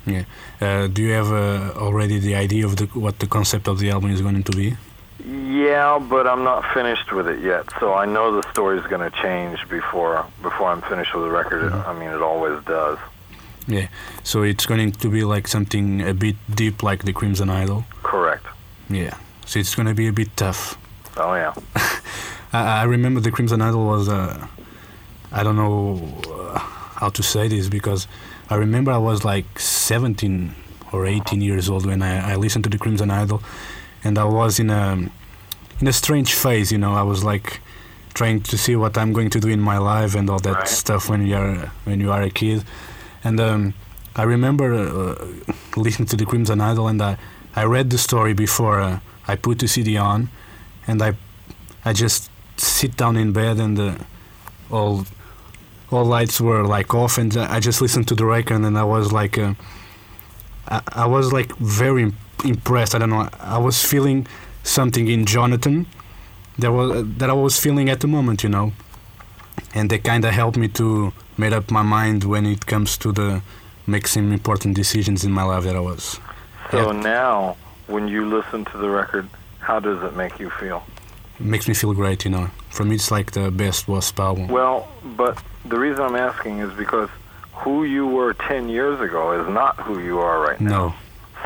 Uh, 0.59 0.87
do 0.87 1.03
you 1.03 1.13
have 1.13 1.31
uh, 1.31 1.79
already 1.79 2.19
the 2.19 2.35
idea 2.35 2.65
of 2.65 2.77
the, 2.77 2.87
what 2.99 3.19
the 3.19 3.27
concept 3.27 3.69
of 3.69 3.79
the 3.79 3.91
album 3.91 4.11
is 4.11 4.23
going 4.23 4.43
to 4.43 4.53
be? 4.53 4.75
Yeah, 5.23 5.99
but 5.99 6.27
I'm 6.27 6.45
not 6.45 6.65
finished 6.73 7.13
with 7.13 7.29
it 7.29 7.41
yet. 7.41 7.67
So 7.79 7.93
I 7.93 8.07
know 8.07 8.41
the 8.41 8.51
story's 8.53 8.87
going 8.87 9.03
to 9.03 9.15
change 9.21 9.69
before 9.69 10.25
before 10.41 10.69
I'm 10.69 10.81
finished 10.81 11.13
with 11.15 11.25
the 11.25 11.31
record. 11.31 11.71
I 11.71 11.93
mean, 11.93 12.09
it 12.09 12.23
always 12.23 12.65
does. 12.65 12.99
Yeah. 13.67 13.89
So 14.25 14.43
it's 14.43 14.65
going 14.65 14.91
to 14.91 15.11
be 15.11 15.25
like 15.25 15.47
something 15.47 16.01
a 16.01 16.15
bit 16.15 16.37
deep, 16.55 16.83
like 16.83 17.05
the 17.05 17.13
Crimson 17.13 17.51
Idol. 17.51 17.85
Correct. 18.03 18.47
Yeah. 18.89 19.15
So 19.45 19.59
it's 19.61 19.75
going 19.75 19.89
to 19.89 19.95
be 19.95 20.07
a 20.09 20.13
bit 20.13 20.35
tough. 20.37 20.79
Oh 21.19 21.35
yeah. 21.35 21.53
I, 22.55 22.81
I 22.81 22.83
remember 22.85 23.21
the 23.21 23.31
Crimson 23.31 23.61
Idol 23.61 23.85
was. 23.85 24.09
Uh, 24.09 24.47
I 25.31 25.43
don't 25.43 25.57
know 25.57 25.97
how 27.01 27.11
to 27.11 27.23
say 27.23 27.49
this 27.49 27.69
because 27.69 28.07
I 28.51 28.57
remember 28.57 28.91
I 28.93 28.99
was 28.99 29.25
like 29.25 29.59
17 29.59 30.55
or 30.93 31.07
18 31.07 31.41
years 31.43 31.69
old 31.69 31.87
when 31.87 32.03
I, 32.03 32.33
I 32.33 32.37
listened 32.37 32.65
to 32.65 32.71
the 32.71 32.79
Crimson 32.79 33.11
Idol, 33.11 33.41
and 34.05 34.19
I 34.19 34.25
was 34.25 34.59
in 34.59 34.71
a 34.71 35.09
in 35.81 35.87
a 35.87 35.93
strange 35.93 36.35
phase. 36.35 36.73
You 36.73 36.79
know, 36.79 36.95
I 36.95 37.03
was 37.03 37.23
like 37.25 37.61
trying 38.15 38.41
to 38.43 38.57
see 38.59 38.75
what 38.77 38.97
I'm 38.99 39.13
going 39.13 39.31
to 39.31 39.41
do 39.41 39.49
in 39.49 39.61
my 39.61 39.79
life 39.79 40.15
and 40.19 40.29
all 40.31 40.41
that 40.41 40.55
Right. 40.55 40.69
stuff 40.69 41.09
when 41.09 41.27
you 41.27 41.37
are 41.37 41.71
when 41.85 42.01
you 42.01 42.11
are 42.13 42.23
a 42.23 42.31
kid, 42.31 42.65
and 43.25 43.39
um, 43.41 43.75
I 44.17 44.25
remember 44.25 44.73
uh, 44.75 45.15
listening 45.77 46.09
to 46.09 46.17
the 46.17 46.25
Crimson 46.27 46.61
Idol 46.61 46.89
and 46.89 47.01
I 47.03 47.17
I 47.55 47.65
read 47.65 47.91
the 47.91 47.99
story 47.99 48.35
before 48.35 48.81
uh, 48.81 48.99
I 49.33 49.37
put 49.37 49.59
the 49.59 49.69
CD 49.69 49.97
on, 49.99 50.29
and 50.87 51.03
I 51.03 51.13
I 51.85 51.93
just 51.93 52.31
sit 52.57 52.97
down 52.97 53.17
in 53.17 53.33
bed 53.33 53.59
and 53.61 53.79
uh, 53.79 53.95
all 54.71 55.05
all 55.91 56.05
lights 56.05 56.41
were 56.41 56.65
like 56.65 56.95
off 56.95 57.19
and 57.19 57.37
I 57.37 57.61
just 57.61 57.81
listened 57.81 58.09
to 58.09 58.15
the 58.15 58.25
record 58.25 58.61
and 58.63 58.79
I 58.79 58.85
was 58.85 59.13
like 59.13 59.39
uh, 59.39 59.55
I, 60.69 60.83
I 60.89 61.07
was 61.07 61.33
like 61.33 61.55
very 61.57 62.13
impressed. 62.45 62.95
I 62.95 62.99
don't 62.99 63.11
know 63.11 63.29
I 63.41 63.59
was 63.59 63.83
feeling 63.83 64.27
something 64.63 65.09
in 65.09 65.25
Jonathan 65.25 65.87
that 66.59 66.73
was 66.73 67.07
that 67.19 67.31
I 67.31 67.33
was 67.33 67.59
feeling 67.59 67.89
at 67.89 68.01
the 68.01 68.07
moment 68.07 68.43
you 68.43 68.49
know? 68.49 68.73
And 69.75 69.91
they 69.91 69.99
kind 69.99 70.25
of 70.25 70.33
helped 70.33 70.57
me 70.57 70.69
to 70.69 71.13
make 71.37 71.53
up 71.53 71.71
my 71.71 71.83
mind 71.83 72.25
when 72.25 72.47
it 72.47 72.67
comes 72.67 72.97
to 72.99 73.13
the 73.13 73.43
make 73.87 74.07
some 74.07 74.33
important 74.33 74.77
decisions 74.77 75.25
in 75.25 75.33
my 75.33 75.43
life 75.43 75.65
that 75.65 75.75
I 75.75 75.81
was. 75.81 76.21
So 76.71 76.93
now, 76.93 77.57
when 77.87 78.07
you 78.07 78.27
listen 78.27 78.67
to 78.67 78.79
the 78.79 78.91
record, 78.91 79.29
how 79.61 79.81
does 79.81 80.03
it 80.03 80.15
make 80.15 80.39
you 80.39 80.51
feel? 80.51 80.85
Makes 81.41 81.69
me 81.69 81.75
feel 81.75 81.93
great 81.95 82.25
you 82.25 82.31
know 82.31 82.51
for 82.71 82.85
me 82.85 82.95
it's 82.95 83.11
like 83.11 83.31
the 83.33 83.51
best 83.51 83.89
wasp 83.89 84.19
album 84.21 84.49
Well, 84.49 84.89
but 85.17 85.43
the 85.65 85.79
reason 85.79 86.03
I'm 86.03 86.17
asking 86.17 86.59
is 86.61 86.73
because 86.75 87.09
who 87.53 87.85
you 87.85 88.07
were 88.07 88.35
10 88.35 88.69
years 88.69 89.01
ago 89.01 89.33
is 89.41 89.49
not 89.49 89.77
who 89.81 89.99
you 90.01 90.19
are 90.19 90.41
right 90.41 90.61
now. 90.61 90.71
no 90.71 90.95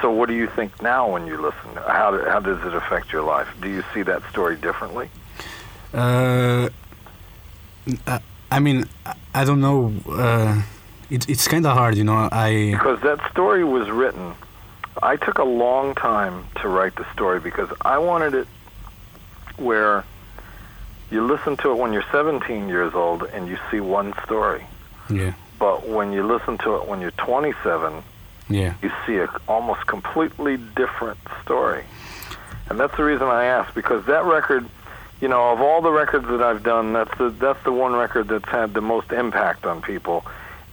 So 0.01 0.11
what 0.11 0.29
do 0.29 0.35
you 0.35 0.47
think 0.57 0.71
now 0.83 1.11
when 1.13 1.27
you 1.27 1.37
listen? 1.41 1.71
How, 1.99 2.09
how 2.33 2.41
does 2.41 2.61
it 2.67 2.75
affect 2.75 3.13
your 3.13 3.23
life? 3.23 3.49
Do 3.61 3.69
you 3.69 3.83
see 3.93 4.03
that 4.03 4.23
story 4.31 4.57
differently? 4.57 5.09
Uh, 5.95 6.69
I, 8.07 8.21
I 8.51 8.59
mean, 8.61 8.79
I- 9.07 9.15
I 9.35 9.45
don't 9.45 9.61
know. 9.63 9.93
Uh, 10.09 10.61
it, 11.09 11.27
it's 11.29 11.49
kind 11.49 11.65
of 11.67 11.73
hard, 11.77 11.97
you 11.97 12.05
know. 12.05 12.29
I 12.31 12.71
Because 12.73 13.01
that 13.01 13.19
story 13.31 13.65
was 13.65 13.91
written. 13.91 14.35
I 15.03 15.17
took 15.17 15.39
a 15.39 15.45
long 15.65 15.95
time 15.95 16.45
to 16.61 16.69
write 16.69 16.95
the 16.97 17.07
story 17.15 17.41
because 17.41 17.71
I 17.81 17.97
wanted 17.97 18.35
it 18.35 18.47
where 19.63 20.05
you 21.11 21.25
listen 21.27 21.57
to 21.59 21.71
it 21.73 21.79
when 21.79 21.93
you're 21.93 22.05
17 22.11 22.69
years 22.69 22.95
old 22.95 23.23
and 23.25 23.47
you 23.49 23.59
see 23.71 23.81
one 23.81 24.15
story. 24.25 24.65
yeah, 25.11 25.35
But 25.59 25.89
when 25.89 26.13
you 26.13 26.27
listen 26.27 26.59
to 26.59 26.77
it 26.77 26.89
when 26.89 27.01
you're 27.01 27.11
27, 27.13 28.03
yeah, 28.49 28.75
you 28.83 28.91
see 29.07 29.17
a 29.17 29.29
almost 29.49 29.87
completely 29.87 30.57
different 30.57 31.19
story. 31.43 31.85
And 32.69 32.79
that's 32.81 32.97
the 32.97 33.05
reason 33.05 33.27
I 33.27 33.45
asked 33.45 33.75
because 33.75 34.05
that 34.07 34.25
record, 34.25 34.67
you 35.21 35.29
know, 35.29 35.53
of 35.53 35.61
all 35.61 35.83
the 35.83 35.93
records 35.93 36.27
that 36.29 36.43
I've 36.43 36.63
done, 36.63 36.93
that's 36.93 37.17
the 37.19 37.31
that's 37.31 37.63
the 37.65 37.73
one 37.73 37.93
record 37.93 38.29
that's 38.29 38.49
had 38.49 38.73
the 38.75 38.81
most 38.81 39.13
impact 39.13 39.67
on 39.67 39.83
people. 39.83 40.25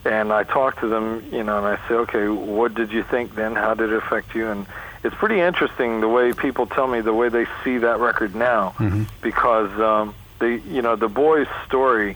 And 0.05 0.31
I 0.31 0.43
talk 0.43 0.79
to 0.79 0.87
them, 0.87 1.25
you 1.31 1.43
know, 1.43 1.57
and 1.57 1.67
I 1.67 1.87
say, 1.87 1.95
okay, 1.95 2.27
what 2.29 2.73
did 2.73 2.91
you 2.93 3.03
think 3.03 3.35
then? 3.35 3.55
How 3.55 3.73
did 3.73 3.89
it 3.91 3.97
affect 3.97 4.33
you? 4.33 4.47
And 4.47 4.65
it's 5.03 5.15
pretty 5.15 5.39
interesting 5.39 6.01
the 6.01 6.09
way 6.09 6.33
people 6.33 6.65
tell 6.67 6.87
me 6.87 7.01
the 7.01 7.13
way 7.13 7.29
they 7.29 7.45
see 7.63 7.77
that 7.79 7.99
record 7.99 8.35
now, 8.35 8.71
hmm 8.71 9.03
because 9.21 9.71
um, 9.79 10.15
They, 10.39 10.57
you 10.59 10.81
know, 10.81 10.95
the 10.95 11.09
boy's 11.09 11.47
story 11.67 12.15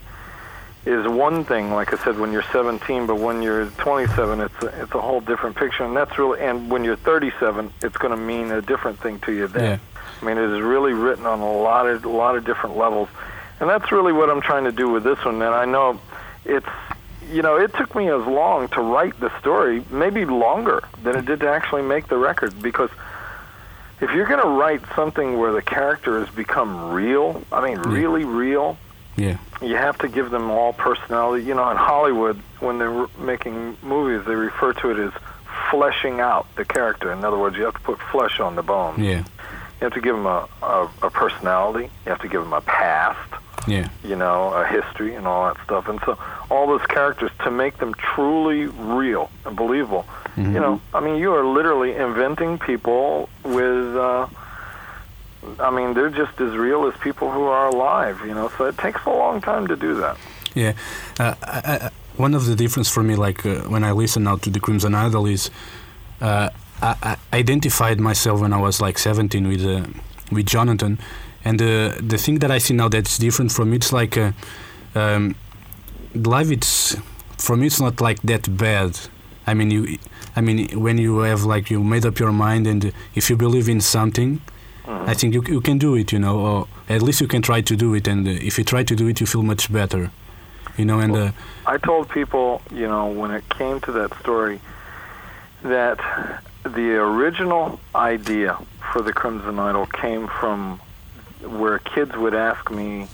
is 0.86 1.08
one 1.08 1.46
thing, 1.46 1.72
like 1.72 1.94
I 1.94 1.98
said, 2.04 2.18
when 2.20 2.32
you're 2.34 2.44
17, 2.52 3.06
but 3.08 3.18
when 3.18 3.42
you're 3.42 3.68
27, 3.68 4.42
it's 4.42 4.64
a, 4.64 4.82
it's 4.82 4.94
a 4.94 5.00
whole 5.02 5.22
different 5.22 5.56
picture, 5.56 5.86
and 5.86 5.96
that's 5.96 6.18
really. 6.20 6.42
And 6.42 6.70
when 6.72 6.84
you're 6.84 6.98
37, 6.98 7.72
it's 7.82 7.96
going 7.98 8.12
to 8.12 8.18
mean 8.18 8.52
a 8.52 8.62
different 8.62 9.00
thing 9.00 9.20
to 9.22 9.32
you 9.32 9.48
then. 9.48 9.64
Yeah. 9.64 9.78
I 10.22 10.26
mean, 10.26 10.38
it 10.38 10.50
is 10.50 10.62
really 10.62 10.94
written 10.94 11.26
on 11.26 11.40
a 11.40 11.52
lot 11.52 11.88
of 11.88 12.04
a 12.06 12.10
lot 12.10 12.36
of 12.38 12.44
different 12.46 12.76
levels, 12.78 13.08
and 13.60 13.70
that's 13.70 13.92
really 13.92 14.12
what 14.14 14.30
I'm 14.30 14.42
trying 14.42 14.66
to 14.66 14.72
do 14.74 14.90
with 14.90 15.04
this 15.04 15.24
one. 15.24 15.36
And 15.36 15.56
I 15.56 15.66
know 15.66 16.00
it's, 16.46 16.68
you 17.32 17.41
know, 17.41 17.55
it 17.57 17.74
took 17.76 17.95
me 17.95 18.09
as 18.09 18.26
long 18.26 18.67
to 18.69 18.82
write 18.82 19.19
the 19.19 19.32
story, 19.39 19.84
maybe 19.91 20.26
longer 20.26 20.84
than 21.03 21.15
it 21.17 21.26
did 21.26 21.39
to 21.41 21.49
actually 21.49 21.82
make 21.84 22.07
the 22.07 22.17
record, 22.17 22.61
because 22.61 22.89
if 24.01 24.11
you're 24.11 24.26
going 24.28 24.41
to 24.41 24.47
write 24.49 24.82
something 24.95 25.38
where 25.39 25.53
the 25.53 25.61
character 25.61 26.19
has 26.24 26.34
become 26.36 26.91
real, 26.91 27.41
I 27.51 27.67
mean, 27.67 27.80
really 27.80 28.26
real, 28.26 28.78
Yeah. 29.15 29.38
you 29.61 29.76
have 29.78 29.97
to 29.99 30.07
give 30.09 30.30
them 30.30 30.49
all 30.51 30.74
personality. 30.74 31.45
You 31.45 31.53
know, 31.55 31.69
in 31.69 31.78
Hollywood, 31.78 32.38
when 32.59 32.80
they're 32.80 33.07
making 33.17 33.78
movies, 33.82 34.26
they 34.26 34.36
refer 34.36 34.74
to 34.74 34.89
it 34.91 34.99
as 34.99 35.13
fleshing 35.69 36.19
out 36.19 36.47
the 36.55 36.65
character. 36.65 37.11
In 37.11 37.24
other 37.24 37.38
words, 37.38 37.55
you 37.57 37.63
have 37.63 37.76
to 37.76 37.80
put 37.82 37.99
flesh 38.11 38.39
on 38.39 38.55
the 38.55 38.63
bone. 38.63 39.01
Yeah. 39.03 39.19
You 39.80 39.86
have 39.88 39.93
to 39.93 40.01
give 40.01 40.15
them 40.15 40.26
a, 40.26 40.47
a, 40.61 40.89
a 41.03 41.09
personality. 41.09 41.89
You 42.05 42.09
have 42.11 42.21
to 42.21 42.28
give 42.28 42.41
them 42.43 42.53
a 42.53 42.61
past. 42.61 43.30
Yeah. 43.68 43.89
You 44.03 44.16
know, 44.16 44.53
a 44.53 44.66
history 44.66 45.16
and 45.16 45.28
all 45.28 45.53
that 45.53 45.64
stuff. 45.64 45.88
And 45.88 45.99
so, 46.05 46.18
all 46.49 46.68
those 46.68 46.86
characters 46.88 47.32
to 47.43 47.51
make 47.51 47.78
them 47.78 47.93
truly 47.93 48.66
real 48.66 49.30
and 49.45 49.55
believable. 49.55 50.05
You 50.36 50.59
know, 50.59 50.82
I 50.95 50.99
mean, 50.99 51.18
you 51.18 51.32
are 51.36 51.45
literally 51.45 51.95
inventing 51.95 52.57
people 52.57 53.30
with. 53.43 53.95
Uh, 53.95 54.28
I 55.59 55.70
mean, 55.70 55.93
they're 55.93 56.09
just 56.09 56.41
as 56.41 56.55
real 56.55 56.88
as 56.88 56.95
people 57.01 57.30
who 57.30 57.43
are 57.43 57.68
alive. 57.68 58.22
You 58.26 58.34
know, 58.34 58.49
so 58.57 58.66
it 58.66 58.78
takes 58.80 59.05
a 59.05 59.11
long 59.11 59.41
time 59.41 59.68
to 59.68 59.76
do 59.76 59.93
that. 59.95 60.18
Yeah, 60.55 60.74
uh, 61.20 61.36
I, 61.43 61.80
I, 61.86 61.89
one 62.18 62.34
of 62.34 62.47
the 62.47 62.55
difference 62.55 62.89
for 62.89 63.03
me, 63.03 63.16
like 63.16 63.45
uh, 63.45 63.61
when 63.70 63.84
I 63.84 63.91
listen 63.91 64.24
now 64.24 64.38
to 64.38 64.49
the 64.49 64.59
Crimson 64.59 64.95
Idol, 64.95 65.28
is 65.28 65.51
uh, 66.20 66.49
I, 66.82 66.95
I 67.03 67.38
identified 67.38 67.99
myself 67.99 68.41
when 68.41 68.53
I 68.53 68.59
was 68.59 68.82
like 68.82 68.97
17 68.97 69.47
with 69.47 69.64
uh, 69.64 69.86
with 70.32 70.47
Jonathan, 70.47 70.97
and 71.46 71.62
uh, 71.62 71.94
the 72.00 72.18
thing 72.18 72.39
that 72.39 72.52
I 72.52 72.58
see 72.58 72.74
now 72.74 72.89
that's 72.89 73.18
different 73.18 73.52
from 73.52 73.72
me, 73.72 73.78
it's 73.78 73.91
like 73.91 74.18
uh, 74.18 74.32
um, 74.96 75.36
life. 76.16 76.52
It's 76.52 76.96
for 77.38 77.58
me, 77.58 77.68
it's 77.68 77.82
not 77.82 78.00
like 78.00 78.22
that 78.22 78.58
bad. 78.58 79.00
I 79.46 79.54
mean, 79.54 79.72
you, 79.72 79.98
I 80.36 80.41
mean, 80.41 80.80
when 80.80 80.98
you 80.98 81.20
have 81.20 81.44
like 81.44 81.70
you 81.70 81.84
made 81.84 82.06
up 82.06 82.20
your 82.20 82.32
mind, 82.32 82.68
and 82.68 82.94
if 83.14 83.30
you 83.30 83.36
believe 83.36 83.68
in 83.68 83.82
something, 83.82 84.41
I 84.86 85.14
think 85.14 85.34
you 85.34 85.44
you 85.48 85.62
can 85.62 85.78
do 85.78 85.96
it. 85.96 86.12
You 86.12 86.20
know, 86.20 86.39
or 86.39 86.68
at 86.88 87.02
least 87.02 87.20
you 87.22 87.28
can 87.28 87.41
try 87.41 87.62
to 87.62 87.76
do 87.76 87.94
it, 87.94 88.08
and 88.08 88.28
uh, 88.28 88.32
if 88.32 88.58
you 88.58 88.64
try 88.64 88.84
to 88.84 88.96
do 88.96 89.08
it, 89.08 89.20
you 89.20 89.28
feel 89.28 89.44
much 89.44 89.72
better. 89.72 90.12
You 90.78 90.86
know, 90.86 91.00
and 91.00 91.16
uh, 91.16 91.32
I 91.68 91.78
told 91.78 92.10
people, 92.10 92.62
you 92.72 92.88
know, 92.88 93.08
when 93.08 93.32
it 93.32 93.48
came 93.50 93.80
to 93.82 93.91
that 93.91 94.18
story, 94.20 94.60
that 95.62 96.00
the 96.64 96.96
original 96.96 97.80
idea 97.94 98.58
for 98.91 99.02
the 99.02 99.14
Crimson 99.14 99.60
Idol 99.60 99.86
came 99.86 100.28
from 100.28 100.80
where 101.46 101.80
kids 101.80 102.16
would 102.16 102.34
ask 102.34 102.70
me, 102.72 103.08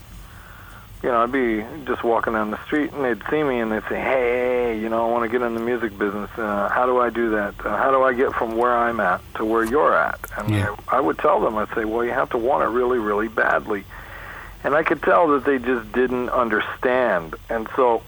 you 1.02 1.10
know, 1.10 1.24
I'd 1.24 1.32
be 1.32 1.64
just 1.86 2.04
walking 2.04 2.34
down 2.34 2.52
the 2.52 2.62
street 2.66 2.92
and 2.92 3.06
they'd 3.06 3.22
see 3.30 3.42
me 3.42 3.60
and 3.62 3.72
they'd 3.72 3.84
say, 3.88 4.00
hey, 4.00 4.80
you 4.80 4.90
know, 4.90 5.08
I 5.08 5.12
want 5.12 5.24
to 5.24 5.30
get 5.30 5.46
in 5.46 5.54
the 5.54 5.62
music 5.62 5.98
business. 5.98 6.30
Uh, 6.38 6.68
how 6.70 6.86
do 6.86 7.00
I 7.00 7.10
do 7.10 7.30
that? 7.32 7.56
Uh, 7.66 7.78
how 7.78 7.92
do 7.92 8.04
I 8.04 8.14
get 8.14 8.34
from 8.34 8.58
where 8.58 8.76
I'm 8.76 9.00
at 9.00 9.22
to 9.36 9.46
where 9.46 9.64
you're 9.64 9.96
at? 9.96 10.20
And 10.38 10.50
Yeah. 10.50 10.76
I, 10.90 10.98
I 10.98 11.00
would 11.00 11.18
tell 11.18 11.40
them, 11.40 11.56
I'd 11.58 11.74
say, 11.74 11.86
well, 11.86 12.04
you 12.04 12.12
have 12.12 12.30
to 12.32 12.38
want 12.38 12.64
it 12.64 12.68
really, 12.68 13.00
really 13.00 13.30
badly. 13.30 13.86
And 14.64 14.76
I 14.76 14.84
could 14.84 15.02
tell 15.02 15.30
that 15.30 15.46
they 15.46 15.58
just 15.58 15.90
didn't 15.94 16.30
understand. 16.30 17.36
And 17.50 17.70
so 17.78 18.02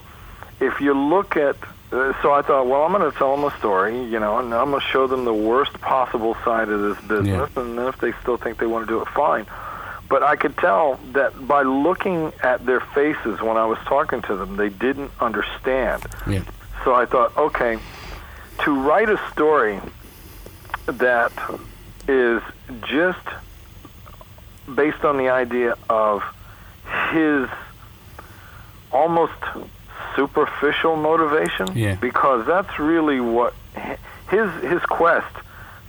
if 0.59 0.81
you 0.81 0.93
look 0.93 1.37
at, 1.37 1.55
uh, 1.93 2.11
so 2.21 2.33
I 2.33 2.41
thought, 2.41 2.67
well, 2.67 2.83
I'm 2.83 2.91
going 2.91 3.09
to 3.09 3.17
tell 3.17 3.37
them 3.37 3.45
a 3.45 3.57
story, 3.57 4.03
you 4.03 4.19
know, 4.19 4.39
and 4.39 4.53
I'm 4.53 4.71
going 4.71 4.81
to 4.81 4.87
show 4.87 5.07
them 5.07 5.23
the 5.23 5.33
worst 5.33 5.79
possible 5.79 6.35
side 6.43 6.67
of 6.67 6.81
this 6.81 6.99
business. 7.07 7.49
And 7.55 7.77
then 7.77 7.87
if 7.87 7.99
they 7.99 8.11
still 8.21 8.35
think 8.35 8.57
they 8.57 8.65
want 8.65 8.85
to 8.85 8.93
do 8.93 9.01
it, 9.01 9.07
fine. 9.09 9.45
But 10.11 10.23
I 10.23 10.35
could 10.35 10.57
tell 10.57 10.99
that 11.13 11.47
by 11.47 11.61
looking 11.61 12.33
at 12.43 12.65
their 12.65 12.81
faces 12.81 13.41
when 13.41 13.55
I 13.55 13.65
was 13.65 13.77
talking 13.85 14.21
to 14.23 14.35
them, 14.35 14.57
they 14.57 14.67
didn't 14.67 15.09
understand. 15.21 16.03
yeah, 16.27 16.43
So 16.83 16.93
I 16.93 17.05
thought, 17.05 17.37
okay, 17.37 17.79
to 18.65 18.71
write 18.73 19.09
a 19.09 19.17
story 19.31 19.79
that 20.87 21.31
is 22.09 22.41
just 22.83 23.25
based 24.75 25.05
on 25.05 25.15
the 25.15 25.29
idea 25.29 25.77
of 25.89 26.23
his 27.13 27.47
almost 28.91 29.31
superficial 30.17 30.97
motivation, 30.97 31.67
Yeah. 31.73 31.95
because 31.95 32.45
that's 32.45 32.77
really 32.79 33.21
what 33.21 33.53
his 34.29 34.51
his 34.61 34.81
quest 34.81 35.33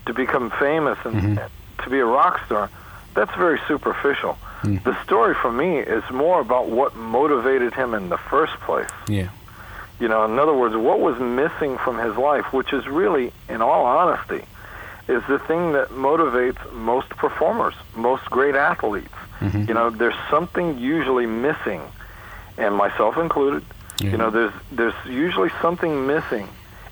to 0.07 0.14
become 0.14 0.51
famous 0.61 0.99
and 1.05 1.14
mm-hmm. 1.16 1.83
to 1.83 1.91
be 1.91 1.99
a 1.99 2.07
rock 2.07 2.41
star. 2.47 2.70
That's 3.14 3.34
very 3.36 3.60
superficial. 3.68 4.34
Hmm. 4.62 4.76
The 4.84 5.00
story 5.04 5.34
for 5.34 5.52
me 5.52 5.78
is 5.78 6.02
more 6.10 6.40
about 6.40 6.68
what 6.68 6.96
motivated 6.96 7.74
him 7.74 7.94
in 7.94 8.08
the 8.08 8.16
first 8.16 8.54
place. 8.60 8.88
yeah, 9.08 9.28
You 10.00 10.08
know, 10.08 10.24
in 10.24 10.38
other 10.38 10.54
words, 10.54 10.74
what 10.76 11.00
was 11.00 11.18
missing 11.18 11.78
from 11.78 11.98
his 11.98 12.16
life, 12.16 12.52
which 12.52 12.72
is 12.72 12.86
really, 12.86 13.32
in 13.48 13.60
all 13.60 13.84
honesty, 13.84 14.44
is 15.08 15.22
the 15.28 15.38
thing 15.40 15.72
that 15.72 15.88
motivates 15.88 16.72
most 16.72 17.10
performers, 17.10 17.74
most 17.96 18.24
great 18.26 18.54
athletes. 18.54 19.12
Mm-hmm. 19.40 19.64
You 19.68 19.74
know, 19.74 19.90
there's 19.90 20.14
something 20.30 20.78
usually 20.78 21.26
missing, 21.26 21.82
and 22.56 22.74
myself 22.76 23.18
included. 23.18 23.64
You 24.00 24.16
know, 24.16 24.30
there's 24.30 24.52
there's 24.72 24.94
usually 25.06 25.50
something 25.60 26.06
missing 26.08 26.48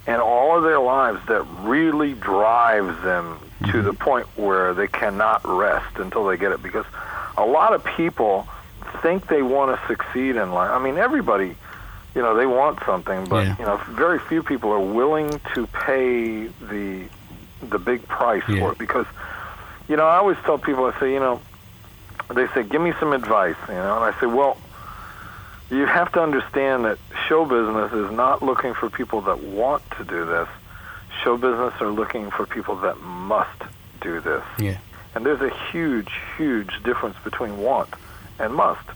in 0.07 0.15
all 0.15 0.57
of 0.57 0.63
their 0.63 0.81
lives 0.81 1.21
that 1.29 1.43
really 1.61 2.15
drives 2.15 3.03
them 3.03 3.39
to 3.61 3.67
mm-hmm. 3.67 3.83
the 3.83 3.93
point 3.93 4.27
where 4.37 4.75
they 4.75 4.87
cannot 4.87 5.45
rest 5.45 5.99
until 5.99 6.25
they 6.27 6.37
get 6.37 6.53
it. 6.53 6.63
Because 6.63 6.87
a 7.37 7.45
lot 7.45 7.75
of 7.75 7.85
people 7.85 8.49
think 9.03 9.27
they 9.27 9.43
want 9.43 9.79
to 9.79 9.87
succeed 9.87 10.37
in 10.37 10.53
life. 10.53 10.71
I 10.71 10.79
mean, 10.83 10.97
everybody 10.99 11.57
you 12.15 12.23
know 12.23 12.35
they 12.35 12.47
want 12.47 12.79
something 12.85 13.25
but 13.27 13.47
Yeah. 13.47 13.57
you 13.59 13.65
know 13.65 13.77
very 13.91 14.19
few 14.19 14.43
people 14.43 14.73
are 14.73 14.81
willing 14.81 15.41
to 15.55 15.67
pay 15.69 16.47
the 16.47 17.05
the 17.63 17.79
big 17.79 18.07
price 18.09 18.43
Yeah. 18.49 18.61
for 18.61 18.73
it 18.73 18.79
because 18.79 19.07
you 19.89 19.97
know 19.97 20.07
I 20.07 20.17
always 20.17 20.37
tell 20.45 20.59
people 20.59 20.87
I 20.87 20.99
say 20.99 21.13
you 21.13 21.21
know 21.21 21.41
they 22.35 22.47
say 22.49 22.63
give 22.65 22.83
me 22.83 22.93
some 22.99 23.13
advice 23.13 23.57
you 23.69 23.75
know 23.75 24.03
and 24.03 24.15
I 24.15 24.19
say 24.21 24.27
well 24.27 24.57
you 25.71 25.87
have 25.87 26.11
to 26.13 26.21
understand 26.23 26.85
that 26.85 26.99
show 27.29 27.45
business 27.45 27.93
is 27.93 28.11
not 28.13 28.43
looking 28.43 28.75
for 28.75 28.91
people 28.91 29.21
that 29.23 29.43
want 29.43 29.83
to 29.99 30.05
do 30.05 30.25
this 30.27 30.49
show 31.23 31.37
business 31.37 31.75
are 31.81 31.91
looking 31.91 32.31
for 32.31 32.47
people 32.47 32.77
that 32.77 32.99
must 33.01 33.61
do 34.01 34.21
this 34.21 34.43
yeah, 34.59 34.79
and 35.15 35.25
there's 35.27 35.41
a 35.43 35.51
huge 35.71 36.11
huge 36.37 36.83
difference 36.83 37.17
between 37.25 37.59
want 37.59 37.91
and 38.39 38.55
must 38.55 38.87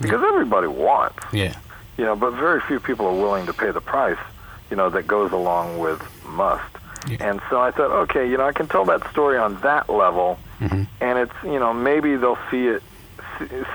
because 0.00 0.22
everybody 0.22 0.66
wants 0.68 1.18
yeah, 1.32 1.56
you 1.98 2.04
know, 2.04 2.14
but 2.16 2.30
very 2.32 2.60
few 2.62 2.78
people 2.80 3.06
are 3.06 3.12
willing 3.14 3.46
to 3.46 3.52
pay 3.52 3.70
the 3.70 3.80
price, 3.80 4.18
you 4.70 4.76
know, 4.76 4.88
that 4.90 5.06
goes 5.06 5.30
along 5.32 5.78
with 5.78 6.00
must. 6.26 6.64
Yeah. 7.08 7.16
And 7.28 7.40
so 7.50 7.60
I 7.60 7.70
thought, 7.72 7.90
okay, 8.04 8.28
you 8.30 8.36
know, 8.36 8.46
I 8.46 8.52
can 8.52 8.66
tell 8.68 8.84
that 8.86 9.08
story 9.10 9.36
on 9.36 9.60
that 9.60 9.88
level, 9.90 10.38
Mhm. 10.60 10.86
and 11.00 11.18
it's, 11.18 11.34
you 11.44 11.58
know, 11.58 11.72
maybe 11.74 12.16
they'll 12.16 12.38
see 12.50 12.68
it, 12.68 12.82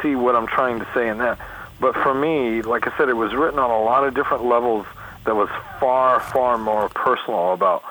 see 0.01 0.15
what 0.15 0.35
I'm 0.35 0.47
trying 0.47 0.79
to 0.79 0.87
say 0.93 1.07
in 1.09 1.17
that. 1.19 1.37
But 1.79 1.95
for 1.95 2.13
me, 2.13 2.61
like 2.61 2.87
I 2.87 2.97
said, 2.97 3.09
it 3.09 3.15
was 3.15 3.33
written 3.33 3.59
on 3.59 3.69
a 3.69 3.81
lot 3.83 4.03
of 4.03 4.13
different 4.13 4.45
levels 4.45 4.85
that 5.25 5.35
was 5.35 5.49
far, 5.79 6.19
far 6.19 6.57
more 6.57 6.89
personal 6.89 7.53
about, 7.53 7.83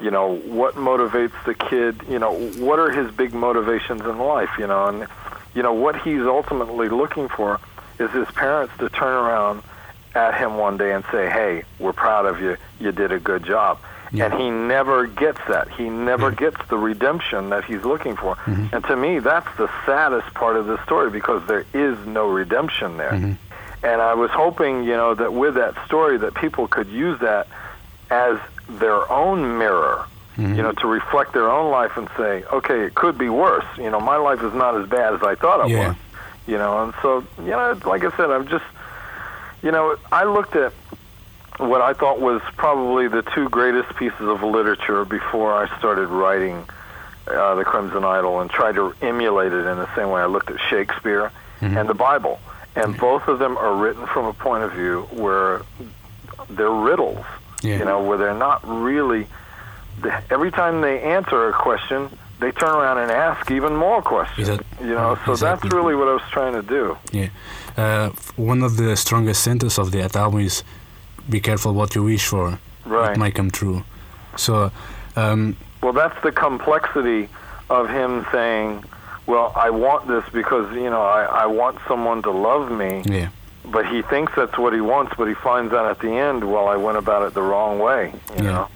you 0.00 0.10
know, 0.10 0.36
what 0.36 0.74
motivates 0.74 1.32
the 1.44 1.54
kid, 1.54 2.00
you 2.08 2.18
know, 2.18 2.32
what 2.58 2.78
are 2.78 2.90
his 2.90 3.12
big 3.12 3.34
motivations 3.34 4.02
in 4.02 4.18
life, 4.18 4.50
you 4.58 4.66
know, 4.66 4.86
and, 4.86 5.08
you 5.54 5.62
know, 5.62 5.72
what 5.72 6.00
he's 6.02 6.22
ultimately 6.22 6.88
looking 6.88 7.28
for 7.28 7.60
is 7.98 8.10
his 8.12 8.28
parents 8.32 8.72
to 8.78 8.88
turn 8.88 9.12
around 9.12 9.62
at 10.14 10.34
him 10.34 10.56
one 10.56 10.76
day 10.76 10.92
and 10.92 11.04
say, 11.10 11.28
"Hey, 11.28 11.64
we're 11.78 11.92
proud 11.92 12.26
of 12.26 12.40
you. 12.40 12.56
You 12.78 12.92
did 12.92 13.12
a 13.12 13.18
good 13.18 13.44
job." 13.44 13.78
Yeah. 14.12 14.26
And 14.26 14.34
he 14.40 14.50
never 14.50 15.06
gets 15.06 15.40
that. 15.48 15.70
He 15.70 15.88
never 15.88 16.30
gets 16.30 16.56
the 16.68 16.76
redemption 16.76 17.48
that 17.48 17.64
he's 17.64 17.82
looking 17.82 18.14
for. 18.16 18.36
Mm-hmm. 18.36 18.74
And 18.74 18.84
to 18.84 18.96
me, 18.96 19.20
that's 19.20 19.48
the 19.56 19.70
saddest 19.86 20.32
part 20.34 20.56
of 20.56 20.66
the 20.66 20.82
story 20.84 21.10
because 21.10 21.46
there 21.46 21.64
is 21.72 21.98
no 22.06 22.28
redemption 22.28 22.98
there. 22.98 23.12
Mm-hmm. 23.12 23.32
And 23.84 24.02
I 24.02 24.14
was 24.14 24.30
hoping, 24.30 24.84
you 24.84 24.92
know, 24.96 25.14
that 25.14 25.32
with 25.32 25.54
that 25.54 25.74
story 25.86 26.18
that 26.18 26.34
people 26.34 26.68
could 26.68 26.88
use 26.88 27.18
that 27.20 27.48
as 28.10 28.38
their 28.68 29.10
own 29.10 29.56
mirror, 29.58 30.04
mm-hmm. 30.36 30.54
you 30.56 30.62
know, 30.62 30.72
to 30.72 30.86
reflect 30.86 31.32
their 31.32 31.50
own 31.50 31.70
life 31.70 31.96
and 31.96 32.08
say, 32.16 32.44
"Okay, 32.44 32.84
it 32.84 32.94
could 32.94 33.16
be 33.16 33.28
worse. 33.30 33.64
You 33.78 33.90
know, 33.90 33.98
my 33.98 34.16
life 34.16 34.42
is 34.42 34.52
not 34.54 34.76
as 34.76 34.86
bad 34.88 35.14
as 35.14 35.22
I 35.22 35.34
thought 35.34 35.64
it 35.66 35.70
Yeah. 35.72 35.88
was." 35.88 35.96
You 36.46 36.58
know, 36.58 36.82
and 36.84 36.94
so, 37.02 37.24
you 37.38 37.50
know, 37.50 37.78
like 37.86 38.04
I 38.04 38.14
said, 38.16 38.30
I'm 38.30 38.46
just 38.46 38.64
you 39.62 39.70
know, 39.70 39.96
I 40.10 40.24
looked 40.24 40.54
at 40.56 40.72
what 41.58 41.80
I 41.80 41.92
thought 41.92 42.20
was 42.20 42.40
probably 42.56 43.08
the 43.08 43.22
two 43.34 43.48
greatest 43.48 43.94
pieces 43.96 44.20
of 44.20 44.42
literature 44.42 45.04
before 45.04 45.52
I 45.54 45.78
started 45.78 46.08
writing 46.08 46.64
uh, 47.28 47.54
The 47.54 47.64
Crimson 47.64 48.04
Idol 48.04 48.40
and 48.40 48.50
tried 48.50 48.74
to 48.76 48.94
emulate 49.02 49.52
it 49.52 49.64
in 49.66 49.76
the 49.78 49.94
same 49.94 50.10
way 50.10 50.22
I 50.22 50.26
looked 50.26 50.50
at 50.50 50.58
Shakespeare 50.70 51.30
and 51.60 51.88
the 51.88 51.94
Bible. 51.94 52.40
and 52.74 52.96
both 52.96 53.28
of 53.28 53.38
them 53.38 53.56
are 53.56 53.76
written 53.76 54.06
from 54.08 54.24
a 54.26 54.32
point 54.32 54.64
of 54.64 54.72
view 54.72 55.02
where 55.12 55.62
they're 56.50 56.70
riddles. 56.70 57.24
Yeah. 57.62 57.78
You 57.78 57.84
know, 57.84 58.02
where 58.02 58.18
they're 58.18 58.34
not 58.34 58.60
really. 58.66 59.28
Every 60.30 60.50
time 60.50 60.80
they 60.80 61.00
answer 61.02 61.48
a 61.48 61.52
question, 61.52 62.08
they 62.40 62.50
turn 62.50 62.70
around 62.70 62.98
and 62.98 63.10
ask 63.12 63.48
even 63.52 63.76
more 63.76 64.02
questions. 64.02 64.48
That- 64.48 64.64
you 64.80 64.94
know, 64.94 65.16
so 65.24 65.32
exactly. 65.32 65.68
that's 65.68 65.74
really 65.74 65.94
what 65.94 66.08
I 66.08 66.14
was 66.14 66.22
trying 66.32 66.54
to 66.54 66.62
do. 66.62 66.96
Yeah. 67.12 67.28
Uh, 67.76 68.10
one 68.34 68.62
of 68.64 68.76
the 68.76 68.96
strongest 68.96 69.44
sentences 69.44 69.78
of 69.78 69.92
that 69.92 70.16
album 70.16 70.40
is 70.40 70.64
"Be 71.28 71.40
careful 71.40 71.72
what 71.74 71.94
you 71.94 72.02
wish 72.04 72.26
for; 72.26 72.58
Right. 72.86 73.12
it 73.12 73.18
might 73.18 73.34
come 73.34 73.50
true." 73.50 73.82
So, 74.36 74.70
um, 75.16 75.56
Well, 75.82 75.92
that's 75.92 76.20
the 76.22 76.32
complexity 76.32 77.28
of 77.68 77.88
him 77.88 78.24
saying, 78.32 78.84
"Well, 79.26 79.52
I 79.56 79.70
want 79.70 80.06
this 80.08 80.24
because 80.32 80.66
you 80.74 80.90
know 80.90 81.02
I, 81.02 81.22
I 81.44 81.46
want 81.46 81.78
someone 81.88 82.22
to 82.22 82.30
love 82.30 82.70
me." 82.70 83.02
yeah, 83.06 83.28
But 83.64 83.84
he 83.86 84.02
thinks 84.02 84.32
that's 84.34 84.56
what 84.58 84.72
he 84.72 84.80
wants, 84.80 85.12
but 85.18 85.26
he 85.28 85.34
finds 85.34 85.72
out 85.72 85.86
at 85.90 85.98
the 86.00 86.10
end, 86.28 86.42
well, 86.52 86.66
I 86.68 86.76
went 86.76 86.98
about 86.98 87.22
it 87.26 87.34
the 87.34 87.42
wrong 87.42 87.78
way. 87.78 88.12
You 88.38 88.44
Yeah. 88.44 88.52
know. 88.52 88.66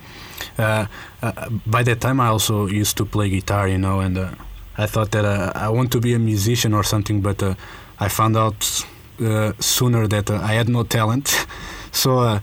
uh, 0.59 0.86
uh, 1.22 1.32
by 1.66 1.82
that 1.82 2.01
time 2.01 2.18
I 2.20 2.28
also 2.28 2.66
used 2.66 2.97
to 2.99 3.05
play 3.05 3.28
guitar, 3.28 3.66
you 3.68 3.78
know, 3.78 4.01
and 4.01 4.16
uh, 4.18 4.28
I 4.78 4.86
thought 4.86 5.11
that 5.11 5.24
uh, 5.24 5.53
I 5.66 5.68
want 5.70 5.90
to 5.92 6.01
be 6.01 6.12
a 6.14 6.18
musician 6.18 6.72
or 6.74 6.84
something, 6.84 7.20
but 7.20 7.42
uh, 7.42 7.55
I 7.99 8.09
found 8.09 8.36
out 8.36 8.61
uh, 9.20 9.53
sooner 9.59 10.07
that 10.09 10.30
uh, 10.30 10.34
I 10.51 10.53
had 10.61 10.68
no 10.68 10.82
talent. 10.84 11.47
so, 12.03 12.11
uh, 12.18 12.38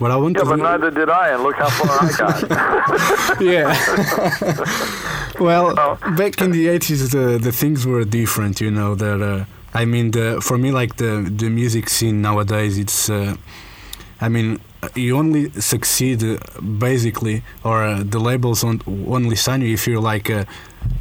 what 0.00 0.10
I 0.10 0.16
want 0.22 0.36
Yeah, 0.36 0.44
to 0.44 0.48
but 0.50 0.56
do, 0.56 0.62
neither 0.70 0.90
did 1.00 1.10
I, 1.22 1.26
and 1.34 1.42
look 1.46 1.56
how 1.62 1.70
far 1.78 1.94
I 2.06 2.08
got. 2.22 3.40
yeah. 3.52 3.66
well, 5.48 5.66
Oh. 5.78 5.96
back 6.16 6.40
in 6.40 6.50
the 6.52 6.66
80s, 6.68 7.10
the, 7.16 7.38
the 7.38 7.52
things 7.52 7.86
were 7.86 8.04
different, 8.04 8.60
you 8.60 8.70
know. 8.70 8.94
That 8.94 9.20
uh, 9.22 9.44
I 9.74 9.84
mean, 9.84 10.10
the, 10.12 10.40
for 10.40 10.56
me, 10.58 10.70
like 10.80 10.96
the, 10.96 11.12
the 11.42 11.48
music 11.50 11.88
scene 11.88 12.22
nowadays, 12.22 12.78
it's. 12.78 13.10
Uh, 13.10 13.36
I 14.20 14.28
mean, 14.28 14.58
you 14.96 15.16
only 15.16 15.50
succeed 15.74 16.22
uh, 16.24 16.38
basically, 16.60 17.42
or 17.64 17.84
uh, 17.84 18.02
the 18.04 18.18
labels 18.18 18.64
on, 18.64 18.80
only 19.08 19.36
sign 19.36 19.60
you 19.62 19.72
if 19.74 19.86
you're 19.86 20.00
like 20.00 20.28
a, 20.28 20.44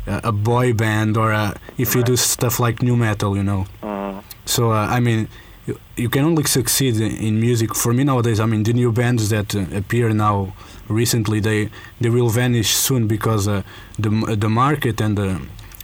a 0.08 0.32
boy 0.32 0.74
band 0.74 1.18
or 1.18 1.32
uh 1.34 1.52
if 1.78 1.96
you 1.96 2.04
do 2.04 2.16
stuff 2.16 2.60
like 2.60 2.82
new 2.82 2.96
metal, 2.96 3.36
you 3.38 3.44
know. 3.44 3.66
Mhm. 3.82 4.22
So 4.46 4.72
uh, 4.72 4.88
I 4.98 5.00
mean, 5.00 5.28
you, 5.68 5.80
you 5.96 6.10
can 6.10 6.24
only 6.24 6.44
succeed 6.46 6.96
in, 7.00 7.40
music. 7.40 7.76
For 7.76 7.94
me 7.94 8.04
nowadays, 8.04 8.40
I 8.40 8.46
mean, 8.46 8.64
the 8.64 8.74
new 8.74 8.92
bands 8.92 9.30
that 9.30 9.56
uh, 9.56 9.66
appear 9.76 10.10
now 10.14 10.54
recently, 10.88 11.40
they 11.40 11.70
they 12.02 12.10
will 12.10 12.30
vanish 12.30 12.70
soon 12.76 13.08
because 13.08 13.48
uh, 13.48 13.62
the 14.00 14.10
the 14.36 14.50
market 14.50 15.02
and 15.02 15.18
the 15.18 15.40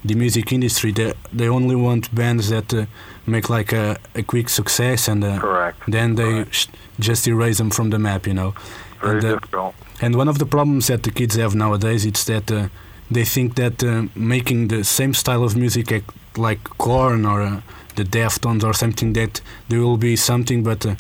the 0.06 0.16
music 0.16 0.52
industry 0.52 0.92
they 0.92 1.14
they 1.32 1.48
only 1.48 1.76
want 1.76 2.14
bands 2.16 2.50
that 2.50 2.74
uh, 2.74 2.86
make 3.26 3.50
like 3.50 3.72
a, 3.74 3.98
a 4.16 4.24
quick 4.24 4.50
success 4.50 5.08
and 5.08 5.24
uh, 5.24 5.40
Correct. 5.40 5.78
then 5.88 6.16
they 6.16 6.46
sh- 6.52 6.68
just 7.00 7.28
erase 7.28 7.58
them 7.58 7.70
from 7.70 7.90
the 7.90 8.00
map, 8.00 8.28
you 8.28 8.34
know. 8.34 8.54
Very 9.02 9.18
and, 9.18 9.26
uh, 9.26 9.34
difficult. 9.36 9.76
and 10.02 10.16
one 10.16 10.28
of 10.30 10.38
the 10.40 10.46
problems 10.46 10.88
that 10.88 11.04
the 11.04 11.12
kids 11.12 11.36
have 11.36 11.56
nowadays 11.56 12.06
is 12.06 12.26
that 12.26 12.52
uh, 12.52 12.68
they 13.12 13.26
think 13.26 13.56
that 13.56 13.84
uh, 13.84 14.04
making 14.16 14.70
the 14.70 14.84
same 14.84 15.14
style 15.14 15.44
of 15.44 15.56
music 15.56 16.04
like, 16.38 16.64
Korn 16.78 17.26
or 17.26 17.42
uh, 17.42 17.62
the 17.96 18.04
Deftones 18.04 18.64
or 18.64 18.74
something 18.74 19.14
that 19.14 19.42
there 19.70 19.80
will 19.80 19.98
be 19.98 20.16
something, 20.16 20.64
but 20.64 20.86
uh, 20.86 20.96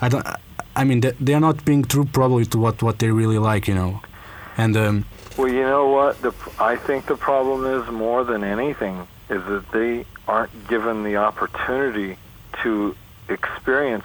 I 0.00 0.08
don't. 0.08 0.26
I 0.74 0.84
mean, 0.84 1.00
they 1.00 1.34
are 1.34 1.40
not 1.40 1.64
being 1.64 1.84
true 1.84 2.06
probably 2.06 2.46
to 2.46 2.58
what 2.58 2.82
what 2.82 2.98
they 2.98 3.10
really 3.10 3.38
like, 3.38 3.68
you 3.68 3.74
know. 3.74 4.00
And 4.56 4.76
um, 4.76 5.04
Well, 5.36 5.48
you 5.48 5.62
know 5.62 5.88
what? 5.88 6.20
The, 6.22 6.32
I 6.58 6.76
think 6.76 7.06
the 7.06 7.16
problem 7.16 7.66
is 7.66 7.90
more 7.90 8.24
than 8.24 8.44
anything 8.44 9.06
is 9.28 9.42
that 9.44 9.70
they 9.72 10.04
aren't 10.28 10.68
given 10.68 11.02
the 11.02 11.16
opportunity 11.16 12.16
to 12.62 12.94
experience 13.28 14.04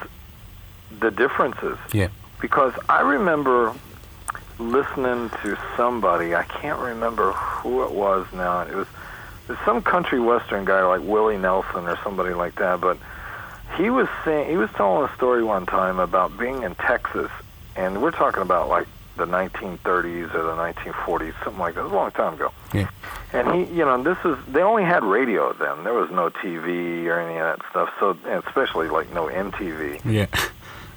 the 1.00 1.12
differences. 1.12 1.78
Yeah. 1.94 2.10
Because 2.40 2.74
I 2.88 3.02
remember 3.02 3.74
listening 4.60 5.30
to 5.44 5.58
somebody, 5.76 6.34
I 6.36 6.44
can't 6.44 6.80
remember 6.80 7.32
who 7.34 7.84
it 7.84 7.92
was 7.92 8.26
now. 8.34 8.62
It 8.62 8.74
was, 8.74 8.88
some 9.66 9.82
country 9.82 10.20
western 10.20 10.66
guy 10.66 10.84
like 10.86 11.02
Willie 11.02 11.38
Nelson 11.38 11.86
or 11.88 11.98
somebody 12.04 12.34
like 12.34 12.56
that, 12.56 12.82
but 12.82 12.98
he 13.76 13.90
was 13.90 14.08
saying 14.24 14.50
he 14.50 14.58
was 14.58 14.70
telling 14.76 15.10
a 15.10 15.16
story 15.16 15.44
one 15.44 15.66
time 15.66 16.00
about 16.00 16.38
being 16.38 16.64
in 16.64 16.76
Texas, 16.76 17.32
and 17.76 18.02
we're 18.02 18.12
talking 18.12 18.42
about 18.42 18.70
like 18.70 18.88
the 19.18 19.26
1930s 19.26 20.34
or 20.36 20.44
the 20.44 20.56
1940s, 20.56 21.34
something 21.44 21.60
like 21.60 21.74
that. 21.76 21.82
It 21.82 21.84
was 21.86 21.92
a 21.92 21.96
long 21.96 22.12
time 22.12 22.34
ago. 22.36 22.52
Yeah. 22.74 22.90
And 23.34 23.54
he, 23.54 23.74
you 23.76 23.84
know, 23.84 24.02
this 24.02 24.18
is 24.24 24.38
they 24.48 24.62
only 24.62 24.84
had 24.84 25.04
radio 25.04 25.54
then. 25.54 25.84
There 25.84 25.94
was 25.94 26.10
no 26.12 26.30
TV 26.30 27.06
or 27.06 27.20
any 27.20 27.38
of 27.40 27.60
that 27.60 27.70
stuff. 27.70 27.94
So, 28.00 28.18
especially 28.46 28.90
like 28.90 29.12
no 29.14 29.26
MTV. 29.28 30.02
yeah, 30.06 30.28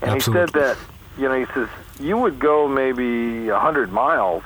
And 0.02 0.14
he 0.14 0.20
said 0.20 0.50
that, 0.50 0.76
you 1.18 1.28
know, 1.28 1.38
he 1.38 1.46
says 1.52 1.68
you 1.98 2.16
would 2.18 2.38
go 2.38 2.68
maybe 2.68 3.48
a 3.48 3.58
hundred 3.58 3.90
miles, 3.90 4.42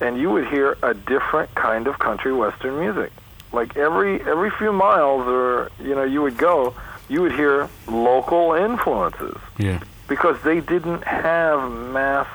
and 0.00 0.18
you 0.18 0.30
would 0.30 0.48
hear 0.48 0.76
a 0.82 0.94
different 0.94 1.54
kind 1.54 1.86
of 1.86 1.98
country 1.98 2.32
western 2.32 2.80
music. 2.80 3.12
Like 3.54 3.76
every 3.76 4.20
every 4.20 4.50
few 4.50 4.72
miles, 4.72 5.26
or 5.26 5.70
you 5.80 5.94
know, 5.94 6.04
you 6.04 6.22
would 6.22 6.36
go, 6.36 6.74
you 7.08 7.22
would 7.22 7.32
hear 7.32 7.68
local 7.86 8.54
influences 8.54 9.36
yeah, 9.58 9.80
because 10.08 10.40
they 10.42 10.60
didn't 10.60 11.04
have 11.04 11.70
mass 11.70 12.26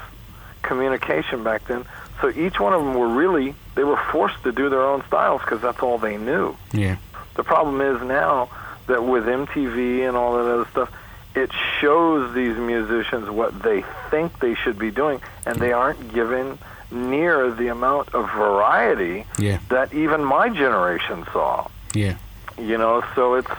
communication 0.62 1.44
back 1.44 1.66
then. 1.66 1.86
So 2.22 2.30
each 2.30 2.60
one 2.60 2.74
of 2.74 2.84
them 2.84 2.94
were 2.96 3.08
really 3.08 3.56
they 3.76 3.84
were 3.84 4.00
forced 4.12 4.44
to 4.44 4.52
do 4.52 4.70
their 4.70 4.82
own 4.84 5.04
styles 5.08 5.42
because 5.42 5.62
that's 5.62 5.80
all 5.82 5.98
they 5.98 6.18
knew. 6.18 6.56
yeah, 6.74 6.98
The 7.36 7.44
problem 7.44 7.80
is 7.82 8.02
now 8.02 8.50
that 8.88 9.04
with 9.04 9.26
MTV 9.26 10.08
and 10.08 10.18
all 10.18 10.34
that 10.38 10.52
other 10.52 10.70
stuff, 10.72 10.92
it 11.36 11.52
shows 11.80 12.34
these 12.34 12.58
musicians 12.58 13.30
what 13.30 13.62
they 13.62 13.84
think 14.10 14.40
they 14.40 14.56
should 14.56 14.78
be 14.80 14.92
doing, 14.92 15.22
and 15.46 15.58
they 15.58 15.72
aren't 15.72 16.14
given 16.14 16.58
near 16.92 17.52
the 17.52 17.68
amount 17.68 18.14
of 18.16 18.30
variety 18.32 19.26
yeah, 19.38 19.60
that 19.70 19.94
even 19.94 20.24
my 20.24 20.50
generation 20.50 21.26
saw. 21.32 21.68
yeah, 21.94 22.18
You 22.58 22.78
know, 22.78 23.04
so 23.16 23.36
it's 23.36 23.52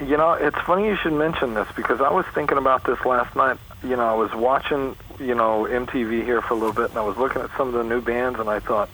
you 0.00 0.16
know, 0.16 0.32
it's 0.34 0.58
funny 0.60 0.86
you 0.86 0.96
should 0.96 1.14
mention 1.14 1.54
this 1.54 1.68
because 1.74 2.00
I 2.00 2.10
was 2.10 2.26
thinking 2.34 2.58
about 2.58 2.84
this 2.84 3.02
last 3.04 3.34
night. 3.34 3.58
You 3.82 3.96
know, 3.96 4.04
I 4.04 4.14
was 4.14 4.34
watching, 4.34 4.94
you 5.18 5.34
know, 5.34 5.66
MTV 5.68 6.22
here 6.22 6.42
for 6.42 6.54
a 6.54 6.56
little 6.56 6.74
bit 6.74 6.90
and 6.90 6.98
I 6.98 7.02
was 7.02 7.16
looking 7.16 7.40
at 7.40 7.50
some 7.56 7.68
of 7.68 7.74
the 7.74 7.84
new 7.84 8.00
bands 8.00 8.38
and 8.38 8.48
I 8.48 8.60
thought 8.60 8.90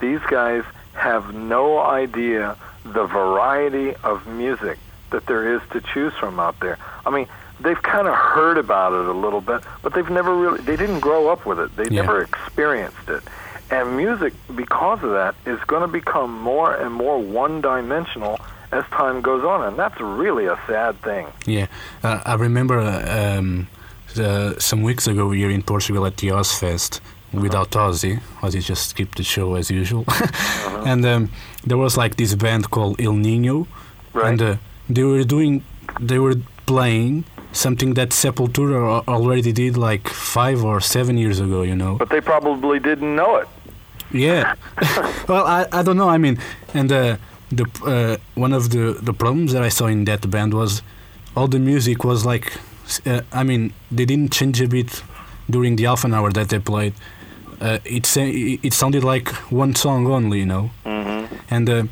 these 0.00 0.20
guys 0.28 0.64
have 0.94 1.32
no 1.34 1.78
idea 1.78 2.56
the 2.84 3.04
variety 3.04 3.94
of 4.02 4.26
music 4.26 4.78
that 5.10 5.26
there 5.26 5.54
is 5.54 5.62
to 5.70 5.80
choose 5.80 6.12
from 6.14 6.40
out 6.40 6.58
there. 6.60 6.78
I 7.06 7.10
mean, 7.10 7.28
they've 7.62 7.82
kind 7.82 8.06
of 8.08 8.14
heard 8.14 8.58
about 8.58 8.92
it 8.92 9.06
a 9.06 9.12
little 9.12 9.40
bit, 9.40 9.62
but 9.82 9.94
they've 9.94 10.10
never 10.10 10.34
really 10.34 10.60
they 10.62 10.76
didn't 10.76 11.00
grow 11.00 11.28
up 11.28 11.46
with 11.46 11.58
it. 11.58 11.74
They 11.76 11.84
Yeah. 11.84 12.02
never 12.02 12.22
experienced 12.22 13.08
it. 13.08 13.22
And 13.70 13.96
music 13.96 14.32
because 14.54 15.02
of 15.02 15.10
that 15.12 15.34
is 15.46 15.58
going 15.66 15.82
to 15.82 15.88
become 15.88 16.30
more 16.52 16.74
and 16.74 16.92
more 16.92 17.18
one-dimensional 17.18 18.38
as 18.70 18.84
time 18.86 19.20
goes 19.22 19.44
on, 19.44 19.62
and 19.68 19.76
that's 19.78 19.98
really 20.00 20.46
a 20.46 20.58
sad 20.66 21.00
thing. 21.02 21.26
yeah. 21.46 21.66
Uh, 22.02 22.20
I 22.24 22.34
remember 22.34 22.78
uh, 22.78 23.38
um, 23.38 23.68
the, 24.14 24.56
some 24.58 24.82
weeks 24.82 25.06
ago 25.06 25.28
we 25.28 25.44
were 25.44 25.50
in 25.50 25.62
Portugal 25.62 26.04
at 26.06 26.16
the 26.18 26.28
Ozzfest 26.28 27.00
without 27.32 27.70
Ozzy. 27.70 28.20
Ozzy 28.40 28.62
just 28.62 28.88
skipped 28.90 29.16
the 29.18 29.22
show 29.24 29.54
as 29.54 29.70
usual, 29.70 30.04
and 30.90 31.04
um, 31.06 31.30
there 31.66 31.78
was 31.78 31.96
like 31.96 32.16
this 32.16 32.34
band 32.34 32.70
called 32.70 33.00
El 33.00 33.12
Nino, 33.14 33.66
Right. 34.14 34.28
and 34.28 34.42
uh, 34.42 34.56
they 34.90 35.04
were 35.04 35.24
doing, 35.24 35.62
they 36.00 36.18
were 36.18 36.36
playing 36.66 37.24
something 37.52 37.94
that 37.94 38.10
Sepultura 38.10 39.06
already 39.08 39.52
did 39.52 39.76
like 39.76 40.08
five 40.08 40.64
or 40.64 40.80
seven 40.80 41.16
years 41.18 41.40
ago. 41.40 41.62
You 41.62 41.76
know. 41.76 41.96
But 41.96 42.10
they 42.10 42.20
probably 42.20 42.78
didn't 42.78 43.14
know 43.14 43.36
it. 43.36 43.48
Yeah. 44.12 44.54
well, 45.28 45.46
I, 45.46 45.66
I 45.72 45.82
don't 45.82 45.96
know. 45.96 46.08
I 46.08 46.18
mean, 46.18 46.38
and 46.74 46.90
uh, 46.92 47.16
the 47.50 47.66
uh, 47.84 48.16
one 48.34 48.52
of 48.52 48.70
the 48.70 48.98
the 49.02 49.12
problems 49.12 49.52
that 49.52 49.62
I 49.62 49.68
saw 49.68 49.86
in 49.86 50.04
that 50.04 50.28
band 50.30 50.54
was 50.54 50.82
all 51.36 51.48
the 51.48 51.58
music 51.58 52.04
was 52.04 52.24
like, 52.24 52.52
uh, 53.06 53.22
I 53.32 53.42
mean, 53.42 53.72
they 53.90 54.04
didn't 54.04 54.32
change 54.32 54.60
a 54.60 54.68
bit 54.68 55.02
during 55.48 55.76
the 55.76 55.84
half 55.84 56.04
an 56.04 56.14
hour 56.14 56.30
that 56.32 56.48
they 56.48 56.58
played. 56.58 56.94
Uh, 57.60 57.78
it 57.84 58.06
sa- 58.06 58.20
it 58.62 58.72
sounded 58.72 59.04
like 59.04 59.28
one 59.50 59.74
song 59.74 60.06
only, 60.06 60.40
you 60.40 60.46
know. 60.46 60.70
Mm-hmm. 60.84 61.36
And 61.50 61.70
uh, 61.70 61.84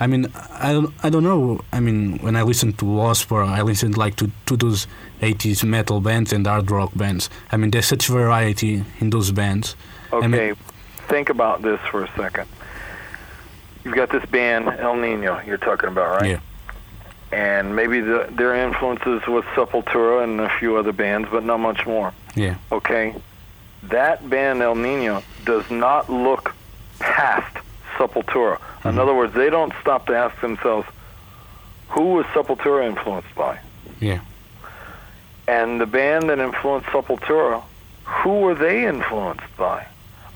I 0.00 0.06
mean, 0.06 0.26
I 0.52 0.72
don't 0.72 0.92
I 1.02 1.10
don't 1.10 1.24
know. 1.24 1.60
I 1.72 1.80
mean, 1.80 2.18
when 2.18 2.36
I 2.36 2.42
listen 2.42 2.72
to 2.74 2.84
Wasp 2.84 3.32
or 3.32 3.42
I 3.42 3.62
listen 3.62 3.92
like 3.92 4.14
to 4.16 4.30
to 4.46 4.56
those 4.56 4.86
80s 5.20 5.64
metal 5.64 6.00
bands 6.00 6.32
and 6.32 6.46
hard 6.46 6.70
rock 6.70 6.92
bands. 6.94 7.28
I 7.52 7.56
mean, 7.56 7.70
there's 7.72 7.86
such 7.86 8.06
variety 8.06 8.84
in 9.00 9.10
those 9.10 9.32
bands. 9.32 9.74
I 10.12 10.26
mean- 10.28 10.34
Okay, 10.34 10.52
think 11.08 11.28
about 11.30 11.62
this 11.62 11.80
for 11.90 12.04
a 12.04 12.08
second. 12.16 12.46
You've 13.84 13.94
got 13.96 14.10
this 14.10 14.24
band 14.30 14.68
El 14.78 14.96
Nino 14.96 15.40
you're 15.46 15.56
talking 15.58 15.88
about, 15.88 16.20
right? 16.20 16.30
Yeah. 16.30 16.40
And 17.32 17.74
maybe 17.76 18.00
the, 18.00 18.26
their 18.30 18.54
influences 18.54 19.26
was 19.26 19.44
Sepultura 19.54 20.22
and 20.24 20.40
a 20.40 20.48
few 20.58 20.76
other 20.76 20.92
bands, 20.92 21.28
but 21.30 21.44
not 21.44 21.58
much 21.58 21.86
more. 21.86 22.12
Yeah. 22.34 22.54
Okay, 22.72 23.14
that 23.84 24.28
band 24.30 24.62
El 24.62 24.74
Nino 24.76 25.22
does 25.44 25.68
not 25.70 26.08
look 26.10 26.54
past 27.00 27.56
Sepultura. 27.96 28.58
In 28.84 28.90
mm-hmm. 28.90 28.98
other 29.00 29.14
words, 29.14 29.34
they 29.34 29.50
don't 29.50 29.72
stop 29.80 30.06
to 30.06 30.14
ask 30.14 30.40
themselves, 30.40 30.88
who 31.88 32.14
was 32.14 32.26
Sepultura 32.26 32.86
influenced 32.86 33.34
by? 33.34 33.58
Yeah. 34.00 34.20
And 35.46 35.80
the 35.80 35.86
band 35.86 36.28
that 36.30 36.38
influenced 36.38 36.88
Sepultura, 36.88 37.62
who 38.04 38.40
were 38.40 38.54
they 38.54 38.86
influenced 38.86 39.56
by? 39.56 39.86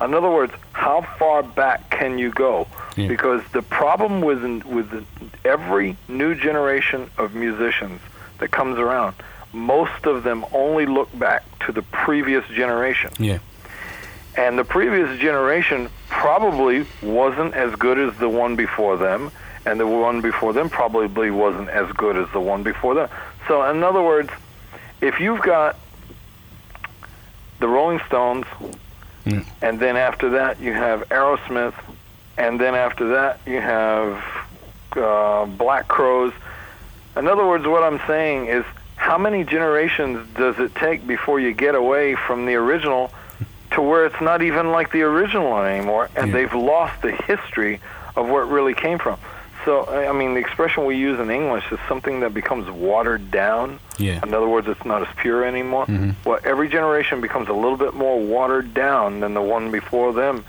In 0.00 0.14
other 0.14 0.30
words, 0.30 0.52
how 0.72 1.02
far 1.18 1.42
back 1.42 1.90
can 1.90 2.18
you 2.18 2.30
go? 2.30 2.66
Yeah. 2.96 3.08
Because 3.08 3.42
the 3.52 3.62
problem 3.62 4.20
with 4.20 4.42
with 4.64 5.06
every 5.44 5.96
new 6.08 6.34
generation 6.34 7.10
of 7.18 7.34
musicians 7.34 8.00
that 8.38 8.50
comes 8.50 8.78
around, 8.78 9.14
most 9.52 10.06
of 10.06 10.24
them 10.24 10.44
only 10.52 10.86
look 10.86 11.16
back 11.16 11.44
to 11.66 11.72
the 11.72 11.82
previous 11.82 12.46
generation. 12.48 13.12
Yeah. 13.18 13.38
And 14.36 14.58
the 14.58 14.64
previous 14.64 15.18
generation 15.20 15.88
probably 16.08 16.86
wasn't 17.02 17.54
as 17.54 17.74
good 17.76 17.98
as 17.98 18.16
the 18.18 18.28
one 18.28 18.56
before 18.56 18.96
them, 18.96 19.30
and 19.66 19.78
the 19.78 19.86
one 19.86 20.20
before 20.20 20.52
them 20.52 20.70
probably 20.70 21.30
wasn't 21.30 21.68
as 21.68 21.90
good 21.92 22.16
as 22.16 22.28
the 22.32 22.40
one 22.40 22.62
before 22.62 22.94
them. 22.94 23.08
So, 23.46 23.62
in 23.70 23.82
other 23.82 24.02
words, 24.02 24.30
if 25.00 25.20
you've 25.20 25.42
got 25.42 25.76
the 27.60 27.68
Rolling 27.68 28.00
Stones, 28.06 28.46
Mm. 29.26 29.44
and 29.60 29.78
then 29.78 29.96
after 29.96 30.30
that 30.30 30.58
you 30.58 30.72
have 30.72 31.08
Aerosmith, 31.10 31.74
and 32.36 32.58
then 32.58 32.74
after 32.74 33.08
that 33.10 33.38
you 33.46 33.60
have 33.60 34.20
uh, 34.96 35.46
Black 35.46 35.86
Crowes. 35.86 36.32
In 37.16 37.28
other 37.28 37.46
words, 37.46 37.64
what 37.66 37.84
I'm 37.84 38.00
saying 38.08 38.46
is, 38.46 38.64
how 38.96 39.18
many 39.18 39.44
generations 39.44 40.26
does 40.36 40.58
it 40.58 40.74
take 40.74 41.06
before 41.06 41.38
you 41.38 41.52
get 41.52 41.74
away 41.76 42.14
from 42.16 42.46
the 42.46 42.54
original 42.54 43.12
to 43.74 43.82
where 43.82 44.06
it's 44.06 44.20
not 44.20 44.42
even 44.42 44.70
like 44.72 44.92
the 44.92 45.02
original 45.02 45.58
anymore, 45.62 46.08
and 46.16 46.28
Yeah. 46.28 46.34
they've 46.34 46.54
lost 46.54 47.00
the 47.02 47.12
history 47.12 47.80
of 48.16 48.28
where 48.28 48.42
it 48.42 48.46
really 48.48 48.74
came 48.74 48.98
from? 48.98 49.18
So, 49.64 49.86
I 49.86 50.12
mean, 50.12 50.34
the 50.34 50.40
expression 50.40 50.84
we 50.86 50.96
use 50.96 51.20
in 51.20 51.30
English 51.30 51.64
is 51.70 51.78
something 51.88 52.20
that 52.20 52.34
becomes 52.34 52.68
watered 52.68 53.30
down. 53.30 53.78
Yeah. 53.96 54.18
In 54.24 54.34
other 54.34 54.48
words, 54.48 54.66
it's 54.66 54.84
not 54.84 55.02
as 55.02 55.08
pure 55.16 55.44
anymore. 55.44 55.86
Mhm. 55.86 56.14
Well, 56.24 56.40
every 56.44 56.68
generation 56.68 57.20
becomes 57.20 57.48
a 57.48 57.52
little 57.52 57.76
bit 57.76 57.94
more 57.94 58.18
watered 58.18 58.74
down 58.74 59.20
than 59.20 59.34
the 59.34 59.40
one 59.40 59.70
before 59.70 60.12
them, 60.12 60.44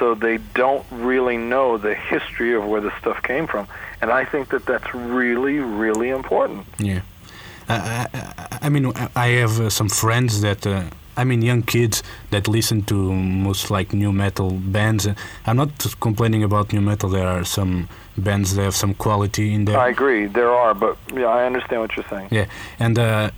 so 0.00 0.14
they 0.16 0.38
don't 0.54 0.84
really 0.90 1.36
know 1.36 1.76
the 1.78 1.94
history 1.94 2.54
of 2.54 2.64
where 2.66 2.80
the 2.80 2.90
stuff 3.00 3.22
came 3.22 3.46
from. 3.46 3.68
And 4.02 4.10
I 4.10 4.24
think 4.24 4.48
that 4.48 4.66
that's 4.66 4.92
really, 4.94 5.60
really 5.60 6.10
important. 6.10 6.66
Yeah. 6.78 7.00
I, 7.68 7.74
I, 7.74 8.06
I- 8.14 8.58
I 8.62 8.68
mean, 8.68 8.92
I 9.14 9.28
have 9.42 9.60
uh, 9.60 9.70
some 9.70 9.88
friends 9.88 10.40
that, 10.40 10.66
uh, 10.66 10.80
I 11.16 11.24
mean, 11.24 11.42
young 11.42 11.62
kids 11.62 12.02
that 12.30 12.46
listen 12.48 12.82
to 12.82 13.12
most 13.12 13.70
like 13.70 13.92
new 13.92 14.12
metal 14.12 14.50
bands. 14.50 15.08
I'm 15.46 15.56
not 15.56 15.70
complaining 16.00 16.42
about 16.42 16.72
new 16.72 16.80
metal. 16.80 17.08
There 17.10 17.26
are 17.26 17.44
some 17.44 17.88
bands 18.16 18.54
that 18.54 18.62
have 18.62 18.74
some 18.74 18.94
quality 18.94 19.54
in 19.54 19.64
there. 19.64 19.78
I 19.78 19.88
agree, 19.88 20.26
there 20.26 20.50
are, 20.50 20.74
but 20.74 20.96
yeah, 21.12 21.26
I 21.26 21.46
understand 21.46 21.80
what 21.82 21.96
you're 21.96 22.08
saying. 22.08 22.28
Yeah, 22.30 22.46
and 22.78 22.98
uh, 22.98 23.30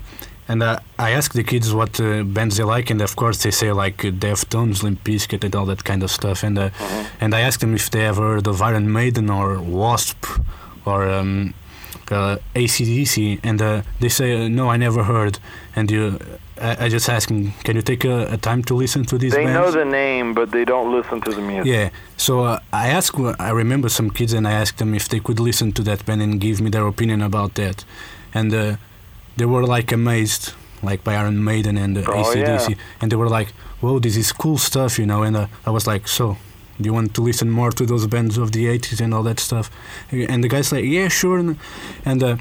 and 0.48 0.62
uh, 0.62 0.78
I 0.98 1.10
ask 1.10 1.34
the 1.34 1.44
kids 1.44 1.74
what 1.74 2.00
uh, 2.00 2.22
bands 2.22 2.56
they 2.56 2.64
like, 2.64 2.90
and 2.90 3.02
of 3.02 3.14
course 3.16 3.42
they 3.42 3.50
say 3.50 3.70
like 3.72 3.98
Deftones, 3.98 4.82
Limp 4.82 5.04
Bizkit, 5.04 5.44
and 5.44 5.54
all 5.54 5.66
that 5.66 5.84
kind 5.84 6.02
of 6.02 6.10
stuff. 6.10 6.42
And 6.42 6.58
uh, 6.58 6.70
and 7.20 7.34
I 7.34 7.40
ask 7.40 7.60
them 7.60 7.74
if 7.74 7.90
they 7.90 8.06
ever 8.06 8.22
heard 8.34 8.46
of 8.46 8.62
Iron 8.62 8.90
Maiden 8.90 9.30
or 9.30 9.60
Wasp 9.60 10.26
or 10.86 11.08
um, 11.08 11.54
uh, 12.10 12.38
ACDC, 12.54 13.40
and 13.42 13.60
uh, 13.60 13.82
they 14.00 14.08
say 14.08 14.46
uh, 14.46 14.48
no, 14.48 14.70
I 14.70 14.76
never 14.78 15.04
heard. 15.04 15.38
And 15.76 15.90
you, 15.90 16.18
I, 16.60 16.84
I 16.84 16.88
just 16.88 17.08
ask 17.08 17.28
them, 17.28 17.52
can 17.64 17.76
you 17.76 17.82
take 17.82 18.04
a, 18.04 18.32
a 18.32 18.36
time 18.36 18.62
to 18.64 18.74
listen 18.74 19.04
to 19.06 19.18
these 19.18 19.32
They 19.32 19.44
bands? 19.44 19.74
know 19.74 19.84
the 19.84 19.84
name, 19.90 20.34
but 20.34 20.50
they 20.50 20.64
don't 20.64 20.92
listen 20.92 21.20
to 21.22 21.30
the 21.32 21.40
music. 21.40 21.66
Yeah. 21.66 21.90
So 22.16 22.44
uh, 22.44 22.60
I 22.72 22.88
asked, 22.88 23.16
I 23.38 23.50
remember 23.50 23.88
some 23.88 24.10
kids, 24.10 24.32
and 24.32 24.46
I 24.46 24.52
asked 24.52 24.78
them 24.78 24.94
if 24.94 25.08
they 25.08 25.20
could 25.20 25.40
listen 25.40 25.72
to 25.72 25.82
that 25.84 26.04
band 26.06 26.22
and 26.22 26.40
give 26.40 26.60
me 26.60 26.70
their 26.70 26.86
opinion 26.86 27.22
about 27.22 27.54
that, 27.54 27.84
and 28.34 28.52
uh, 28.52 28.76
they 29.36 29.44
were 29.46 29.64
like 29.64 29.92
amazed, 29.92 30.52
like 30.82 31.02
by 31.04 31.14
Iron 31.14 31.42
Maiden 31.44 31.76
and 31.78 31.96
uh, 31.98 32.02
Oh, 32.06 32.24
ACDC, 32.24 32.70
yeah. 32.70 32.76
and 33.00 33.10
they 33.12 33.16
were 33.16 33.28
like, 33.28 33.48
"Whoa, 33.80 33.98
this 34.00 34.16
is 34.16 34.32
cool 34.32 34.58
stuff," 34.58 34.98
you 34.98 35.06
know. 35.06 35.22
And 35.22 35.36
uh, 35.36 35.46
I 35.66 35.70
was 35.70 35.86
like, 35.86 36.08
"So, 36.08 36.36
do 36.80 36.84
you 36.88 36.92
want 36.92 37.14
to 37.14 37.22
listen 37.22 37.48
more 37.50 37.70
to 37.72 37.86
those 37.86 38.06
bands 38.06 38.36
of 38.38 38.50
the 38.52 38.66
'80s 38.66 39.00
and 39.00 39.14
all 39.14 39.22
that 39.24 39.38
stuff?" 39.40 39.70
And 40.10 40.42
the 40.42 40.48
guy's 40.48 40.72
like, 40.72 40.84
"Yeah, 40.84 41.08
sure." 41.08 41.38
And, 41.38 41.56
and 42.04 42.22
uh, 42.22 42.36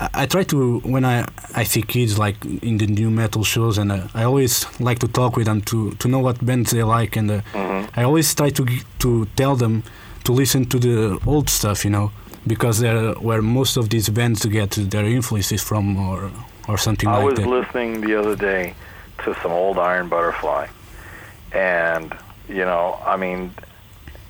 I, 0.00 0.08
I 0.22 0.26
try 0.26 0.44
to 0.44 0.80
when 0.80 1.04
I 1.04 1.26
I 1.54 1.64
see 1.64 1.82
kids 1.82 2.18
like 2.18 2.44
in 2.44 2.78
the 2.78 2.86
new 2.86 3.10
metal 3.10 3.44
shows, 3.44 3.78
and 3.78 3.92
uh, 3.92 4.08
I 4.14 4.24
always 4.24 4.64
like 4.80 4.98
to 5.00 5.08
talk 5.08 5.36
with 5.36 5.46
them 5.46 5.60
to 5.62 5.92
to 5.92 6.08
know 6.08 6.18
what 6.18 6.44
bands 6.44 6.70
they 6.70 6.82
like, 6.82 7.16
and 7.16 7.30
uh, 7.30 7.40
I 7.96 8.02
always 8.02 8.34
try 8.34 8.50
to 8.50 8.66
to 8.98 9.26
tell 9.36 9.56
them 9.56 9.82
to 10.24 10.32
listen 10.32 10.64
to 10.66 10.78
the 10.78 11.18
old 11.26 11.48
stuff, 11.48 11.84
you 11.84 11.90
know, 11.90 12.10
because 12.46 12.80
they're 12.80 13.12
where 13.14 13.42
most 13.42 13.76
of 13.76 13.88
these 13.90 14.08
bands 14.08 14.44
get 14.46 14.70
their 14.72 15.04
influences 15.04 15.62
from, 15.62 15.96
or 15.96 16.30
or 16.68 16.78
something 16.78 17.08
I 17.08 17.22
like 17.22 17.36
that. 17.36 17.44
I 17.44 17.48
was 17.48 17.66
listening 17.66 18.00
the 18.00 18.16
other 18.16 18.36
day 18.36 18.74
to 19.24 19.34
some 19.42 19.52
old 19.52 19.78
Iron 19.78 20.08
Butterfly, 20.08 20.66
and 21.52 22.14
you 22.48 22.64
know, 22.64 22.98
I 23.06 23.16
mean, 23.16 23.54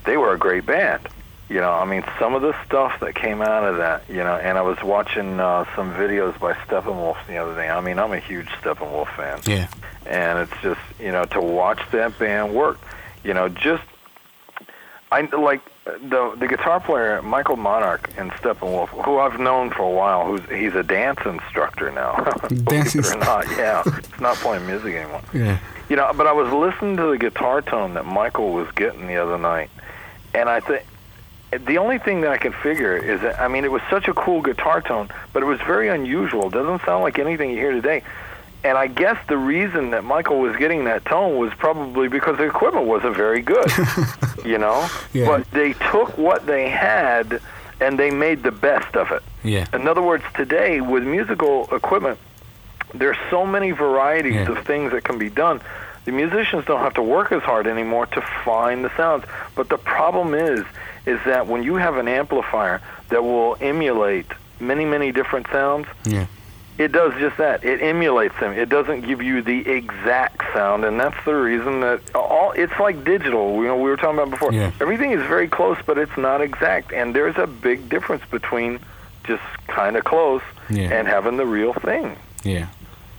they 0.04 0.16
were 0.16 0.32
a 0.32 0.38
great 0.38 0.66
band. 0.66 1.09
You 1.49 1.61
know, 1.61 1.70
I 1.70 1.84
mean, 1.84 2.03
some 2.18 2.34
of 2.34 2.42
the 2.42 2.55
stuff 2.64 2.99
that 3.01 3.14
came 3.14 3.40
out 3.40 3.62
of 3.62 3.76
that, 3.76 4.03
you 4.09 4.16
know, 4.16 4.34
and 4.34 4.59
I 4.59 4.62
was 4.62 4.82
watching 4.82 5.38
uh, 5.38 5.64
some 5.76 5.92
videos 5.92 6.38
by 6.40 6.55
Steppenwolf 6.55 7.24
the 7.28 7.36
other 7.36 7.55
day. 7.55 7.68
I 7.68 7.80
mean, 7.80 8.01
I'm 8.01 8.12
a 8.12 8.18
huge 8.18 8.49
Steppenwolf 8.49 9.14
fan. 9.14 9.40
Yeah, 9.47 9.68
and 10.09 10.38
it's 10.38 10.62
just 10.62 10.80
you 11.01 11.12
know 11.12 11.24
to 11.24 11.40
watch 11.40 11.80
that 11.92 12.18
band 12.18 12.55
work 12.55 12.78
you 13.24 13.34
know 13.34 13.49
just 13.49 13.82
i 15.12 15.20
like 15.20 15.61
the 15.84 16.34
the 16.38 16.47
guitar 16.47 16.80
player 16.80 17.20
michael 17.22 17.57
monarch 17.57 18.11
in 18.16 18.30
steppenwolf 18.30 18.88
who 19.05 19.18
i've 19.18 19.38
known 19.38 19.70
for 19.70 19.82
a 19.82 19.90
while 19.90 20.26
who's 20.26 20.42
he's 20.51 20.74
a 20.74 20.82
dance 20.82 21.18
instructor 21.24 21.90
now. 21.90 22.14
Dance 22.49 22.92
believe 22.92 23.14
or 23.14 23.18
not 23.18 23.49
yeah. 23.57 23.82
He's 23.84 24.20
not 24.20 24.36
playing 24.36 24.66
music 24.66 24.94
anymore. 24.94 25.22
Yeah, 25.32 25.59
you 25.88 25.97
know 25.97 26.12
but 26.16 26.26
i 26.26 26.32
was 26.32 26.53
listening 26.53 26.97
to 26.97 27.11
the 27.11 27.18
guitar 27.18 27.62
tone 27.62 27.94
that 27.94 28.07
michael 28.07 28.53
was 28.53 28.70
getting 28.72 29.07
the 29.07 29.16
other 29.16 29.38
night 29.38 29.70
and 30.34 30.49
i 30.49 30.61
think 30.61 30.84
the 31.59 31.78
only 31.78 31.98
thing 31.98 32.20
that 32.22 32.30
I 32.32 32.38
can 32.38 32.52
figure 32.52 32.96
is 32.96 33.20
that 33.22 33.40
I 33.40 33.48
mean 33.48 33.64
it 33.64 33.70
was 33.72 33.82
such 33.90 34.09
a 34.09 34.14
cool 34.14 34.42
guitar 34.42 34.80
tone, 34.80 35.09
but 35.32 35.42
it 35.42 35.46
was 35.46 35.61
very 35.61 35.88
unusual. 35.88 36.46
It 36.48 36.52
doesn't 36.52 36.84
sound 36.84 37.02
like 37.02 37.18
anything 37.18 37.50
you 37.50 37.57
hear 37.57 37.72
today. 37.72 38.02
And 38.64 38.76
I 38.76 38.88
guess 38.88 39.16
the 39.28 39.36
reason 39.36 39.90
that 39.90 40.02
Michael 40.02 40.40
was 40.40 40.57
getting 40.57 40.84
that 40.86 41.04
tone 41.04 41.36
was 41.38 41.52
probably 41.54 42.09
because 42.09 42.36
the 42.38 42.44
equipment 42.44 42.86
wasn't 42.86 43.14
very 43.14 43.40
good, 43.40 43.70
you 44.44 44.59
know. 44.59 44.88
Yeah. 45.12 45.26
But 45.26 45.50
they 45.52 45.74
took 45.74 46.18
what 46.18 46.46
they 46.46 46.68
had 46.68 47.40
and 47.80 47.96
they 47.98 48.11
made 48.11 48.42
the 48.42 48.50
best 48.50 48.96
of 48.96 49.12
it. 49.12 49.22
yeah, 49.44 49.66
In 49.72 49.86
other 49.86 50.02
words, 50.02 50.24
today 50.34 50.80
with 50.80 51.04
musical 51.04 51.72
equipment, 51.72 52.18
there's 52.94 53.18
so 53.30 53.44
many 53.46 53.70
varieties 53.70 54.34
Yeah. 54.34 54.50
of 54.52 54.64
things 54.66 54.90
that 54.92 55.04
can 55.04 55.18
be 55.18 55.28
done. 55.28 55.61
The 56.07 56.12
musicians 56.12 56.64
don't 56.64 56.80
have 56.80 56.94
to 56.94 57.02
work 57.02 57.32
as 57.32 57.42
hard 57.42 57.66
anymore 57.66 58.07
to 58.07 58.20
find 58.44 58.84
the 58.84 58.96
sounds. 58.96 59.24
But 59.54 59.68
the 59.68 59.76
problem 59.76 60.34
is, 60.34 60.64
is 61.04 61.20
that 61.26 61.46
when 61.46 61.62
you 61.62 61.74
have 61.74 61.96
an 61.98 62.09
amplifier 62.09 62.80
that 63.11 63.22
will 63.22 63.57
emulate 63.61 64.26
many, 64.61 64.84
many 64.84 65.12
different 65.12 65.46
sounds, 65.48 65.86
yeah, 66.04 66.26
it 66.78 66.92
does 66.92 67.12
just 67.18 67.36
that. 67.38 67.64
It 67.64 67.82
emulates 67.82 68.38
them. 68.38 68.52
It 68.52 68.68
doesn't 68.68 69.00
give 69.02 69.20
you 69.20 69.42
the 69.42 69.68
exact 69.68 70.42
sound, 70.54 70.84
and 70.84 70.98
that's 71.00 71.22
the 71.24 71.34
reason 71.34 71.80
that 71.80 72.00
all 72.14 72.52
it's 72.52 72.78
like 72.78 73.04
digital. 73.04 73.57
You 73.62 73.68
know, 73.68 73.76
we 73.76 73.90
were 73.90 73.96
talking 73.96 74.18
about 74.18 74.30
before. 74.30 74.52
Yeah. 74.52 74.70
Everything 74.80 75.11
is 75.11 75.20
very 75.26 75.48
close, 75.48 75.78
but 75.86 75.98
it's 75.98 76.16
not 76.16 76.40
exact, 76.40 76.92
and 76.92 77.14
there's 77.16 77.36
a 77.36 77.46
big 77.48 77.88
difference 77.88 78.22
between 78.30 78.78
just 79.24 79.42
kind 79.66 79.96
of 79.96 80.04
close 80.04 80.42
Yeah. 80.70 80.92
and 80.96 81.09
having 81.09 81.36
the 81.36 81.46
real 81.46 81.72
thing. 81.72 82.16
yeah. 82.44 82.68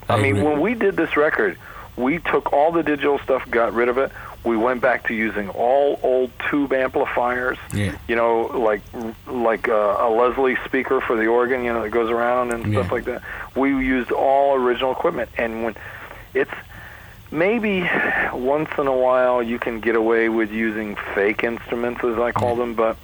I, 0.09 0.15
mean, 0.21 0.37
agree. 0.37 0.43
when 0.47 0.61
we 0.61 0.73
did 0.73 0.95
this 0.95 1.17
record, 1.17 1.57
we 1.97 2.19
took 2.19 2.53
all 2.53 2.71
the 2.71 2.83
digital 2.83 3.19
stuff, 3.19 3.49
got 3.51 3.73
rid 3.73 3.89
of 3.89 3.97
it. 3.97 4.11
We 4.45 4.55
went 4.55 4.81
back 4.81 5.07
to 5.07 5.13
using 5.13 5.49
all 5.49 5.99
old 6.03 6.31
tube 6.49 6.71
amplifiers. 6.71 7.57
Yeah. 7.73 7.97
You 8.07 8.15
know, 8.15 8.43
like 8.43 8.81
like 9.27 9.67
uh, 9.67 9.97
a 9.99 10.09
Leslie 10.09 10.57
speaker 10.65 11.01
for 11.01 11.17
the 11.17 11.27
organ, 11.27 11.63
you 11.65 11.73
know, 11.73 11.81
that 11.81 11.89
goes 11.89 12.09
around 12.09 12.53
and 12.53 12.61
stuff 12.71 12.85
Yeah. 12.87 12.91
like 12.93 13.05
that. 13.05 13.23
We 13.55 13.69
used 13.71 14.11
all 14.11 14.55
original 14.55 14.91
equipment, 14.93 15.29
and 15.37 15.63
when 15.63 15.75
it's 16.33 16.51
maybe 17.31 17.81
once 18.33 18.69
in 18.77 18.87
a 18.87 18.95
while 18.95 19.43
you 19.43 19.59
can 19.59 19.81
get 19.81 19.95
away 19.97 20.29
with 20.29 20.49
using 20.51 20.95
fake 21.13 21.43
instruments, 21.43 22.01
as 22.03 22.17
I 22.17 22.31
call 22.31 22.55
them, 22.55 22.73
but 22.75 22.95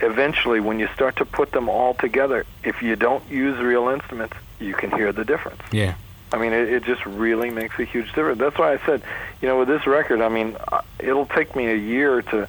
eventually 0.00 0.60
when 0.60 0.78
you 0.80 0.88
start 0.94 1.16
to 1.16 1.24
put 1.24 1.52
them 1.52 1.68
all 1.68 1.94
together, 1.94 2.44
if 2.64 2.82
you 2.82 2.96
don't 2.96 3.22
use 3.30 3.56
real 3.58 3.88
instruments, 3.88 4.36
you 4.58 4.74
can 4.74 4.90
hear 4.90 5.12
the 5.12 5.24
difference. 5.24 5.60
yeah, 5.70 5.94
I 6.36 6.38
mean, 6.38 6.52
it, 6.52 6.68
it 6.70 6.84
just 6.84 7.04
really 7.06 7.50
makes 7.50 7.78
a 7.78 7.84
huge 7.84 8.08
difference. 8.08 8.38
That's 8.38 8.58
why 8.58 8.74
I 8.74 8.78
said, 8.84 9.02
you 9.40 9.48
know, 9.48 9.58
with 9.58 9.68
this 9.68 9.86
record, 9.86 10.20
I 10.20 10.28
mean, 10.28 10.56
uh, 10.70 10.82
it'll 10.98 11.24
take 11.26 11.56
me 11.56 11.66
a 11.70 11.74
year 11.76 12.20
to 12.22 12.46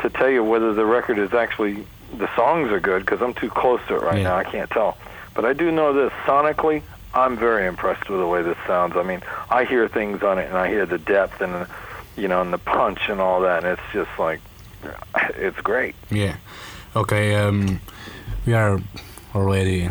to 0.00 0.10
tell 0.10 0.28
you 0.30 0.42
whether 0.44 0.72
the 0.74 0.84
record 0.86 1.18
is 1.18 1.32
actually 1.34 1.84
the 2.16 2.34
songs 2.34 2.70
are 2.70 2.80
good 2.80 3.00
because 3.04 3.20
I'm 3.22 3.34
too 3.34 3.50
close 3.50 3.80
to 3.88 3.96
it 3.96 4.02
right 4.02 4.18
Yeah. 4.18 4.24
now. 4.24 4.36
I 4.36 4.44
can't 4.44 4.70
tell, 4.70 4.96
but 5.34 5.44
I 5.44 5.52
do 5.52 5.70
know 5.70 5.92
this 5.92 6.12
sonically. 6.24 6.82
I'm 7.14 7.36
very 7.36 7.66
impressed 7.66 8.08
with 8.10 8.20
the 8.20 8.26
way 8.26 8.42
this 8.42 8.58
sounds. 8.66 8.96
I 8.96 9.02
mean, 9.02 9.22
I 9.50 9.64
hear 9.64 9.88
things 9.88 10.22
on 10.22 10.38
it, 10.38 10.48
and 10.48 10.56
I 10.56 10.68
hear 10.68 10.86
the 10.86 10.98
depth 10.98 11.40
and 11.40 11.66
you 12.16 12.28
know, 12.28 12.40
and 12.40 12.50
the 12.52 12.58
punch 12.58 13.08
and 13.10 13.20
all 13.20 13.42
that, 13.42 13.62
and 13.64 13.78
it's 13.78 13.92
just 13.92 14.18
like, 14.18 14.40
it's 15.34 15.60
great. 15.60 15.94
yeah. 16.10 16.36
Okay, 16.94 17.34
um, 17.34 17.78
we 18.46 18.54
are 18.54 18.80
already 19.34 19.90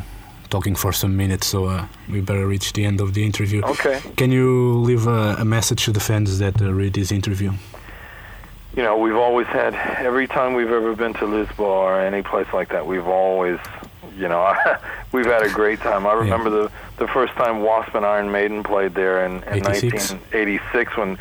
talking 0.55 0.75
for 0.75 0.93
some 0.93 1.13
minutes, 1.17 1.45
so 1.47 1.65
uh, 1.65 1.85
we 2.09 2.21
better 2.21 2.47
reach 2.47 2.67
the 2.77 2.83
end 2.85 3.01
of 3.01 3.09
the 3.15 3.23
interview. 3.29 3.61
Okay. 3.73 3.97
Can 4.15 4.31
you 4.31 4.49
leave 4.89 5.05
a, 5.05 5.35
a 5.39 5.45
message 5.57 5.81
to 5.87 5.91
the 5.91 5.99
fans 5.99 6.39
that 6.39 6.55
uh, 6.61 6.71
read 6.81 6.93
this 6.93 7.11
interview? 7.11 7.51
You 8.77 8.83
know, 8.83 8.95
we've 9.05 9.21
always 9.27 9.47
had 9.47 9.73
every 10.09 10.27
time 10.27 10.53
we've 10.53 10.75
ever 10.81 10.95
been 10.95 11.13
to 11.21 11.25
Lisboa 11.25 11.77
or 11.89 11.99
any 11.99 12.21
place 12.31 12.47
like 12.53 12.69
that, 12.69 12.83
we've 12.91 13.09
always, 13.23 13.59
you 14.21 14.29
know, 14.29 14.43
we've 15.13 15.31
had 15.35 15.43
a 15.43 15.49
great 15.61 15.79
time. 15.79 16.07
I 16.07 16.13
remember 16.13 16.49
the 16.49 16.71
the 17.03 17.07
first 17.07 17.33
time 17.33 17.55
Wasp 17.61 17.93
and 17.93 18.05
Iron 18.05 18.31
Maiden 18.31 18.63
played 18.63 18.93
there 18.93 19.25
in, 19.25 19.33
in 19.55 19.63
1986 19.63 20.97
when. 20.97 21.17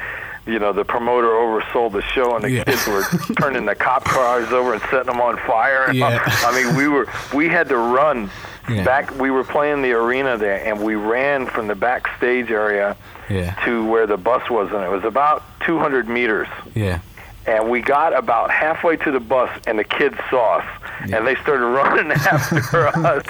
You 0.46 0.58
know, 0.58 0.72
the 0.74 0.84
promoter 0.84 1.28
oversold 1.28 1.92
the 1.92 2.02
show, 2.02 2.34
and 2.34 2.44
the 2.44 2.50
Yeah. 2.50 2.64
kids 2.64 2.86
were 2.86 3.02
turning 3.40 3.64
the 3.64 3.74
cop 3.74 4.04
cars 4.04 4.52
over 4.52 4.74
and 4.74 4.82
setting 4.90 5.06
them 5.06 5.20
on 5.20 5.38
fire. 5.38 5.90
Yeah. 5.92 6.20
I 6.26 6.54
mean, 6.62 6.76
we 6.76 6.86
were 6.88 7.06
we 7.32 7.48
had 7.48 7.68
to 7.70 7.76
run 7.78 8.30
Yeah. 8.68 8.84
back. 8.84 9.10
We 9.18 9.30
were 9.30 9.44
playing 9.44 9.80
the 9.82 9.92
arena 9.92 10.36
there, 10.36 10.60
and 10.66 10.80
we 10.82 10.96
ran 10.96 11.46
from 11.46 11.66
the 11.66 11.74
backstage 11.74 12.50
area 12.50 12.94
Yeah, 13.30 13.54
to 13.64 13.84
where 13.86 14.06
the 14.06 14.18
bus 14.18 14.48
was, 14.50 14.70
and 14.72 14.82
it 14.84 14.90
was 14.90 15.04
about 15.04 15.42
200 15.60 16.08
meters. 16.10 16.48
yeah, 16.74 16.98
And 17.46 17.70
we 17.70 17.80
got 17.80 18.14
about 18.14 18.50
halfway 18.50 18.96
to 18.98 19.10
the 19.10 19.20
bus, 19.20 19.48
and 19.66 19.78
the 19.78 19.84
kids 19.84 20.16
saw 20.30 20.58
us, 20.58 20.64
and 21.10 21.26
they 21.26 21.34
started 21.36 21.66
running 21.80 22.12
after 22.12 22.88
us. 22.88 23.24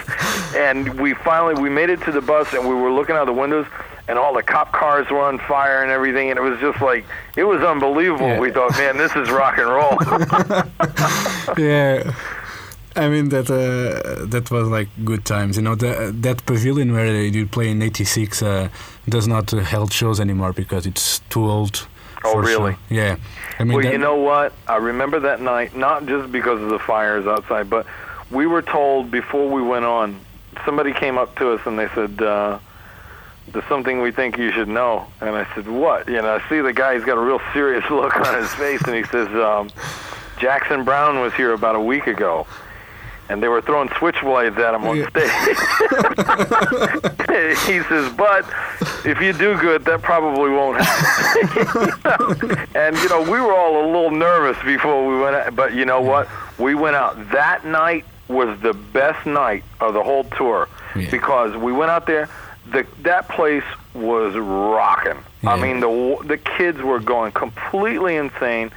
And 0.56 0.94
we 1.00 1.14
finally 1.14 1.54
we 1.60 1.68
made 1.70 1.90
it 1.90 2.00
to 2.02 2.12
the 2.12 2.20
bus, 2.20 2.52
and 2.54 2.68
we 2.68 2.74
were 2.74 2.90
looking 2.90 3.14
out 3.14 3.26
the 3.26 3.32
windows, 3.32 3.66
and 4.08 4.18
all 4.18 4.34
the 4.34 4.42
cop 4.42 4.72
cars 4.72 5.08
were 5.10 5.20
on 5.20 5.38
fire 5.38 5.82
and 5.82 5.90
everything, 5.90 6.30
and 6.30 6.38
it 6.38 6.42
was 6.42 6.58
just 6.60 6.80
like 6.80 7.04
it 7.36 7.44
was 7.44 7.62
unbelievable. 7.62 8.26
Yeah. 8.26 8.40
We 8.40 8.50
thought, 8.50 8.72
man, 8.72 8.96
this 8.96 9.14
is 9.16 9.30
rock 9.30 9.58
and 9.58 9.68
roll. 9.68 9.96
yeah. 11.58 12.14
I 12.96 13.08
mean 13.08 13.30
that 13.30 13.50
uh, 13.50 14.26
that 14.26 14.50
was 14.50 14.68
like 14.68 14.88
good 15.04 15.24
times. 15.24 15.56
You 15.56 15.62
know 15.62 15.74
the, 15.74 16.14
that 16.20 16.46
pavilion 16.46 16.92
where 16.92 17.24
you 17.24 17.46
play 17.46 17.70
in 17.70 17.82
'86 17.82 18.42
uh, 18.42 18.68
does 19.08 19.26
not 19.26 19.52
uh, 19.52 19.58
held 19.58 19.92
shows 19.92 20.20
anymore 20.20 20.52
because 20.52 20.86
it's 20.86 21.20
too 21.30 21.44
old. 21.44 21.86
Oh, 22.26 22.38
really? 22.38 22.72
show. 22.72 22.78
Yeah. 22.88 23.16
I 23.58 23.64
mean, 23.64 23.76
well, 23.76 23.84
you 23.84 23.98
know 23.98 24.16
what? 24.16 24.54
I 24.66 24.76
remember 24.76 25.20
that 25.20 25.42
night, 25.42 25.76
not 25.76 26.06
just 26.06 26.32
because 26.32 26.62
of 26.62 26.70
the 26.70 26.78
fires 26.78 27.26
outside, 27.26 27.68
but 27.68 27.86
we 28.30 28.46
were 28.46 28.62
told 28.62 29.10
before 29.10 29.50
we 29.50 29.60
went 29.60 29.84
on, 29.84 30.18
somebody 30.64 30.92
came 30.94 31.18
up 31.18 31.36
to 31.36 31.50
us 31.50 31.60
and 31.66 31.78
they 31.78 31.88
said, 31.88 32.22
uh, 32.22 32.58
there's 33.48 33.64
something 33.66 34.00
we 34.00 34.10
think 34.12 34.38
you 34.38 34.50
should 34.52 34.68
know. 34.68 35.06
And 35.20 35.36
I 35.36 35.46
said, 35.54 35.66
what? 35.68 36.08
You 36.08 36.22
know, 36.22 36.36
I 36.36 36.48
see 36.48 36.60
the 36.60 36.72
guy, 36.72 36.94
he's 36.94 37.04
got 37.04 37.18
a 37.18 37.20
real 37.20 37.40
serious 37.52 37.84
look 37.90 38.16
on 38.16 38.34
his 38.42 38.52
face, 38.54 38.80
and 38.82 38.94
he 38.96 39.02
says, 39.04 39.28
um, 39.28 39.70
Jackson 40.38 40.84
Browne 40.84 41.20
was 41.20 41.32
here 41.34 41.52
about 41.52 41.74
a 41.76 41.80
week 41.80 42.06
ago. 42.06 42.46
And 43.30 43.42
they 43.42 43.48
were 43.48 43.62
throwing 43.62 43.88
switchblades 43.88 44.58
at 44.58 44.74
him 44.74 44.84
on 44.84 44.96
Yeah. 44.98 45.08
stage. 45.08 45.30
he 47.66 47.80
says, 47.88 48.12
but 48.12 48.44
if 49.06 49.18
you 49.20 49.32
do 49.32 49.56
good, 49.58 49.82
that 49.86 50.02
probably 50.02 50.50
won't 50.50 50.78
happen. 50.80 52.66
And 52.74 52.96
you 52.98 53.08
know, 53.08 53.22
we 53.22 53.40
were 53.40 53.54
all 53.54 53.82
a 53.82 53.86
little 53.86 54.10
nervous 54.10 54.58
before 54.64 55.06
we 55.06 55.18
went 55.22 55.36
out, 55.36 55.54
but 55.56 55.72
you 55.74 55.84
know 55.86 56.00
what? 56.02 56.28
We 56.58 56.74
went 56.74 56.96
out. 56.96 57.30
That 57.30 57.64
night 57.64 58.04
was 58.28 58.58
the 58.60 58.74
best 58.74 59.24
night 59.26 59.62
of 59.80 59.94
the 59.94 60.02
whole 60.02 60.24
tour 60.24 60.68
Yeah. 60.96 61.10
because 61.10 61.56
we 61.56 61.72
went 61.72 61.90
out 61.90 62.04
there. 62.06 62.28
The 62.70 62.86
that 63.02 63.28
place 63.28 63.64
was 63.94 64.34
rocking. 64.36 65.18
I 65.46 65.56
mean, 65.60 65.80
the 65.80 66.18
the 66.24 66.38
kids 66.38 66.80
were 66.80 67.00
going 67.00 67.32
completely 67.32 68.16
insane. 68.16 68.70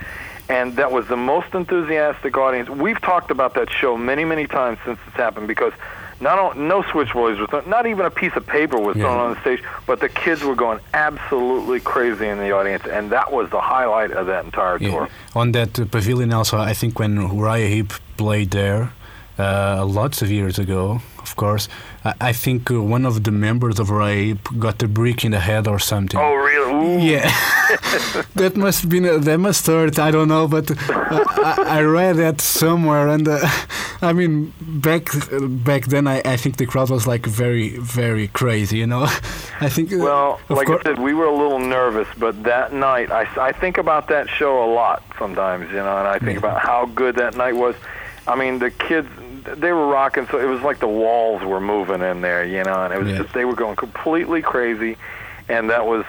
And 0.50 0.78
that 0.78 0.94
was 0.94 1.06
the 1.10 1.18
most 1.18 1.54
enthusiastic 1.54 2.38
audience. 2.38 2.70
We've 2.70 3.02
talked 3.02 3.32
about 3.32 3.54
that 3.56 3.70
show 3.70 3.98
many, 3.98 4.24
many 4.24 4.48
times 4.48 4.78
since 4.86 4.98
it's 5.06 5.18
happened 5.18 5.50
because 5.50 5.74
not 6.22 6.58
no 6.58 6.84
switchboards 6.84 7.38
were 7.38 7.48
thrown, 7.48 7.70
not 7.70 7.86
even 7.86 8.06
a 8.06 8.10
piece 8.10 8.34
of 8.38 8.48
paper 8.48 8.80
was 8.80 8.96
thrown 8.96 9.18
Yeah. 9.18 9.24
on 9.26 9.34
the 9.34 9.42
stage, 9.42 9.62
but 9.86 10.00
the 10.00 10.08
kids 10.08 10.46
were 10.46 10.56
going 10.56 10.80
absolutely 10.94 11.82
crazy 11.82 12.28
in 12.30 12.38
the 12.40 12.52
audience, 12.52 12.86
and 12.86 13.10
that 13.12 13.32
was 13.32 13.50
the 13.50 13.60
highlight 13.60 14.12
of 14.12 14.28
that 14.28 14.46
entire 14.46 14.78
Yeah. 14.78 14.90
tour. 14.92 15.10
On 15.36 15.52
that 15.52 15.78
uh, 15.78 15.84
pavilion, 15.86 16.32
also, 16.34 16.58
I 16.58 16.74
think 16.74 16.98
when 16.98 17.18
Uriah 17.22 17.68
Heep 17.68 17.92
played 18.16 18.52
there 18.52 18.94
uh, 19.40 19.86
lots 19.86 20.22
of 20.22 20.32
years 20.32 20.58
ago, 20.60 21.02
of 21.20 21.36
course, 21.36 21.68
I, 22.04 22.14
I 22.30 22.34
think 22.34 22.72
uh, 22.72 22.82
one 22.82 23.06
of 23.06 23.24
the 23.24 23.32
members 23.32 23.80
of 23.80 23.90
Heep 23.90 24.40
got 24.60 24.82
a 24.84 24.88
brick 24.88 25.24
in 25.26 25.32
the 25.32 25.40
head 25.40 25.68
or 25.68 25.80
something. 25.80 26.20
Oh, 26.20 26.34
really? 26.34 26.58
Ooh. 26.68 27.00
Yeah, 27.00 27.30
that 28.36 28.56
must 28.56 28.82
have 28.82 28.90
been 28.90 29.06
uh, 29.06 29.18
that 29.20 29.38
must 29.40 29.66
hurt. 29.68 30.00
I 30.00 30.12
don't 30.12 30.28
know, 30.28 30.48
but 30.48 30.72
uh, 30.72 30.76
I, 30.90 31.80
I 31.80 31.82
read 31.82 32.16
that 32.18 32.42
somewhere, 32.42 33.08
and 33.10 33.28
uh, 33.28 33.40
I 34.02 34.14
mean 34.14 34.54
back 34.62 35.10
back 35.42 35.86
then, 35.86 36.08
I, 36.08 36.22
I 36.26 36.38
think 36.38 36.58
the 36.58 36.66
crowd 36.66 36.90
was 36.90 37.06
like 37.08 37.26
very 37.26 37.78
very 37.78 38.28
crazy. 38.30 38.78
You 38.78 38.88
know, 38.88 39.04
I 39.62 39.70
think. 39.70 39.92
uh, 39.94 39.98
Well, 39.98 40.40
like 40.50 40.70
I 40.70 40.82
said, 40.84 41.00
we 41.00 41.14
were 41.14 41.26
a 41.26 41.36
little 41.36 41.60
nervous, 41.60 42.08
but 42.18 42.44
that 42.44 42.74
night, 42.74 43.12
I, 43.12 43.24
I 43.50 43.52
think 43.52 43.78
about 43.78 44.08
that 44.10 44.30
show 44.30 44.64
a 44.64 44.70
lot 44.74 45.04
sometimes, 45.20 45.70
you 45.70 45.78
know, 45.78 45.98
and 45.98 46.08
I 46.08 46.20
think 46.20 46.34
Yeah. 46.42 46.48
about 46.50 46.60
how 46.62 46.86
good 46.88 47.16
that 47.16 47.36
night 47.36 47.56
was. 47.56 47.76
I 48.28 48.36
mean, 48.36 48.60
the 48.60 48.72
kids, 48.72 49.08
they 49.56 49.72
were 49.72 49.88
rocking, 49.88 50.28
so 50.28 50.40
it 50.40 50.46
was 50.46 50.62
like 50.62 50.80
the 50.80 50.88
walls 50.88 51.44
were 51.44 51.62
moving 51.62 52.02
in 52.02 52.22
there, 52.22 52.44
you 52.46 52.64
know, 52.64 52.84
and 52.84 52.94
it 52.94 53.00
was 53.00 53.10
Yeah. 53.10 53.18
just, 53.24 53.34
they 53.34 53.46
were 53.46 53.56
going 53.56 53.76
completely 53.76 54.42
crazy, 54.42 54.98
and 55.50 55.70
that 55.70 55.86
was, 55.86 56.06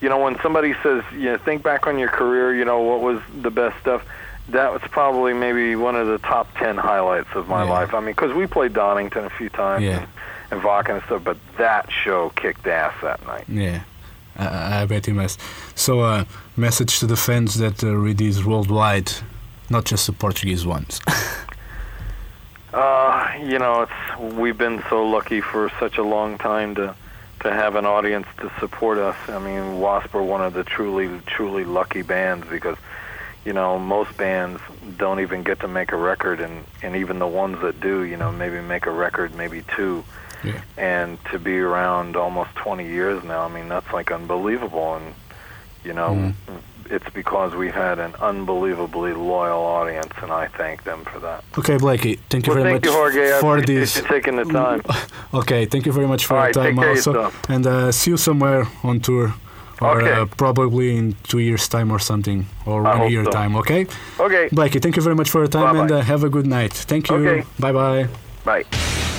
you 0.00 0.08
know, 0.08 0.18
when 0.18 0.38
somebody 0.40 0.74
says, 0.82 1.02
you 1.12 1.24
know, 1.26 1.36
think 1.38 1.62
back 1.62 1.86
on 1.86 1.98
your 1.98 2.08
career, 2.08 2.54
you 2.54 2.64
know, 2.64 2.80
what 2.80 3.00
was 3.00 3.20
the 3.42 3.50
best 3.50 3.78
stuff, 3.80 4.02
that 4.48 4.72
was 4.72 4.82
probably 4.90 5.32
maybe 5.32 5.76
one 5.76 5.94
of 5.96 6.06
the 6.08 6.18
top 6.18 6.48
10 6.58 6.76
highlights 6.76 7.28
of 7.34 7.48
my 7.48 7.64
Yeah. 7.64 7.70
life. 7.70 7.94
I 7.94 8.00
mean, 8.00 8.06
because 8.16 8.32
we 8.32 8.46
played 8.46 8.72
Donington 8.72 9.24
a 9.24 9.30
few 9.30 9.48
times. 9.48 9.84
Yeah. 9.84 9.98
And, 10.00 10.08
and 10.52 10.62
Wacken 10.62 10.94
and 10.96 11.02
stuff, 11.04 11.22
but 11.22 11.36
that 11.58 11.88
show 11.92 12.30
kicked 12.30 12.66
ass 12.66 12.92
that 13.02 13.24
night. 13.24 13.44
Yeah, 13.46 13.82
I, 14.36 14.82
I 14.82 14.86
bet 14.86 15.06
he 15.06 15.12
must. 15.12 15.38
So, 15.76 16.00
uh, 16.00 16.24
message 16.56 16.98
to 16.98 17.06
the 17.06 17.14
fans 17.16 17.54
that 17.58 17.84
uh, 17.84 17.94
read 17.94 18.16
these 18.18 18.44
worldwide, 18.44 19.12
not 19.68 19.84
just 19.84 20.06
the 20.08 20.12
Portuguese 20.12 20.66
ones. 20.66 21.00
Uh, 22.72 23.32
you 23.42 23.58
know, 23.58 23.82
it's 23.82 24.34
we've 24.36 24.56
been 24.58 24.82
so 24.88 25.06
lucky 25.06 25.40
for 25.40 25.70
such 25.80 25.98
a 25.98 26.02
long 26.02 26.38
time 26.38 26.74
to 26.76 26.94
to 27.40 27.50
have 27.50 27.74
an 27.74 27.86
audience 27.86 28.26
to 28.38 28.50
support 28.60 28.98
us. 28.98 29.16
I 29.28 29.38
mean, 29.38 29.80
Wasp 29.80 30.14
are 30.14 30.22
one 30.22 30.42
of 30.42 30.52
the 30.52 30.62
truly 30.62 31.08
truly 31.26 31.64
lucky 31.64 32.02
bands 32.02 32.46
because 32.48 32.76
you 33.44 33.52
know 33.52 33.78
most 33.78 34.16
bands 34.16 34.60
don't 34.98 35.20
even 35.20 35.42
get 35.42 35.60
to 35.60 35.68
make 35.68 35.90
a 35.92 35.96
record, 35.96 36.40
and 36.40 36.64
and 36.82 36.94
even 36.96 37.18
the 37.18 37.26
ones 37.26 37.60
that 37.62 37.80
do, 37.80 38.04
you 38.04 38.16
know, 38.16 38.30
maybe 38.30 38.60
make 38.60 38.86
a 38.86 38.92
record, 38.92 39.34
maybe 39.34 39.62
two. 39.76 40.04
Yeah. 40.44 40.60
And 40.78 41.18
to 41.32 41.38
be 41.38 41.58
around 41.58 42.16
almost 42.16 42.54
20 42.54 42.86
years 42.86 43.22
now, 43.24 43.44
I 43.44 43.48
mean, 43.48 43.68
that's 43.68 43.92
like 43.92 44.10
unbelievable. 44.10 44.94
And 44.94 45.14
you 45.84 45.92
know, 45.92 46.10
Mhm. 46.10 46.34
It's 46.90 47.08
because 47.14 47.54
we've 47.54 47.74
had 47.74 47.98
an 48.00 48.14
unbelievably 48.20 49.12
loyal 49.12 49.62
audience, 49.78 50.12
and 50.22 50.32
I 50.32 50.48
thank 50.48 50.82
them 50.84 51.04
for 51.04 51.20
that. 51.20 51.44
okay, 51.58 51.76
Blackie, 51.76 52.18
thank 52.28 52.46
you 52.46 52.52
Well, 52.54 52.62
very 52.62 52.72
thank 52.72 52.84
much 52.84 52.92
you, 52.92 52.98
Jorge. 52.98 53.40
For 53.40 53.60
this. 53.60 53.96
you 53.96 54.02
taking 54.02 54.36
the 54.36 54.44
time. 54.44 54.80
Okay, 55.40 55.66
thank 55.66 55.86
you 55.86 55.92
very 55.92 56.08
much 56.08 56.26
for 56.26 56.34
All 56.36 56.40
your 56.48 56.52
right, 56.64 56.74
time 56.74 56.78
also, 56.80 57.30
and 57.48 57.64
uh, 57.66 57.92
see 57.92 58.10
you 58.10 58.16
somewhere 58.16 58.66
on 58.82 58.98
tour, 59.00 59.32
or 59.80 60.02
Okay. 60.02 60.12
uh, 60.12 60.26
probably 60.36 60.96
in 60.96 61.14
two 61.22 61.38
years' 61.38 61.68
time 61.68 61.92
or 61.92 62.00
something, 62.00 62.46
or 62.66 62.84
I 62.84 62.98
one 62.98 63.10
year 63.12 63.24
so. 63.24 63.30
time. 63.30 63.54
Okay, 63.62 63.86
Okay, 64.18 64.48
Blackie, 64.50 64.80
thank 64.82 64.96
you 64.96 65.02
very 65.02 65.14
much 65.14 65.30
for 65.30 65.38
your 65.42 65.48
time, 65.48 65.76
and 65.76 65.88
Bye-bye. 65.88 66.00
uh, 66.00 66.12
have 66.12 66.24
a 66.24 66.28
good 66.28 66.46
night. 66.46 66.72
Thank 66.90 67.08
you. 67.10 67.16
Okay. 67.16 67.46
Bye 67.60 67.72
bye. 67.72 68.08
bye. 68.44 69.09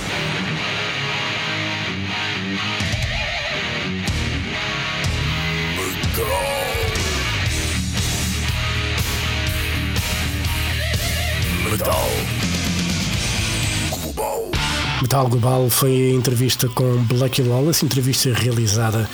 Metal 15.12 15.28
Global 15.28 15.70
foi 15.70 15.92
a 15.92 16.14
entrevista 16.14 16.70
com 16.70 16.96
Blackie 17.04 17.42
Lawless, 17.42 17.84
entrevista 17.84 18.34
realizada 18.34 19.10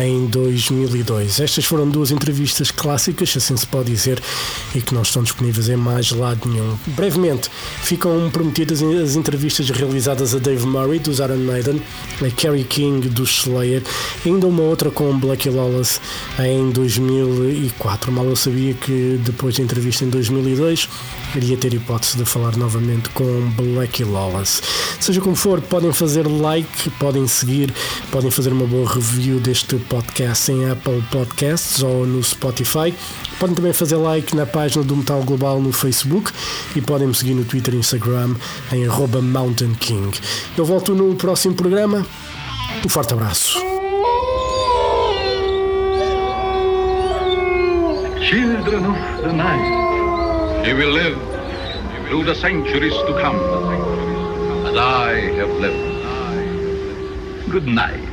em 0.00 0.26
2002. 0.26 1.40
Estas 1.40 1.64
foram 1.64 1.88
duas 1.88 2.12
entrevistas 2.12 2.70
clássicas, 2.70 3.30
se 3.30 3.38
assim 3.38 3.56
se 3.56 3.66
pode 3.66 3.90
dizer, 3.90 4.22
e 4.72 4.80
que 4.80 4.94
não 4.94 5.02
estão 5.02 5.20
disponíveis 5.20 5.68
em 5.68 5.74
mais 5.74 6.12
lado 6.12 6.48
nenhum. 6.48 6.78
Brevemente, 6.86 7.50
ficam 7.82 8.30
prometidas 8.30 8.80
as 8.84 9.16
entrevistas 9.16 9.68
realizadas 9.70 10.32
a 10.32 10.38
Dave 10.38 10.64
Murray, 10.64 11.00
dos 11.00 11.18
Iron 11.18 11.38
Maiden, 11.38 11.82
a 12.24 12.30
Kerry 12.30 12.62
King, 12.62 13.08
do 13.08 13.24
Slayer, 13.24 13.82
e 14.24 14.28
ainda 14.28 14.46
uma 14.46 14.62
outra 14.62 14.92
com 14.92 15.18
Blackie 15.18 15.50
Lawless 15.50 16.00
em 16.38 16.70
2004. 16.70 18.12
Mal 18.12 18.26
eu 18.26 18.36
sabia 18.36 18.74
que 18.74 19.20
depois 19.24 19.56
da 19.56 19.64
entrevista 19.64 20.04
em 20.04 20.08
2002 20.08 20.88
iria 21.34 21.56
ter 21.56 21.74
hipótese 21.74 22.16
de 22.16 22.24
falar 22.24 22.56
novamente 22.56 23.08
com 23.08 23.24
Blackie 23.56 24.04
Lawless. 24.04 24.62
Seja 25.00 25.20
como 25.20 25.31
for, 25.34 25.60
podem 25.60 25.92
fazer 25.92 26.26
like, 26.26 26.90
podem 26.98 27.26
seguir, 27.26 27.72
podem 28.10 28.30
fazer 28.30 28.52
uma 28.52 28.66
boa 28.66 28.88
review 28.88 29.38
deste 29.40 29.76
podcast 29.76 30.50
em 30.50 30.70
Apple 30.70 31.02
Podcasts 31.10 31.82
ou 31.82 32.06
no 32.06 32.22
Spotify. 32.22 32.94
Podem 33.38 33.54
também 33.54 33.72
fazer 33.72 33.96
like 33.96 34.34
na 34.34 34.46
página 34.46 34.84
do 34.84 34.96
Metal 34.96 35.22
Global 35.22 35.60
no 35.60 35.72
Facebook 35.72 36.32
e 36.74 36.80
podem 36.80 37.08
me 37.08 37.14
seguir 37.14 37.34
no 37.34 37.44
Twitter 37.44 37.74
e 37.74 37.78
Instagram 37.78 38.34
em 38.72 38.86
Mountain 39.22 39.74
King. 39.74 40.10
Eu 40.56 40.64
volto 40.64 40.94
no 40.94 41.14
próximo 41.14 41.54
programa. 41.54 42.06
Um 42.84 42.88
forte 42.88 43.12
abraço. 43.12 43.58
Children 48.20 48.86
of 48.86 49.22
the 49.22 49.32
night, 49.32 50.66
will 50.74 50.90
live 50.90 51.18
through 52.08 52.24
the 52.24 52.34
centuries 52.34 52.94
to 52.94 53.12
come, 53.20 53.38
I 54.78 55.12
have 55.36 55.50
lived. 55.60 55.92
Good 57.50 57.66
night. 57.66 58.11